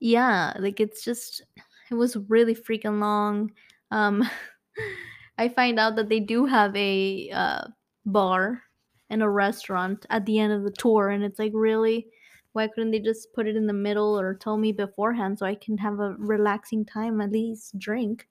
yeah, 0.00 0.54
like 0.58 0.80
it's 0.80 1.04
just 1.04 1.42
it 1.90 1.94
was 1.94 2.16
really 2.28 2.54
freaking 2.54 3.00
long. 3.00 3.52
Um 3.90 4.28
I 5.38 5.48
find 5.48 5.78
out 5.78 5.96
that 5.96 6.08
they 6.08 6.20
do 6.20 6.46
have 6.46 6.74
a 6.76 7.30
uh, 7.30 7.64
bar 8.06 8.62
and 9.10 9.22
a 9.22 9.28
restaurant 9.28 10.06
at 10.10 10.24
the 10.26 10.38
end 10.38 10.52
of 10.52 10.62
the 10.62 10.70
tour 10.70 11.10
and 11.10 11.24
it's 11.24 11.38
like 11.38 11.52
really 11.54 12.06
why 12.54 12.68
couldn't 12.68 12.92
they 12.92 13.00
just 13.00 13.32
put 13.34 13.48
it 13.48 13.56
in 13.56 13.66
the 13.66 13.72
middle 13.72 14.18
or 14.18 14.32
tell 14.32 14.56
me 14.56 14.70
beforehand 14.70 15.38
so 15.38 15.44
I 15.44 15.56
can 15.56 15.76
have 15.78 15.98
a 15.98 16.14
relaxing 16.18 16.84
time 16.84 17.20
at 17.20 17.32
least 17.32 17.76
drink. 17.78 18.28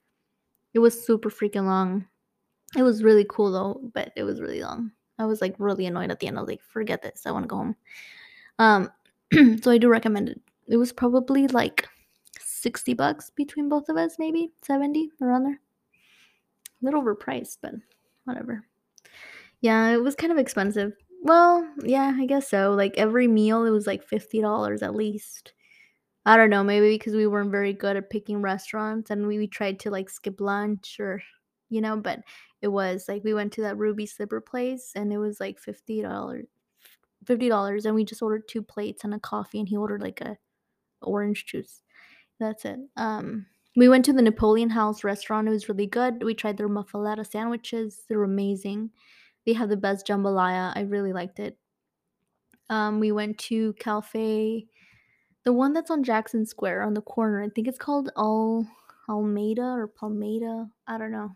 It 0.73 0.79
was 0.79 1.05
super 1.05 1.29
freaking 1.29 1.65
long. 1.65 2.05
It 2.75 2.83
was 2.83 3.03
really 3.03 3.25
cool 3.29 3.51
though, 3.51 3.81
but 3.93 4.11
it 4.15 4.23
was 4.23 4.39
really 4.39 4.61
long. 4.61 4.91
I 5.19 5.25
was 5.25 5.41
like 5.41 5.55
really 5.59 5.85
annoyed 5.85 6.09
at 6.09 6.19
the 6.19 6.27
end. 6.27 6.37
I 6.37 6.41
was 6.41 6.49
like, 6.49 6.63
forget 6.63 7.01
this. 7.01 7.23
I 7.25 7.31
want 7.31 7.43
to 7.43 7.47
go 7.47 7.57
home. 7.57 7.75
Um, 8.59 8.89
so 9.61 9.71
I 9.71 9.77
do 9.77 9.89
recommend 9.89 10.29
it. 10.29 10.41
It 10.67 10.77
was 10.77 10.93
probably 10.93 11.47
like 11.49 11.85
60 12.39 12.93
bucks 12.93 13.29
between 13.29 13.67
both 13.67 13.89
of 13.89 13.97
us, 13.97 14.15
maybe 14.17 14.53
70 14.61 15.11
around 15.21 15.43
there. 15.43 15.59
Little 16.83 17.01
overpriced, 17.03 17.57
but 17.63 17.73
whatever. 18.25 18.65
Yeah, 19.61 19.89
it 19.91 19.97
was 20.03 20.15
kind 20.15 20.31
of 20.31 20.37
expensive. 20.37 20.93
Well, 21.23 21.67
yeah, 21.83 22.13
I 22.17 22.25
guess 22.25 22.49
so. 22.49 22.73
Like 22.73 22.95
every 22.97 23.27
meal, 23.27 23.65
it 23.65 23.71
was 23.71 23.87
like 23.87 24.03
$50 24.07 24.83
at 24.83 24.95
least. 24.95 25.53
I 26.25 26.37
don't 26.37 26.49
know, 26.51 26.63
maybe 26.63 26.89
because 26.95 27.15
we 27.15 27.27
weren't 27.27 27.51
very 27.51 27.73
good 27.73 27.97
at 27.97 28.09
picking 28.09 28.41
restaurants 28.41 29.11
and 29.11 29.27
we, 29.27 29.37
we 29.39 29.47
tried 29.47 29.79
to 29.81 29.91
like 29.91 30.09
skip 30.09 30.41
lunch 30.41 30.97
or, 30.99 31.21
you 31.69 31.81
know, 31.81 31.97
but 31.97 32.19
it 32.61 32.69
was 32.69 33.05
like 33.09 33.23
we 33.23 33.33
went 33.33 33.53
to 33.53 33.61
that 33.63 33.77
Ruby 33.77 34.05
Slipper 34.05 34.41
place 34.41 34.93
and 34.95 35.11
it 35.13 35.17
was 35.17 35.39
like 35.39 35.59
$50. 35.59 36.47
$50 37.25 37.85
and 37.85 37.95
we 37.95 38.05
just 38.05 38.21
ordered 38.21 38.47
two 38.47 38.61
plates 38.61 39.03
and 39.05 39.13
a 39.13 39.19
coffee 39.19 39.59
and 39.59 39.69
he 39.69 39.77
ordered 39.77 40.01
like 40.01 40.21
a 40.21 40.37
orange 41.01 41.45
juice. 41.45 41.81
That's 42.39 42.65
it. 42.65 42.79
Um, 42.97 43.47
we 43.75 43.89
went 43.89 44.05
to 44.05 44.13
the 44.13 44.21
Napoleon 44.21 44.69
House 44.69 45.03
restaurant. 45.03 45.47
It 45.47 45.51
was 45.51 45.69
really 45.69 45.87
good. 45.87 46.23
We 46.23 46.33
tried 46.33 46.57
their 46.57 46.69
muffaletta 46.69 47.29
sandwiches. 47.29 48.03
They're 48.07 48.23
amazing. 48.23 48.91
They 49.45 49.53
have 49.53 49.69
the 49.69 49.77
best 49.77 50.07
jambalaya. 50.07 50.73
I 50.75 50.81
really 50.81 51.13
liked 51.13 51.39
it. 51.39 51.57
Um, 52.69 52.99
we 52.99 53.11
went 53.11 53.37
to 53.39 53.73
Cafe, 53.73 54.65
the 55.43 55.53
one 55.53 55.73
that's 55.73 55.91
on 55.91 56.03
Jackson 56.03 56.45
Square 56.45 56.83
on 56.83 56.93
the 56.93 57.01
corner. 57.01 57.43
I 57.43 57.49
think 57.49 57.67
it's 57.67 57.77
called 57.77 58.11
Al 58.17 58.65
Almeida 59.09 59.63
or 59.63 59.87
Palmeida. 59.87 60.69
I 60.87 60.97
don't 60.97 61.11
know. 61.11 61.35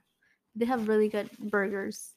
They 0.55 0.65
have 0.65 0.87
really 0.87 1.09
good 1.09 1.29
burgers. 1.37 2.16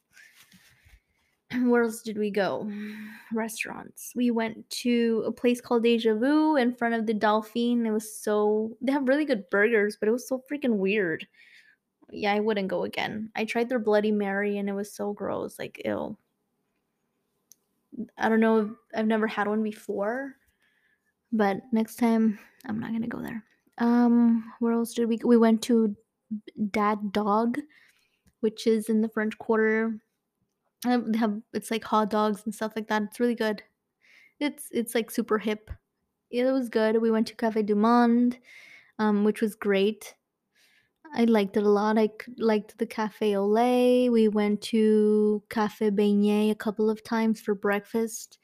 Where 1.62 1.82
else 1.82 2.02
did 2.02 2.18
we 2.18 2.30
go? 2.30 2.70
Restaurants. 3.32 4.12
We 4.14 4.30
went 4.30 4.68
to 4.70 5.24
a 5.26 5.32
place 5.32 5.60
called 5.60 5.82
Deja 5.82 6.14
Vu 6.14 6.56
in 6.56 6.74
front 6.74 6.94
of 6.94 7.06
the 7.06 7.14
Dolphin. 7.14 7.86
It 7.86 7.90
was 7.90 8.16
so 8.16 8.76
they 8.80 8.92
have 8.92 9.08
really 9.08 9.24
good 9.24 9.48
burgers, 9.50 9.96
but 9.98 10.08
it 10.08 10.12
was 10.12 10.28
so 10.28 10.42
freaking 10.50 10.76
weird. 10.76 11.26
Yeah, 12.12 12.32
I 12.32 12.40
wouldn't 12.40 12.68
go 12.68 12.84
again. 12.84 13.30
I 13.36 13.44
tried 13.44 13.68
their 13.68 13.78
Bloody 13.78 14.10
Mary 14.10 14.58
and 14.58 14.68
it 14.68 14.72
was 14.72 14.92
so 14.92 15.12
gross. 15.12 15.58
Like, 15.58 15.80
ill. 15.84 16.18
I 18.16 18.28
don't 18.28 18.40
know. 18.40 18.76
I've 18.94 19.06
never 19.06 19.26
had 19.26 19.48
one 19.48 19.62
before, 19.62 20.34
but 21.32 21.58
next 21.72 21.96
time 21.96 22.38
I'm 22.66 22.78
not 22.78 22.92
gonna 22.92 23.08
go 23.08 23.20
there. 23.20 23.44
Um, 23.78 24.52
where 24.60 24.72
else 24.72 24.94
did 24.94 25.08
we? 25.08 25.18
go? 25.18 25.28
We 25.28 25.36
went 25.36 25.62
to 25.62 25.96
Dat 26.70 27.12
Dog, 27.12 27.58
which 28.40 28.66
is 28.66 28.88
in 28.88 29.00
the 29.00 29.08
French 29.08 29.36
Quarter. 29.38 30.00
They 30.84 31.18
have 31.18 31.40
it's 31.52 31.70
like 31.70 31.84
hot 31.84 32.10
dogs 32.10 32.42
and 32.44 32.54
stuff 32.54 32.72
like 32.76 32.88
that. 32.88 33.02
It's 33.04 33.20
really 33.20 33.34
good. 33.34 33.62
It's 34.40 34.68
it's 34.72 34.94
like 34.94 35.10
super 35.10 35.38
hip. 35.38 35.70
It 36.30 36.44
was 36.44 36.68
good. 36.68 37.00
We 37.02 37.10
went 37.10 37.26
to 37.28 37.36
Cafe 37.36 37.62
du 37.62 37.74
Monde, 37.74 38.38
um, 38.98 39.24
which 39.24 39.42
was 39.42 39.54
great. 39.56 40.14
I 41.12 41.24
liked 41.24 41.56
it 41.56 41.64
a 41.64 41.68
lot. 41.68 41.98
I 41.98 42.10
liked 42.38 42.78
the 42.78 42.86
Cafe 42.86 43.36
lait. 43.38 44.10
We 44.10 44.28
went 44.28 44.62
to 44.62 45.42
Cafe 45.48 45.90
Beignet 45.90 46.50
a 46.52 46.54
couple 46.54 46.88
of 46.88 47.02
times 47.02 47.40
for 47.40 47.54
breakfast. 47.54 48.38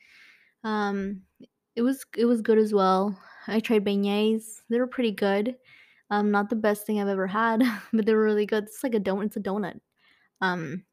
Um, 0.65 1.23
it 1.77 1.83
was 1.83 2.05
it 2.17 2.27
was 2.27 2.43
good 2.43 2.59
as 2.59 2.75
well. 2.75 3.19
I 3.47 3.61
tried 3.61 3.85
beignets. 3.85 4.63
They 4.71 4.79
were 4.81 4.87
pretty 4.89 5.13
good. 5.13 5.57
Um, 6.11 6.31
not 6.31 6.51
the 6.51 6.57
best 6.57 6.87
thing 6.87 7.01
I've 7.01 7.09
ever 7.09 7.27
had, 7.27 7.63
but 7.93 8.07
they 8.07 8.15
were 8.15 8.25
really 8.25 8.47
good. 8.47 8.65
It's 8.65 8.83
like 8.85 8.95
a 8.95 9.01
donut. 9.01 9.27
It's 9.27 9.37
a 9.37 9.41
donut. 9.41 9.81
Um, 10.41 10.85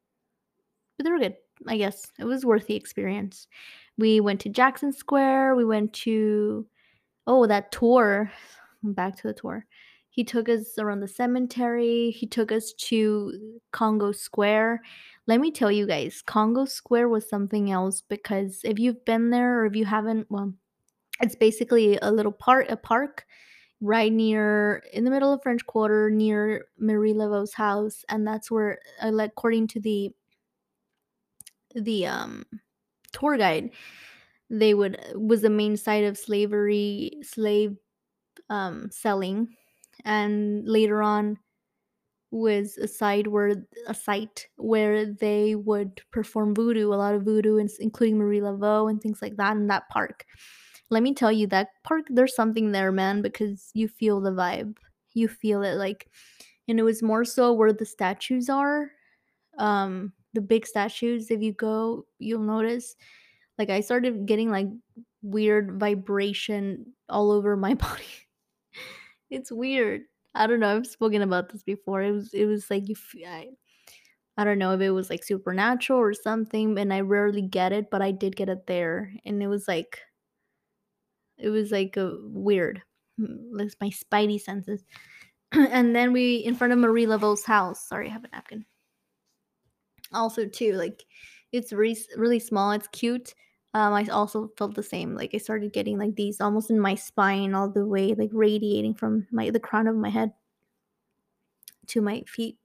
but 0.97 1.05
they 1.05 1.11
were 1.11 1.19
good. 1.19 1.35
I 1.67 1.77
guess 1.77 2.11
it 2.19 2.25
was 2.25 2.45
worth 2.45 2.67
the 2.67 2.75
experience. 2.75 3.47
We 3.97 4.19
went 4.19 4.41
to 4.41 4.49
Jackson 4.49 4.91
Square. 4.91 5.55
We 5.55 5.65
went 5.65 5.93
to 5.93 6.65
oh 7.27 7.45
that 7.47 7.71
tour. 7.71 8.31
Back 8.83 9.15
to 9.17 9.27
the 9.27 9.33
tour. 9.33 9.65
He 10.09 10.23
took 10.23 10.47
us 10.47 10.77
around 10.77 10.99
the 10.99 11.07
cemetery. 11.07 12.11
He 12.11 12.27
took 12.27 12.51
us 12.51 12.73
to 12.73 13.59
Congo 13.71 14.11
Square. 14.11 14.81
Let 15.25 15.39
me 15.39 15.49
tell 15.49 15.71
you 15.71 15.87
guys, 15.87 16.21
Congo 16.21 16.65
Square 16.65 17.09
was 17.09 17.27
something 17.27 17.71
else 17.71 18.01
because 18.01 18.59
if 18.63 18.77
you've 18.77 19.03
been 19.05 19.31
there 19.31 19.61
or 19.61 19.65
if 19.65 19.75
you 19.75 19.85
haven't, 19.85 20.27
well, 20.29 20.53
it's 21.19 21.35
basically 21.35 21.97
a 22.01 22.11
little 22.11 22.31
part 22.31 22.69
a 22.69 22.77
park 22.77 23.25
right 23.81 24.13
near 24.13 24.83
in 24.93 25.03
the 25.03 25.09
middle 25.09 25.33
of 25.33 25.41
French 25.41 25.65
Quarter 25.65 26.09
near 26.09 26.65
Marie 26.77 27.13
Laveau's 27.13 27.53
house, 27.53 28.03
and 28.07 28.25
that's 28.27 28.51
where, 28.51 28.79
uh, 29.01 29.11
according 29.17 29.67
to 29.69 29.79
the 29.79 30.11
the 31.75 32.07
um 32.07 32.45
tour 33.13 33.37
guide, 33.37 33.71
they 34.49 34.73
would 34.73 34.99
was 35.15 35.41
the 35.43 35.49
main 35.49 35.77
site 35.77 36.03
of 36.05 36.17
slavery, 36.17 37.11
slave 37.23 37.77
um 38.49 38.89
selling, 38.91 39.55
and 40.05 40.67
later 40.67 41.01
on 41.03 41.39
was 42.31 42.77
a 42.79 42.87
site 42.87 43.27
where 43.27 43.63
a 43.87 43.93
site 43.93 44.47
where 44.57 45.05
they 45.05 45.55
would 45.55 46.01
perform 46.11 46.55
voodoo, 46.55 46.91
a 46.91 46.95
lot 46.95 47.13
of 47.13 47.23
voodoo, 47.23 47.57
including 47.79 48.17
Marie 48.17 48.39
Laveau 48.39 48.89
and 48.89 49.01
things 49.01 49.21
like 49.21 49.35
that 49.37 49.55
in 49.55 49.67
that 49.67 49.87
park. 49.89 50.25
Let 50.89 51.03
me 51.03 51.13
tell 51.13 51.31
you, 51.31 51.47
that 51.47 51.69
park, 51.83 52.05
there's 52.09 52.35
something 52.35 52.71
there, 52.71 52.91
man, 52.91 53.21
because 53.21 53.71
you 53.73 53.87
feel 53.87 54.21
the 54.21 54.31
vibe. 54.31 54.77
You 55.13 55.27
feel 55.27 55.63
it, 55.63 55.75
like, 55.75 56.09
and 56.67 56.79
it 56.79 56.83
was 56.83 57.03
more 57.03 57.25
so 57.25 57.53
where 57.53 57.73
the 57.73 57.85
statues 57.85 58.49
are, 58.49 58.91
um, 59.59 60.13
the 60.33 60.41
big 60.41 60.65
statues. 60.65 61.31
If 61.31 61.41
you 61.41 61.53
go, 61.53 62.05
you'll 62.19 62.41
notice. 62.41 62.95
Like, 63.59 63.69
I 63.69 63.81
started 63.81 64.25
getting 64.25 64.51
like 64.51 64.67
weird 65.21 65.79
vibration 65.79 66.93
all 67.09 67.31
over 67.31 67.55
my 67.57 67.73
body. 67.75 68.05
it's 69.29 69.51
weird. 69.51 70.01
I 70.35 70.47
don't 70.47 70.59
know. 70.59 70.75
I've 70.75 70.87
spoken 70.87 71.21
about 71.21 71.49
this 71.51 71.63
before. 71.63 72.01
It 72.01 72.11
was 72.11 72.33
it 72.33 72.45
was 72.45 72.69
like 72.69 72.87
you 72.89 72.95
I, 73.27 73.49
I 74.37 74.43
don't 74.45 74.59
know 74.59 74.73
if 74.73 74.81
it 74.81 74.91
was 74.91 75.09
like 75.09 75.23
supernatural 75.23 75.99
or 75.99 76.13
something 76.13 76.77
and 76.79 76.93
I 76.93 77.01
rarely 77.01 77.41
get 77.43 77.73
it, 77.73 77.91
but 77.91 78.01
I 78.01 78.11
did 78.11 78.35
get 78.35 78.49
it 78.49 78.67
there 78.67 79.13
and 79.25 79.43
it 79.43 79.47
was 79.47 79.67
like 79.67 79.99
it 81.37 81.49
was 81.49 81.71
like 81.71 81.97
a 81.97 82.17
weird. 82.23 82.81
Mm, 83.19 83.59
It's 83.59 83.75
my 83.81 83.89
spidey 83.89 84.39
senses. 84.39 84.83
and 85.51 85.95
then 85.95 86.13
we 86.13 86.37
in 86.37 86.55
front 86.55 86.73
of 86.73 86.79
Marie 86.79 87.07
Laveau's 87.07 87.45
house. 87.45 87.87
Sorry, 87.87 88.07
I 88.09 88.13
have 88.13 88.23
a 88.25 88.29
napkin. 88.29 88.65
Also, 90.13 90.47
too, 90.47 90.73
like 90.73 91.05
it's 91.51 91.73
really 91.73 91.97
really 92.17 92.39
small. 92.39 92.71
It's 92.71 92.87
cute. 92.89 93.33
Um, 93.75 93.93
I 93.93 94.05
also 94.05 94.51
felt 94.57 94.75
the 94.75 94.83
same. 94.83 95.15
Like 95.15 95.31
I 95.33 95.37
started 95.39 95.73
getting 95.73 95.97
like 95.97 96.15
these 96.15 96.39
almost 96.41 96.69
in 96.69 96.79
my 96.79 96.95
spine, 96.95 97.55
all 97.55 97.69
the 97.69 97.85
way 97.87 98.13
like 98.13 98.29
radiating 98.33 98.93
from 98.93 99.27
my 99.31 99.49
the 99.49 99.59
crown 99.59 99.87
of 99.87 99.95
my 99.95 100.09
head 100.09 100.33
to 101.87 102.01
my 102.01 102.23
feet, 102.27 102.57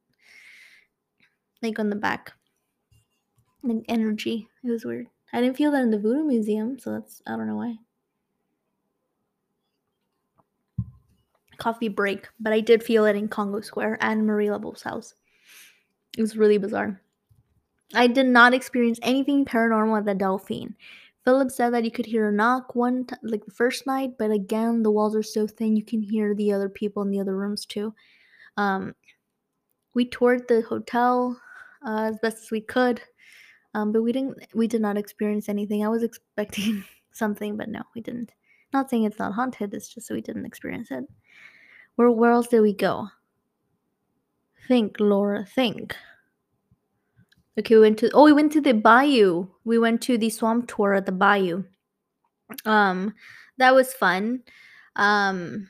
like 1.62 1.78
on 1.78 1.90
the 1.90 1.96
back. 1.96 2.32
Like 3.62 3.84
energy. 3.88 4.48
It 4.64 4.70
was 4.70 4.84
weird. 4.84 5.08
I 5.32 5.40
didn't 5.40 5.56
feel 5.56 5.70
that 5.72 5.82
in 5.82 5.90
the 5.90 5.98
Voodoo 5.98 6.24
Museum, 6.24 6.78
so 6.78 6.92
that's 6.92 7.22
I 7.26 7.36
don't 7.36 7.46
know 7.46 7.56
why. 7.56 7.76
Coffee 11.58 11.88
break, 11.88 12.28
but 12.38 12.52
I 12.52 12.60
did 12.60 12.82
feel 12.84 13.04
it 13.04 13.16
in 13.16 13.28
Congo 13.28 13.60
Square 13.60 13.98
and 14.00 14.26
Marie 14.26 14.50
Laveau's 14.50 14.82
house. 14.82 15.14
It 16.16 16.20
was 16.22 16.36
really 16.36 16.58
bizarre. 16.58 17.00
I 17.94 18.06
did 18.06 18.26
not 18.26 18.54
experience 18.54 18.98
anything 19.02 19.44
paranormal 19.44 19.98
at 19.98 20.04
the 20.04 20.14
Dauphine. 20.14 20.74
Philip 21.24 21.50
said 21.50 21.74
that 21.74 21.84
you 21.84 21.90
could 21.90 22.06
hear 22.06 22.28
a 22.28 22.32
knock 22.32 22.74
one 22.74 23.04
t- 23.04 23.14
like 23.22 23.44
the 23.44 23.50
first 23.50 23.86
night, 23.86 24.12
but 24.18 24.30
again 24.30 24.82
the 24.82 24.90
walls 24.90 25.14
are 25.14 25.22
so 25.22 25.46
thin 25.46 25.76
you 25.76 25.84
can 25.84 26.00
hear 26.00 26.34
the 26.34 26.52
other 26.52 26.68
people 26.68 27.02
in 27.02 27.10
the 27.10 27.20
other 27.20 27.36
rooms 27.36 27.66
too. 27.66 27.94
Um, 28.56 28.94
we 29.94 30.04
toured 30.04 30.48
the 30.48 30.62
hotel 30.62 31.40
uh, 31.86 32.10
as 32.12 32.18
best 32.20 32.44
as 32.44 32.50
we 32.50 32.60
could, 32.60 33.00
um, 33.74 33.92
but 33.92 34.02
we 34.02 34.12
didn't. 34.12 34.38
We 34.54 34.66
did 34.68 34.80
not 34.80 34.96
experience 34.96 35.48
anything. 35.48 35.84
I 35.84 35.88
was 35.88 36.02
expecting 36.02 36.84
something, 37.12 37.56
but 37.56 37.68
no, 37.68 37.82
we 37.94 38.00
didn't. 38.00 38.32
Not 38.72 38.90
saying 38.90 39.04
it's 39.04 39.18
not 39.18 39.32
haunted. 39.32 39.74
It's 39.74 39.88
just 39.88 40.10
we 40.10 40.20
didn't 40.20 40.46
experience 40.46 40.90
it. 40.90 41.04
Where 41.96 42.10
where 42.10 42.32
else 42.32 42.48
did 42.48 42.60
we 42.60 42.72
go? 42.72 43.08
Think, 44.66 44.96
Lora. 45.00 45.44
Think. 45.44 45.96
Okay, 47.58 47.74
we 47.74 47.80
went 47.80 47.98
to 47.98 48.10
oh 48.14 48.24
we 48.24 48.32
went 48.32 48.52
to 48.52 48.60
the 48.60 48.72
bayou. 48.72 49.48
We 49.64 49.78
went 49.78 50.00
to 50.02 50.16
the 50.16 50.30
swamp 50.30 50.68
tour 50.68 50.94
at 50.94 51.06
the 51.06 51.12
bayou. 51.12 51.64
Um 52.64 53.14
that 53.58 53.74
was 53.74 53.92
fun. 53.92 54.44
Um 54.94 55.68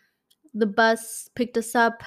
the 0.54 0.66
bus 0.66 1.30
picked 1.34 1.56
us 1.56 1.74
up 1.74 2.02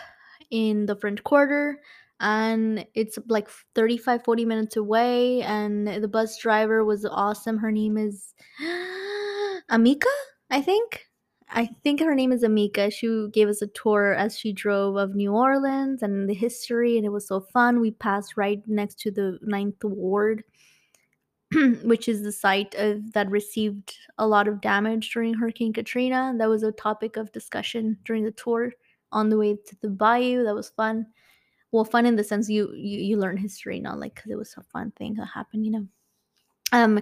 in 0.52 0.86
the 0.86 0.96
French 0.96 1.24
Quarter 1.24 1.80
and 2.20 2.86
it's 2.94 3.18
like 3.28 3.50
35 3.74 4.24
40 4.24 4.46
minutes 4.46 4.76
away 4.78 5.42
and 5.42 5.88
the 5.88 6.08
bus 6.08 6.38
driver 6.38 6.86
was 6.86 7.06
awesome. 7.06 7.58
Her 7.58 7.72
name 7.72 7.98
is 7.98 8.36
Amika, 9.72 10.14
I 10.52 10.62
think. 10.62 11.08
I 11.54 11.70
think 11.84 11.99
her 11.99 12.16
name 12.16 12.32
is 12.32 12.43
Amika. 12.43 12.91
She 12.93 13.28
gave 13.32 13.49
us 13.49 13.62
a 13.62 13.68
tour 13.68 14.14
as 14.14 14.38
she 14.39 14.54
drove 14.54 14.95
of 14.95 15.16
New 15.16 15.34
Orleans 15.34 16.02
and 16.02 16.30
the 16.30 16.34
history, 16.34 16.95
and 16.95 17.06
it 17.06 17.10
was 17.10 17.28
so 17.28 17.41
fun. 17.41 17.82
We 17.82 17.91
passed 17.91 18.38
right 18.38 18.62
next 18.68 18.99
to 19.02 19.12
the 19.12 19.38
Ninth 19.41 19.84
Ward, 19.84 20.45
which 21.84 22.08
is 22.08 22.24
the 22.24 22.32
site 22.32 22.74
of 22.76 23.12
that 23.14 23.30
received 23.30 23.97
a 24.18 24.26
lot 24.26 24.47
of 24.47 24.62
damage 24.62 25.12
during 25.14 25.34
Hurricane 25.34 25.74
Katrina. 25.74 26.34
That 26.38 26.49
was 26.49 26.64
a 26.64 26.72
topic 26.72 27.18
of 27.18 27.34
discussion 27.34 27.97
during 28.06 28.24
the 28.24 28.32
tour 28.32 28.72
on 29.12 29.30
the 29.30 29.38
way 29.38 29.56
to 29.56 29.76
the 29.82 29.89
bayou. 29.89 30.45
That 30.45 30.56
was 30.56 30.70
fun. 30.70 31.06
Well, 31.74 31.84
fun 31.86 32.06
in 32.06 32.16
the 32.16 32.24
sense 32.24 32.49
you 32.49 32.74
you, 32.74 32.99
you 32.99 33.18
learn 33.18 33.36
history, 33.36 33.80
not 33.82 33.99
like 33.99 34.16
because 34.16 34.32
it 34.32 34.38
was 34.38 34.54
a 34.58 34.64
fun 34.64 34.91
thing 34.91 35.16
that 35.16 35.28
happened, 35.28 35.66
you 35.66 35.72
know. 35.72 35.88
Um, 36.72 37.02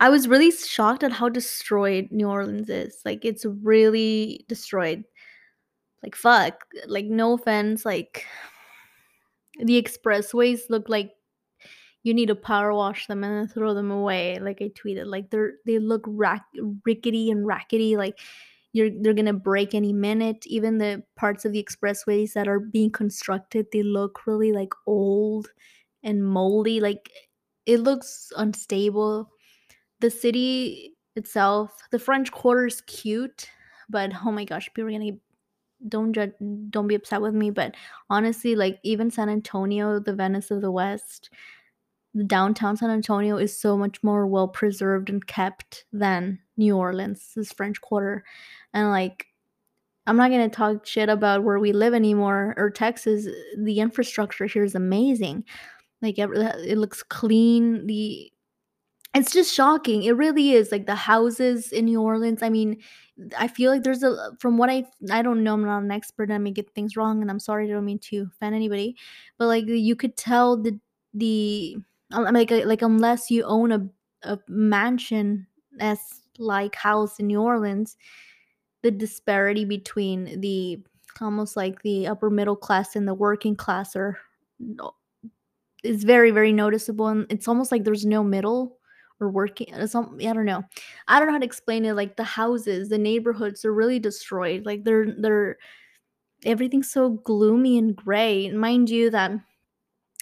I 0.00 0.08
was 0.08 0.26
really 0.26 0.50
shocked 0.50 1.04
at 1.04 1.12
how 1.12 1.28
destroyed 1.28 2.08
New 2.10 2.28
Orleans 2.28 2.68
is. 2.68 3.00
Like 3.04 3.24
it's 3.24 3.44
really 3.44 4.44
destroyed. 4.48 5.04
Like 6.02 6.16
fuck. 6.16 6.64
Like 6.86 7.06
no 7.06 7.34
offense, 7.34 7.84
like 7.84 8.26
the 9.58 9.80
expressways 9.80 10.60
look 10.70 10.88
like 10.88 11.12
you 12.02 12.14
need 12.14 12.26
to 12.26 12.34
power 12.34 12.74
wash 12.74 13.06
them 13.06 13.22
and 13.22 13.36
then 13.36 13.48
throw 13.48 13.74
them 13.74 13.90
away. 13.90 14.38
Like 14.40 14.60
I 14.60 14.70
tweeted, 14.70 15.06
like 15.06 15.30
they're 15.30 15.52
they 15.66 15.78
look 15.78 16.02
rack, 16.06 16.44
rickety 16.84 17.30
and 17.30 17.46
rackety. 17.46 17.96
Like 17.96 18.18
you're 18.72 18.90
they're 19.02 19.14
gonna 19.14 19.32
break 19.32 19.74
any 19.74 19.92
minute. 19.92 20.44
Even 20.46 20.78
the 20.78 21.04
parts 21.16 21.44
of 21.44 21.52
the 21.52 21.62
expressways 21.62 22.32
that 22.32 22.48
are 22.48 22.58
being 22.58 22.90
constructed, 22.90 23.66
they 23.72 23.82
look 23.82 24.26
really 24.26 24.52
like 24.52 24.72
old 24.86 25.48
and 26.02 26.26
moldy. 26.26 26.80
Like 26.80 27.08
it 27.66 27.80
looks 27.80 28.32
unstable. 28.36 29.30
The 30.00 30.10
city 30.10 30.94
itself, 31.16 31.76
the 31.90 31.98
French 31.98 32.32
Quarter 32.32 32.66
is 32.66 32.80
cute, 32.82 33.48
but 33.88 34.12
oh 34.24 34.32
my 34.32 34.44
gosh, 34.44 34.66
people 34.74 34.88
are 34.88 34.92
gonna 34.92 35.12
don't 35.88 36.12
judge, 36.12 36.32
don't 36.70 36.86
be 36.86 36.94
upset 36.94 37.22
with 37.22 37.34
me, 37.34 37.50
but 37.50 37.74
honestly, 38.08 38.54
like 38.54 38.78
even 38.84 39.10
San 39.10 39.28
Antonio, 39.28 39.98
the 39.98 40.14
Venice 40.14 40.50
of 40.50 40.60
the 40.60 40.70
West, 40.70 41.30
the 42.14 42.24
downtown 42.24 42.76
San 42.76 42.90
Antonio 42.90 43.36
is 43.36 43.58
so 43.58 43.76
much 43.76 44.02
more 44.02 44.26
well 44.26 44.48
preserved 44.48 45.10
and 45.10 45.26
kept 45.26 45.84
than 45.92 46.38
New 46.56 46.76
Orleans, 46.76 47.32
this 47.36 47.52
French 47.52 47.80
Quarter, 47.80 48.24
and 48.74 48.90
like 48.90 49.26
I'm 50.06 50.16
not 50.16 50.30
gonna 50.30 50.48
talk 50.48 50.86
shit 50.86 51.08
about 51.08 51.44
where 51.44 51.58
we 51.58 51.72
live 51.72 51.94
anymore 51.94 52.54
or 52.56 52.70
Texas. 52.70 53.26
The 53.58 53.80
infrastructure 53.80 54.46
here 54.46 54.64
is 54.64 54.74
amazing. 54.74 55.44
Like 56.02 56.18
uh, 56.18 56.28
it 56.64 56.78
looks 56.78 57.02
clean. 57.02 57.86
The 57.86 58.32
it's 59.14 59.32
just 59.32 59.54
shocking. 59.54 60.04
It 60.04 60.16
really 60.16 60.52
is. 60.52 60.72
Like 60.72 60.86
the 60.86 60.94
houses 60.94 61.70
in 61.70 61.84
New 61.84 62.00
Orleans. 62.00 62.42
I 62.42 62.48
mean, 62.48 62.78
I 63.38 63.46
feel 63.46 63.70
like 63.70 63.82
there's 63.82 64.02
a 64.02 64.32
from 64.40 64.56
what 64.58 64.70
I 64.70 64.86
I 65.10 65.22
don't 65.22 65.44
know. 65.44 65.54
I'm 65.54 65.64
not 65.64 65.82
an 65.82 65.90
expert. 65.90 66.30
I 66.30 66.38
may 66.38 66.50
get 66.50 66.74
things 66.74 66.96
wrong, 66.96 67.20
and 67.22 67.30
I'm 67.30 67.38
sorry. 67.40 67.68
I 67.68 67.72
don't 67.74 67.84
mean 67.84 67.98
to 68.00 68.28
offend 68.34 68.54
anybody, 68.54 68.96
but 69.38 69.46
like 69.46 69.64
you 69.66 69.96
could 69.96 70.16
tell 70.16 70.56
the 70.56 70.78
the 71.14 71.76
um, 72.12 72.24
like 72.32 72.50
uh, 72.50 72.64
like 72.66 72.82
unless 72.82 73.30
you 73.30 73.44
own 73.44 73.72
a 73.72 73.86
a 74.22 74.38
mansion 74.48 75.46
as 75.80 75.98
like 76.38 76.74
house 76.74 77.18
in 77.18 77.26
New 77.26 77.40
Orleans, 77.40 77.96
the 78.82 78.90
disparity 78.90 79.64
between 79.64 80.40
the 80.40 80.80
almost 81.20 81.56
like 81.56 81.82
the 81.82 82.06
upper 82.06 82.30
middle 82.30 82.56
class 82.56 82.96
and 82.96 83.06
the 83.06 83.14
working 83.14 83.56
class 83.56 83.94
are 83.94 84.18
is 85.82 86.04
very 86.04 86.30
very 86.30 86.52
noticeable 86.52 87.08
and 87.08 87.26
it's 87.30 87.48
almost 87.48 87.72
like 87.72 87.84
there's 87.84 88.06
no 88.06 88.22
middle 88.22 88.78
or 89.20 89.30
working 89.30 89.72
uh, 89.74 89.86
some 89.86 90.18
I 90.20 90.32
don't 90.32 90.44
know. 90.44 90.62
I 91.08 91.18
don't 91.18 91.28
know 91.28 91.34
how 91.34 91.38
to 91.38 91.44
explain 91.44 91.84
it 91.84 91.94
like 91.94 92.16
the 92.16 92.24
houses, 92.24 92.88
the 92.88 92.98
neighborhoods 92.98 93.64
are 93.64 93.72
really 93.72 93.98
destroyed. 93.98 94.66
Like 94.66 94.84
they're 94.84 95.14
they're 95.18 95.58
everything's 96.44 96.90
so 96.90 97.10
gloomy 97.10 97.78
and 97.78 97.94
gray. 97.96 98.50
Mind 98.50 98.90
you 98.90 99.10
that 99.10 99.32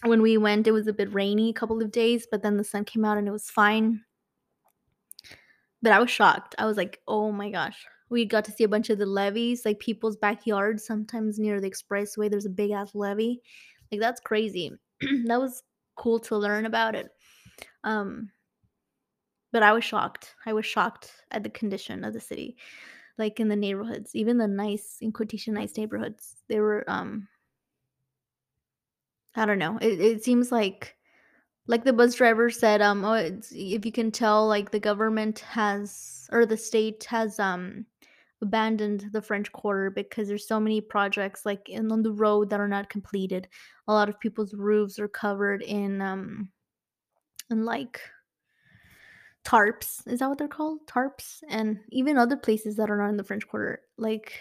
when 0.05 0.23
we 0.23 0.37
went 0.39 0.67
it 0.67 0.73
was 0.73 0.87
a 0.87 0.93
bit 0.93 1.13
rainy 1.15 1.51
a 1.51 1.55
couple 1.55 1.83
of 1.83 1.91
days, 1.91 2.27
but 2.31 2.43
then 2.43 2.57
the 2.57 2.65
sun 2.65 2.85
came 2.85 3.05
out 3.05 3.19
and 3.19 3.29
it 3.29 3.33
was 3.33 3.51
fine. 3.51 4.03
But 5.83 5.93
I 5.93 5.99
was 6.01 6.11
shocked. 6.11 6.55
I 6.59 6.67
was 6.67 6.77
like, 6.77 7.01
"Oh 7.09 7.33
my 7.33 7.51
gosh." 7.51 7.87
We 8.11 8.25
got 8.25 8.45
to 8.47 8.53
see 8.53 8.65
a 8.65 8.69
bunch 8.69 8.91
of 8.91 8.99
the 8.99 9.07
levees, 9.07 9.65
like 9.65 9.79
people's 9.79 10.17
backyards. 10.17 10.85
Sometimes 10.85 11.39
near 11.39 11.61
the 11.61 11.71
expressway, 11.71 12.29
there's 12.31 12.45
a 12.47 12.51
big 12.51 12.73
ass 12.73 12.95
levee. 12.95 13.41
Like 13.91 14.01
that's 14.01 14.21
crazy. 14.21 14.73
that 15.27 15.41
was 15.41 15.63
cool 15.97 16.19
to 16.21 16.37
learn 16.37 16.67
about 16.67 16.95
it. 16.95 17.11
Um, 17.85 18.31
but 19.53 19.63
I 19.63 19.73
was 19.73 19.85
shocked. 19.85 20.35
I 20.47 20.53
was 20.53 20.67
shocked 20.67 21.13
at 21.31 21.43
the 21.43 21.51
condition 21.51 22.05
of 22.05 22.13
the 22.13 22.21
city, 22.21 22.57
like 23.19 23.41
in 23.41 23.49
the 23.49 23.57
neighborhoods, 23.57 24.15
even 24.15 24.39
the 24.39 24.47
nice, 24.47 24.99
in 25.01 25.13
quotation, 25.13 25.55
nice 25.55 25.77
neighborhoods. 25.77 26.37
They 26.49 26.61
were, 26.61 26.85
um, 26.89 27.29
I 29.35 29.47
don't 29.47 29.59
know. 29.59 29.79
It, 29.81 30.01
it 30.01 30.25
seems 30.25 30.53
like, 30.53 30.97
like 31.67 31.85
the 31.85 31.93
bus 31.93 32.15
driver 32.15 32.51
said, 32.51 32.81
um, 32.81 33.05
oh, 33.05 33.15
if 33.15 33.85
you 33.85 33.93
can 33.93 34.11
tell, 34.11 34.47
like 34.47 34.71
the 34.71 34.81
government 34.81 35.41
has 35.41 36.29
or 36.33 36.47
the 36.47 36.57
state 36.57 37.05
has, 37.05 37.39
um, 37.39 37.87
abandoned 38.43 39.07
the 39.13 39.23
French 39.23 39.51
Quarter 39.53 39.91
because 39.91 40.29
there's 40.29 40.49
so 40.49 40.61
many 40.61 40.81
projects 40.81 41.45
like 41.45 41.69
in 41.69 41.91
on 41.93 42.03
the 42.03 42.13
road 42.13 42.51
that 42.51 42.61
are 42.61 42.69
not 42.69 42.91
completed. 42.91 43.49
A 43.89 43.93
lot 43.93 44.09
of 44.09 44.21
people's 44.21 44.55
roofs 44.55 44.99
are 44.99 45.09
covered 45.09 45.63
in 45.63 46.01
um 46.01 46.49
in 47.51 47.65
like 47.65 48.01
tarps. 49.45 50.07
Is 50.07 50.21
that 50.21 50.29
what 50.29 50.39
they're 50.39 50.49
called? 50.49 50.87
Tarps 50.87 51.43
and 51.49 51.81
even 51.91 52.17
other 52.17 52.37
places 52.37 52.77
that 52.77 52.91
are 52.91 52.97
not 52.97 53.11
in 53.11 53.17
the 53.17 53.25
French 53.25 53.47
Quarter. 53.47 53.83
Like 53.99 54.33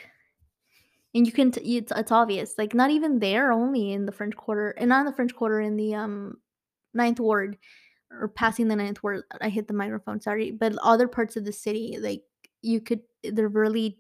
and 1.16 1.26
you 1.26 1.32
can 1.32 1.52
t- 1.52 1.78
it's, 1.78 1.92
it's 1.96 2.12
obvious 2.12 2.56
like 2.58 2.74
not 2.74 2.92
even 2.92 3.20
there 3.20 3.52
only 3.52 3.94
in 3.94 4.06
the 4.06 4.12
french 4.12 4.36
quarter 4.36 4.72
and 4.72 4.90
not 4.90 5.02
in 5.02 5.06
the 5.06 5.14
french 5.14 5.36
quarter 5.36 5.60
in 5.60 5.76
the 5.76 5.96
um 5.96 6.38
ninth 6.94 7.20
ward 7.20 7.58
or 8.12 8.28
passing 8.28 8.68
the 8.68 8.76
ninth 8.76 9.02
ward 9.04 9.24
i 9.42 9.50
hit 9.50 9.68
the 9.68 9.74
microphone 9.74 10.20
sorry 10.22 10.52
but 10.52 10.76
other 10.82 11.08
parts 11.08 11.36
of 11.36 11.46
the 11.46 11.52
city 11.52 11.98
like 12.00 12.24
you 12.62 12.82
could 12.82 13.02
they're 13.24 13.48
really 13.48 14.00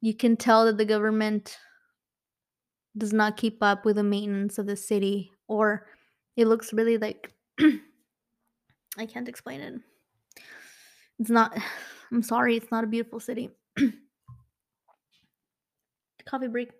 you 0.00 0.14
can 0.14 0.36
tell 0.36 0.64
that 0.66 0.78
the 0.78 0.84
government 0.84 1.58
does 2.96 3.12
not 3.12 3.36
keep 3.36 3.62
up 3.62 3.84
with 3.84 3.96
the 3.96 4.02
maintenance 4.02 4.58
of 4.58 4.66
the 4.66 4.76
city 4.76 5.32
or 5.48 5.86
it 6.36 6.46
looks 6.46 6.72
really 6.72 6.98
like 6.98 7.32
I 8.98 9.04
can't 9.06 9.28
explain 9.28 9.60
it. 9.60 9.74
It's 11.18 11.30
not 11.30 11.56
I'm 12.12 12.22
sorry, 12.22 12.56
it's 12.56 12.70
not 12.70 12.84
a 12.84 12.86
beautiful 12.86 13.18
city. 13.20 13.50
Coffee 16.24 16.48
break. 16.48 16.70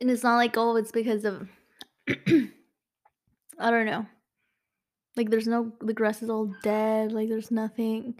And 0.00 0.10
it's 0.10 0.24
not 0.24 0.36
like 0.36 0.56
oh, 0.56 0.76
it's 0.76 0.92
because 0.92 1.24
of 1.24 1.48
I 2.08 2.50
don't 3.70 3.86
know. 3.86 4.06
Like 5.18 5.30
there's 5.30 5.48
no 5.48 5.72
the 5.80 5.92
grass 5.92 6.22
is 6.22 6.30
all 6.30 6.54
dead, 6.62 7.12
like 7.12 7.28
there's 7.28 7.50
nothing. 7.50 8.14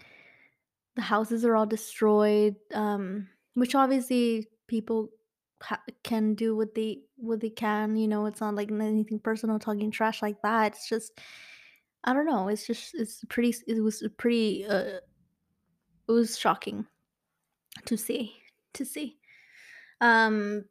The 0.96 1.03
houses 1.03 1.44
are 1.44 1.55
all 1.57 1.64
destroyed. 1.66 2.57
Um 2.74 3.28
which 3.55 3.74
obviously 3.74 4.49
people 4.66 5.11
ha- 5.62 5.82
can 6.03 6.34
do 6.34 6.57
what 6.57 6.74
they 6.74 7.03
what 7.16 7.40
they 7.40 7.51
can, 7.51 7.96
you 7.96 8.09
know, 8.09 8.26
it's 8.26 8.40
not 8.40 8.57
like 8.57 8.70
anything 8.70 9.20
personal 9.20 9.61
talking 9.61 9.92
trash 9.92 10.22
like 10.22 10.42
that. 10.42 10.74
It's 10.74 10.88
just 10.88 11.18
I 12.03 12.12
don't 12.12 12.26
know, 12.26 12.49
it's 12.49 12.66
just 12.66 12.94
it's 12.94 13.24
pretty 13.28 13.55
it 13.68 13.80
was 13.80 14.03
pretty 14.18 14.66
uh 14.66 14.99
it 16.09 16.12
was 16.12 16.36
shocking 16.36 16.84
to 17.84 17.96
see 17.96 18.34
to 18.74 18.84
see. 18.84 19.18
Um 20.01 20.64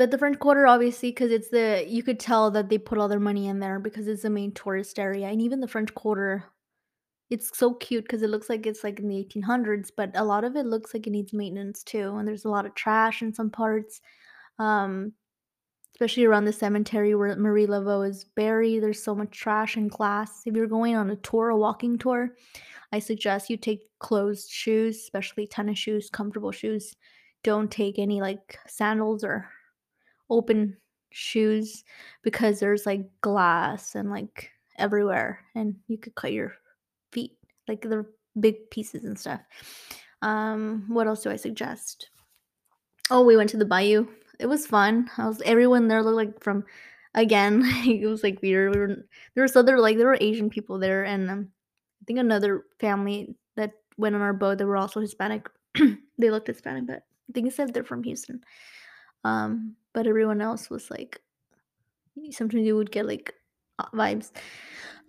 But 0.00 0.10
the 0.10 0.16
French 0.16 0.38
Quarter, 0.38 0.66
obviously, 0.66 1.10
because 1.10 1.30
it's 1.30 1.50
the 1.50 1.84
you 1.86 2.02
could 2.02 2.18
tell 2.18 2.50
that 2.52 2.70
they 2.70 2.78
put 2.78 2.96
all 2.96 3.06
their 3.06 3.20
money 3.20 3.48
in 3.48 3.60
there 3.60 3.78
because 3.78 4.08
it's 4.08 4.22
the 4.22 4.30
main 4.30 4.50
tourist 4.50 4.98
area, 4.98 5.26
and 5.26 5.42
even 5.42 5.60
the 5.60 5.68
French 5.68 5.94
Quarter, 5.94 6.42
it's 7.28 7.54
so 7.54 7.74
cute 7.74 8.04
because 8.04 8.22
it 8.22 8.30
looks 8.30 8.48
like 8.48 8.64
it's 8.64 8.82
like 8.82 8.98
in 8.98 9.08
the 9.08 9.22
1800s, 9.22 9.90
but 9.94 10.10
a 10.14 10.24
lot 10.24 10.42
of 10.42 10.56
it 10.56 10.64
looks 10.64 10.94
like 10.94 11.06
it 11.06 11.10
needs 11.10 11.34
maintenance 11.34 11.82
too, 11.82 12.16
and 12.16 12.26
there's 12.26 12.46
a 12.46 12.48
lot 12.48 12.64
of 12.64 12.74
trash 12.74 13.20
in 13.20 13.34
some 13.34 13.50
parts, 13.50 14.00
um, 14.58 15.12
especially 15.96 16.24
around 16.24 16.46
the 16.46 16.52
cemetery 16.54 17.14
where 17.14 17.36
Marie 17.36 17.66
Laveau 17.66 18.08
is 18.08 18.24
buried. 18.24 18.82
There's 18.82 19.02
so 19.02 19.14
much 19.14 19.32
trash 19.32 19.76
and 19.76 19.90
glass. 19.90 20.44
If 20.46 20.56
you're 20.56 20.66
going 20.66 20.96
on 20.96 21.10
a 21.10 21.16
tour, 21.16 21.50
a 21.50 21.58
walking 21.58 21.98
tour, 21.98 22.36
I 22.90 23.00
suggest 23.00 23.50
you 23.50 23.58
take 23.58 23.82
closed 23.98 24.48
shoes, 24.48 24.96
especially 24.96 25.46
tennis 25.46 25.78
shoes, 25.78 26.08
comfortable 26.08 26.52
shoes. 26.52 26.96
Don't 27.44 27.70
take 27.70 27.98
any 27.98 28.22
like 28.22 28.58
sandals 28.66 29.24
or 29.24 29.50
open 30.30 30.76
shoes 31.10 31.84
because 32.22 32.60
there's 32.60 32.86
like 32.86 33.02
glass 33.20 33.94
and 33.94 34.10
like 34.10 34.50
everywhere 34.78 35.40
and 35.54 35.74
you 35.88 35.98
could 35.98 36.14
cut 36.14 36.32
your 36.32 36.54
feet 37.12 37.36
like 37.68 37.82
they're 37.82 38.06
big 38.38 38.70
pieces 38.70 39.04
and 39.04 39.18
stuff. 39.18 39.40
Um 40.22 40.84
what 40.88 41.06
else 41.06 41.22
do 41.22 41.30
i 41.30 41.36
suggest? 41.36 42.10
Oh 43.10 43.24
we 43.24 43.36
went 43.36 43.50
to 43.50 43.56
the 43.56 43.64
bayou. 43.64 44.06
It 44.38 44.46
was 44.46 44.66
fun. 44.66 45.10
I 45.18 45.26
was 45.26 45.42
everyone 45.44 45.88
there 45.88 46.02
looked 46.02 46.16
like 46.16 46.42
from 46.42 46.64
again 47.14 47.62
it 47.86 48.06
was 48.06 48.22
like 48.22 48.40
weird. 48.40 48.74
We 48.74 48.80
were 48.80 48.96
there 49.34 49.42
was 49.42 49.56
other 49.56 49.78
like 49.78 49.96
there 49.96 50.06
were 50.06 50.18
asian 50.20 50.48
people 50.48 50.78
there 50.78 51.04
and 51.04 51.28
um, 51.30 51.48
i 52.00 52.04
think 52.06 52.18
another 52.18 52.64
family 52.78 53.34
that 53.56 53.72
went 53.96 54.14
on 54.14 54.22
our 54.22 54.32
boat 54.32 54.58
they 54.58 54.64
were 54.64 54.76
also 54.76 55.00
hispanic. 55.00 55.48
They 56.18 56.30
looked 56.30 56.48
hispanic 56.48 56.86
but 56.86 57.02
i 57.28 57.32
think 57.32 57.48
it 57.48 57.54
said 57.54 57.72
they're 57.72 57.82
from 57.82 58.02
houston 58.02 58.42
um, 59.24 59.76
but 59.92 60.06
everyone 60.06 60.40
else 60.40 60.70
was 60.70 60.90
like 60.90 61.20
sometimes 62.30 62.66
you 62.66 62.76
would 62.76 62.90
get 62.90 63.06
like 63.06 63.34
uh, 63.78 63.86
vibes. 63.94 64.30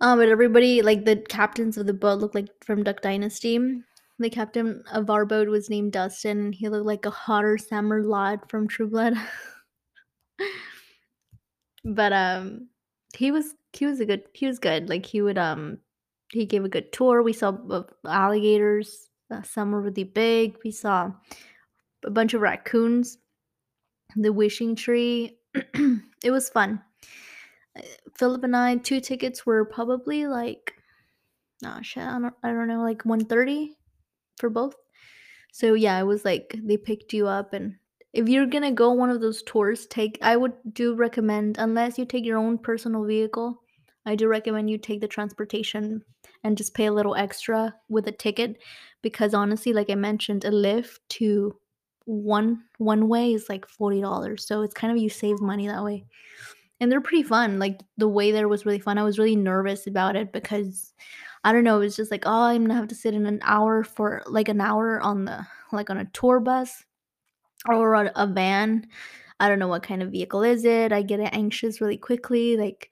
Um, 0.00 0.18
but 0.18 0.28
everybody 0.28 0.82
like 0.82 1.04
the 1.04 1.16
captains 1.16 1.76
of 1.76 1.86
the 1.86 1.94
boat 1.94 2.18
looked 2.18 2.34
like 2.34 2.48
from 2.64 2.82
Duck 2.82 3.00
Dynasty. 3.02 3.58
The 4.18 4.30
captain 4.30 4.82
of 4.92 5.10
our 5.10 5.24
boat 5.24 5.48
was 5.48 5.70
named 5.70 5.92
Dustin, 5.92 6.38
and 6.38 6.54
he 6.54 6.68
looked 6.68 6.86
like 6.86 7.06
a 7.06 7.10
hotter 7.10 7.58
Sam 7.58 7.88
Merlotte 7.88 8.48
from 8.48 8.68
True 8.68 8.88
Blood. 8.88 9.14
but 11.84 12.12
um, 12.12 12.68
he 13.16 13.30
was 13.30 13.54
he 13.72 13.86
was 13.86 14.00
a 14.00 14.06
good 14.06 14.22
he 14.32 14.46
was 14.46 14.58
good. 14.58 14.88
Like 14.88 15.06
he 15.06 15.22
would 15.22 15.38
um 15.38 15.78
he 16.30 16.46
gave 16.46 16.64
a 16.64 16.68
good 16.68 16.92
tour. 16.92 17.22
We 17.22 17.32
saw 17.32 17.56
alligators. 18.06 19.08
Uh, 19.30 19.42
some 19.42 19.72
were 19.72 19.80
really 19.80 20.04
big. 20.04 20.56
We 20.64 20.70
saw 20.70 21.12
a 22.04 22.10
bunch 22.10 22.34
of 22.34 22.42
raccoons 22.42 23.18
the 24.16 24.32
wishing 24.32 24.74
tree. 24.74 25.38
it 25.54 26.30
was 26.30 26.48
fun. 26.48 26.82
Uh, 27.76 27.82
Philip 28.16 28.44
and 28.44 28.56
I, 28.56 28.76
two 28.76 29.00
tickets 29.00 29.46
were 29.46 29.64
probably 29.64 30.26
like, 30.26 30.74
oh 31.64 31.78
shit, 31.82 32.02
I 32.02 32.18
don't, 32.18 32.34
I 32.42 32.48
don't 32.48 32.68
know, 32.68 32.82
like 32.82 33.04
130 33.04 33.76
for 34.36 34.50
both. 34.50 34.74
So 35.52 35.74
yeah, 35.74 35.98
it 35.98 36.04
was 36.04 36.24
like 36.24 36.54
they 36.62 36.76
picked 36.76 37.12
you 37.12 37.26
up 37.26 37.52
and 37.52 37.76
if 38.12 38.28
you're 38.28 38.46
gonna 38.46 38.72
go 38.72 38.92
one 38.92 39.10
of 39.10 39.20
those 39.20 39.42
tours, 39.42 39.86
take 39.86 40.18
I 40.20 40.36
would 40.36 40.52
do 40.72 40.94
recommend 40.94 41.56
unless 41.58 41.98
you 41.98 42.04
take 42.04 42.24
your 42.24 42.38
own 42.38 42.58
personal 42.58 43.04
vehicle, 43.04 43.62
I 44.04 44.16
do 44.16 44.28
recommend 44.28 44.68
you 44.68 44.78
take 44.78 45.00
the 45.00 45.08
transportation 45.08 46.02
and 46.44 46.56
just 46.56 46.74
pay 46.74 46.86
a 46.86 46.92
little 46.92 47.14
extra 47.14 47.74
with 47.88 48.08
a 48.08 48.12
ticket 48.12 48.58
because 49.00 49.32
honestly, 49.32 49.72
like 49.72 49.90
I 49.90 49.94
mentioned, 49.94 50.44
a 50.44 50.50
Lyft 50.50 50.98
to 51.10 51.56
one 52.04 52.64
one 52.78 53.08
way 53.08 53.32
is 53.32 53.48
like 53.48 53.66
$40. 53.66 54.40
So 54.40 54.62
it's 54.62 54.74
kind 54.74 54.92
of 54.92 55.02
you 55.02 55.08
save 55.08 55.40
money 55.40 55.68
that 55.68 55.84
way. 55.84 56.04
And 56.80 56.90
they're 56.90 57.00
pretty 57.00 57.22
fun. 57.22 57.58
Like 57.58 57.80
the 57.96 58.08
way 58.08 58.32
there 58.32 58.48
was 58.48 58.66
really 58.66 58.80
fun. 58.80 58.98
I 58.98 59.04
was 59.04 59.18
really 59.18 59.36
nervous 59.36 59.86
about 59.86 60.16
it 60.16 60.32
because 60.32 60.92
I 61.44 61.52
don't 61.52 61.64
know, 61.64 61.76
it 61.76 61.84
was 61.84 61.96
just 61.96 62.10
like, 62.10 62.24
oh, 62.26 62.42
I'm 62.42 62.62
gonna 62.62 62.74
have 62.74 62.88
to 62.88 62.94
sit 62.94 63.14
in 63.14 63.26
an 63.26 63.40
hour 63.42 63.84
for 63.84 64.22
like 64.26 64.48
an 64.48 64.60
hour 64.60 65.00
on 65.00 65.24
the 65.24 65.46
like 65.72 65.90
on 65.90 65.98
a 65.98 66.04
tour 66.06 66.40
bus 66.40 66.84
or 67.68 67.94
on 67.94 68.10
a 68.16 68.26
van. 68.26 68.86
I 69.40 69.48
don't 69.48 69.58
know 69.58 69.68
what 69.68 69.82
kind 69.82 70.02
of 70.02 70.10
vehicle 70.12 70.42
is 70.42 70.64
it. 70.64 70.92
I 70.92 71.02
get 71.02 71.20
anxious 71.20 71.80
really 71.80 71.98
quickly. 71.98 72.56
Like 72.56 72.90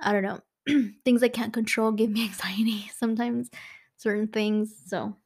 I 0.00 0.12
don't 0.12 0.22
know. 0.22 0.40
things 1.04 1.22
I 1.22 1.28
can't 1.28 1.52
control 1.52 1.92
give 1.92 2.10
me 2.10 2.24
anxiety 2.28 2.90
sometimes, 2.96 3.50
certain 3.96 4.28
things. 4.28 4.74
So 4.86 5.16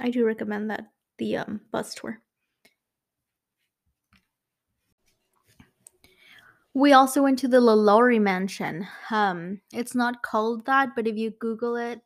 I 0.00 0.10
do 0.10 0.24
recommend 0.24 0.70
that 0.70 0.86
the 1.22 1.36
um, 1.36 1.60
bus 1.70 1.94
tour. 1.94 2.20
We 6.74 6.92
also 6.94 7.22
went 7.22 7.38
to 7.40 7.48
the 7.48 7.60
LaLaurie 7.60 8.18
Mansion. 8.18 8.88
Um, 9.10 9.60
it's 9.72 9.94
not 9.94 10.22
called 10.22 10.64
that, 10.66 10.90
but 10.96 11.06
if 11.06 11.16
you 11.16 11.30
Google 11.30 11.76
it, 11.76 12.00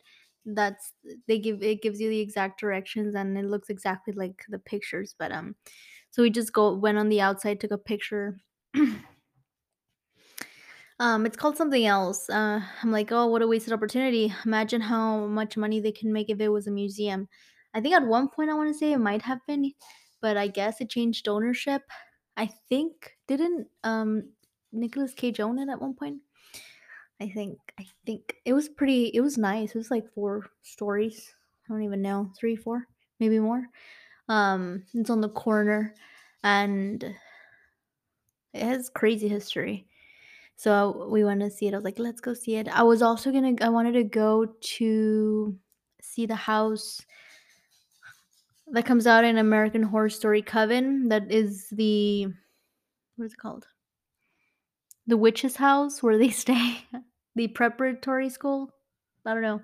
that's 0.45 0.93
they 1.27 1.39
give 1.39 1.63
it 1.63 1.83
gives 1.83 2.01
you 2.01 2.09
the 2.11 2.21
exact 2.21 2.61
directions 2.61 3.15
and 3.15 3.37
it 3.39 3.47
looks 3.47 3.71
exactly 3.71 4.13
like 4.13 4.45
the 4.49 4.59
pictures. 4.59 5.15
But 5.19 5.33
um, 5.33 5.55
so 6.11 6.23
we 6.23 6.31
just 6.31 6.53
go 6.53 6.75
went 6.75 6.99
on 6.99 7.09
the 7.09 7.21
outside, 7.21 7.61
took 7.61 7.71
a 7.71 7.79
picture. 7.79 8.37
um, 10.99 11.25
it's 11.27 11.37
called 11.37 11.57
something 11.57 11.87
else. 11.87 12.29
Uh, 12.29 12.61
I'm 12.83 12.91
like, 12.91 13.13
oh, 13.13 13.29
what 13.29 13.43
a 13.43 13.47
wasted 13.47 13.73
opportunity. 13.73 14.35
Imagine 14.45 14.81
how 14.81 15.27
much 15.27 15.57
money 15.57 15.81
they 15.81 15.93
can 15.93 16.13
make 16.13 16.29
if 16.29 16.41
it 16.41 16.49
was 16.49 16.67
a 16.67 16.73
museum. 16.73 17.29
I 17.77 17.81
think 17.83 17.95
at 17.95 18.07
one 18.07 18.31
point 18.31 18.49
I 18.49 18.55
want 18.55 18.73
to 18.73 18.79
say 18.79 18.93
it 18.93 18.99
might 18.99 19.21
have 19.21 19.41
been, 19.47 19.71
but 20.23 20.39
I 20.39 20.49
guess 20.49 20.81
it 20.81 20.89
changed 20.89 21.29
ownership. 21.29 21.83
I 22.35 22.47
think 22.71 23.13
didn't 23.29 23.69
um 23.85 24.31
Nicolas 24.73 25.13
Cage 25.13 25.41
own 25.41 25.59
it 25.59 25.69
at 25.69 25.81
one 25.81 25.93
point? 25.93 26.23
I 27.21 27.29
think 27.29 27.59
I 27.79 27.85
think 28.07 28.37
it 28.47 28.55
was 28.55 28.71
pretty 28.71 29.11
it 29.13 29.21
was 29.21 29.37
nice. 29.37 29.75
It 29.75 29.79
was 29.79 29.91
like 29.91 30.11
four 30.15 30.47
stories. 30.63 31.35
I 31.69 31.73
don't 31.73 31.83
even 31.83 32.01
know. 32.01 32.33
3, 32.39 32.57
4, 32.57 32.87
maybe 33.21 33.39
more. 33.39 33.67
Um 34.31 34.85
it's 34.95 35.11
on 35.11 35.21
the 35.21 35.29
corner 35.29 35.93
and 36.43 37.05
it 38.55 38.63
has 38.63 38.89
crazy 38.89 39.29
history. 39.29 39.87
So 40.57 41.09
we 41.11 41.25
went 41.25 41.43
to 41.43 41.51
see 41.51 41.67
it. 41.67 41.75
I 41.75 41.77
was 41.77 41.85
like, 41.85 41.99
let's 41.99 42.23
go 42.23 42.33
see 42.33 42.57
it. 42.57 42.69
I 42.69 42.85
was 42.85 43.03
also 43.03 43.31
gonna 43.31 43.53
I 43.61 43.69
wanted 43.69 43.93
to 43.93 44.05
go 44.05 44.47
to 44.47 45.59
see 46.01 46.25
the 46.25 46.35
house 46.35 47.05
that 48.73 48.87
comes 48.87 49.07
out 49.07 49.25
in 49.25 49.39
American 49.39 49.83
Horror 49.83 50.11
Story 50.11 50.43
Coven. 50.43 51.09
That 51.09 51.31
is 51.31 51.69
the 51.71 52.27
what 53.17 53.27
is 53.27 53.33
it 53.33 53.39
called? 53.39 53.67
The 55.07 55.17
witch's 55.17 55.57
house 55.57 56.03
where 56.03 56.19
they 56.19 56.31
stay. 56.45 56.85
the 57.35 57.49
preparatory 57.49 58.29
school. 58.29 58.71
I 59.25 59.35
don't 59.35 59.43
know 59.43 59.61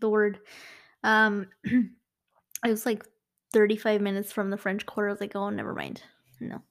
the 0.00 0.08
word. 0.08 0.38
Um, 1.02 1.48
it 1.64 1.90
was 2.64 2.86
like 2.86 3.04
35 3.52 4.00
minutes 4.00 4.32
from 4.32 4.50
the 4.50 4.56
French 4.56 4.84
Quarter. 4.86 5.08
I 5.08 5.12
was 5.12 5.20
like, 5.20 5.36
oh, 5.36 5.50
never 5.50 5.74
mind. 5.74 6.02
No. 6.40 6.62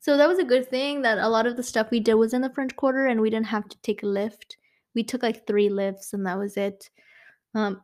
So 0.00 0.16
that 0.16 0.28
was 0.28 0.38
a 0.38 0.44
good 0.44 0.68
thing 0.68 1.02
that 1.02 1.18
a 1.18 1.28
lot 1.28 1.46
of 1.46 1.56
the 1.56 1.62
stuff 1.62 1.90
we 1.90 2.00
did 2.00 2.14
was 2.14 2.34
in 2.34 2.42
the 2.42 2.50
French 2.50 2.74
Quarter 2.74 3.06
and 3.06 3.20
we 3.20 3.30
didn't 3.30 3.46
have 3.46 3.68
to 3.68 3.76
take 3.82 4.02
a 4.02 4.06
Lyft. 4.06 4.56
We 4.94 5.04
took 5.04 5.22
like 5.22 5.46
three 5.46 5.68
Lyfts 5.68 6.12
and 6.12 6.26
that 6.26 6.38
was 6.38 6.56
it. 6.56 6.90
Um, 7.54 7.80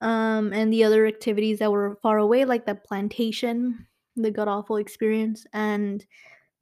um, 0.00 0.52
and 0.52 0.72
the 0.72 0.84
other 0.84 1.06
activities 1.06 1.58
that 1.58 1.72
were 1.72 1.98
far 2.02 2.18
away, 2.18 2.44
like 2.44 2.66
the 2.66 2.74
plantation, 2.74 3.86
the 4.16 4.30
god 4.30 4.48
awful 4.48 4.76
experience, 4.76 5.46
and 5.52 6.04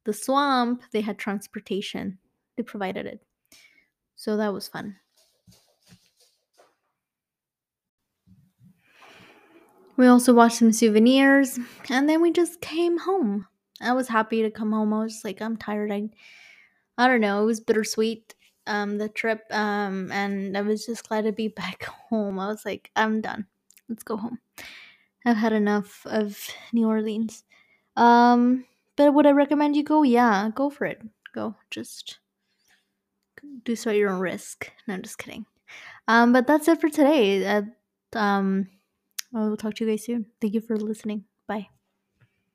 the 0.04 0.12
swamp, 0.12 0.82
they 0.92 1.00
had 1.00 1.18
transportation. 1.18 2.18
They 2.56 2.62
provided 2.62 3.06
it. 3.06 3.20
So 4.16 4.36
that 4.36 4.52
was 4.52 4.68
fun. 4.68 4.96
We 9.96 10.06
also 10.06 10.32
watched 10.32 10.56
some 10.56 10.72
souvenirs 10.72 11.58
and 11.90 12.08
then 12.08 12.22
we 12.22 12.32
just 12.32 12.62
came 12.62 12.98
home. 12.98 13.46
I 13.82 13.92
was 13.92 14.08
happy 14.08 14.42
to 14.42 14.50
come 14.50 14.72
home. 14.72 14.94
I 14.94 15.02
was 15.02 15.20
like, 15.24 15.42
I'm 15.42 15.58
tired. 15.58 15.92
I 15.92 16.08
I 16.96 17.06
don't 17.06 17.20
know, 17.20 17.42
it 17.42 17.46
was 17.46 17.60
bittersweet 17.60 18.34
um 18.66 18.98
the 18.98 19.08
trip 19.08 19.42
um 19.50 20.10
and 20.12 20.56
I 20.56 20.62
was 20.62 20.86
just 20.86 21.08
glad 21.08 21.24
to 21.24 21.32
be 21.32 21.48
back 21.62 21.84
home. 21.84 22.38
I 22.38 22.48
was 22.48 22.64
like, 22.64 22.90
I'm 22.96 23.20
done. 23.20 23.46
Let's 23.88 24.02
go 24.02 24.16
home. 24.16 24.38
I've 25.26 25.36
had 25.36 25.52
enough 25.52 26.06
of 26.06 26.38
New 26.72 26.88
Orleans. 26.88 27.44
Um 27.96 28.66
But 28.96 29.14
would 29.14 29.26
I 29.26 29.32
recommend 29.32 29.76
you 29.76 29.84
go? 29.84 30.02
Yeah, 30.02 30.50
go 30.54 30.70
for 30.70 30.86
it. 30.86 31.02
Go. 31.34 31.54
Just 31.70 32.18
do 33.64 33.76
so 33.76 33.90
at 33.90 33.96
your 33.96 34.10
own 34.10 34.20
risk. 34.20 34.70
No, 34.86 34.94
I'm 34.94 35.02
just 35.02 35.18
kidding. 35.18 35.46
Um, 36.08 36.32
but 36.32 36.46
that's 36.46 36.68
it 36.68 36.80
for 36.80 36.88
today. 36.90 37.46
Uh, 37.46 37.62
um, 38.18 38.68
I 39.34 39.40
will 39.40 39.56
talk 39.56 39.74
to 39.76 39.84
you 39.84 39.90
guys 39.90 40.04
soon. 40.04 40.26
Thank 40.40 40.54
you 40.54 40.60
for 40.60 40.76
listening. 40.76 41.24
Bye. 41.46 41.68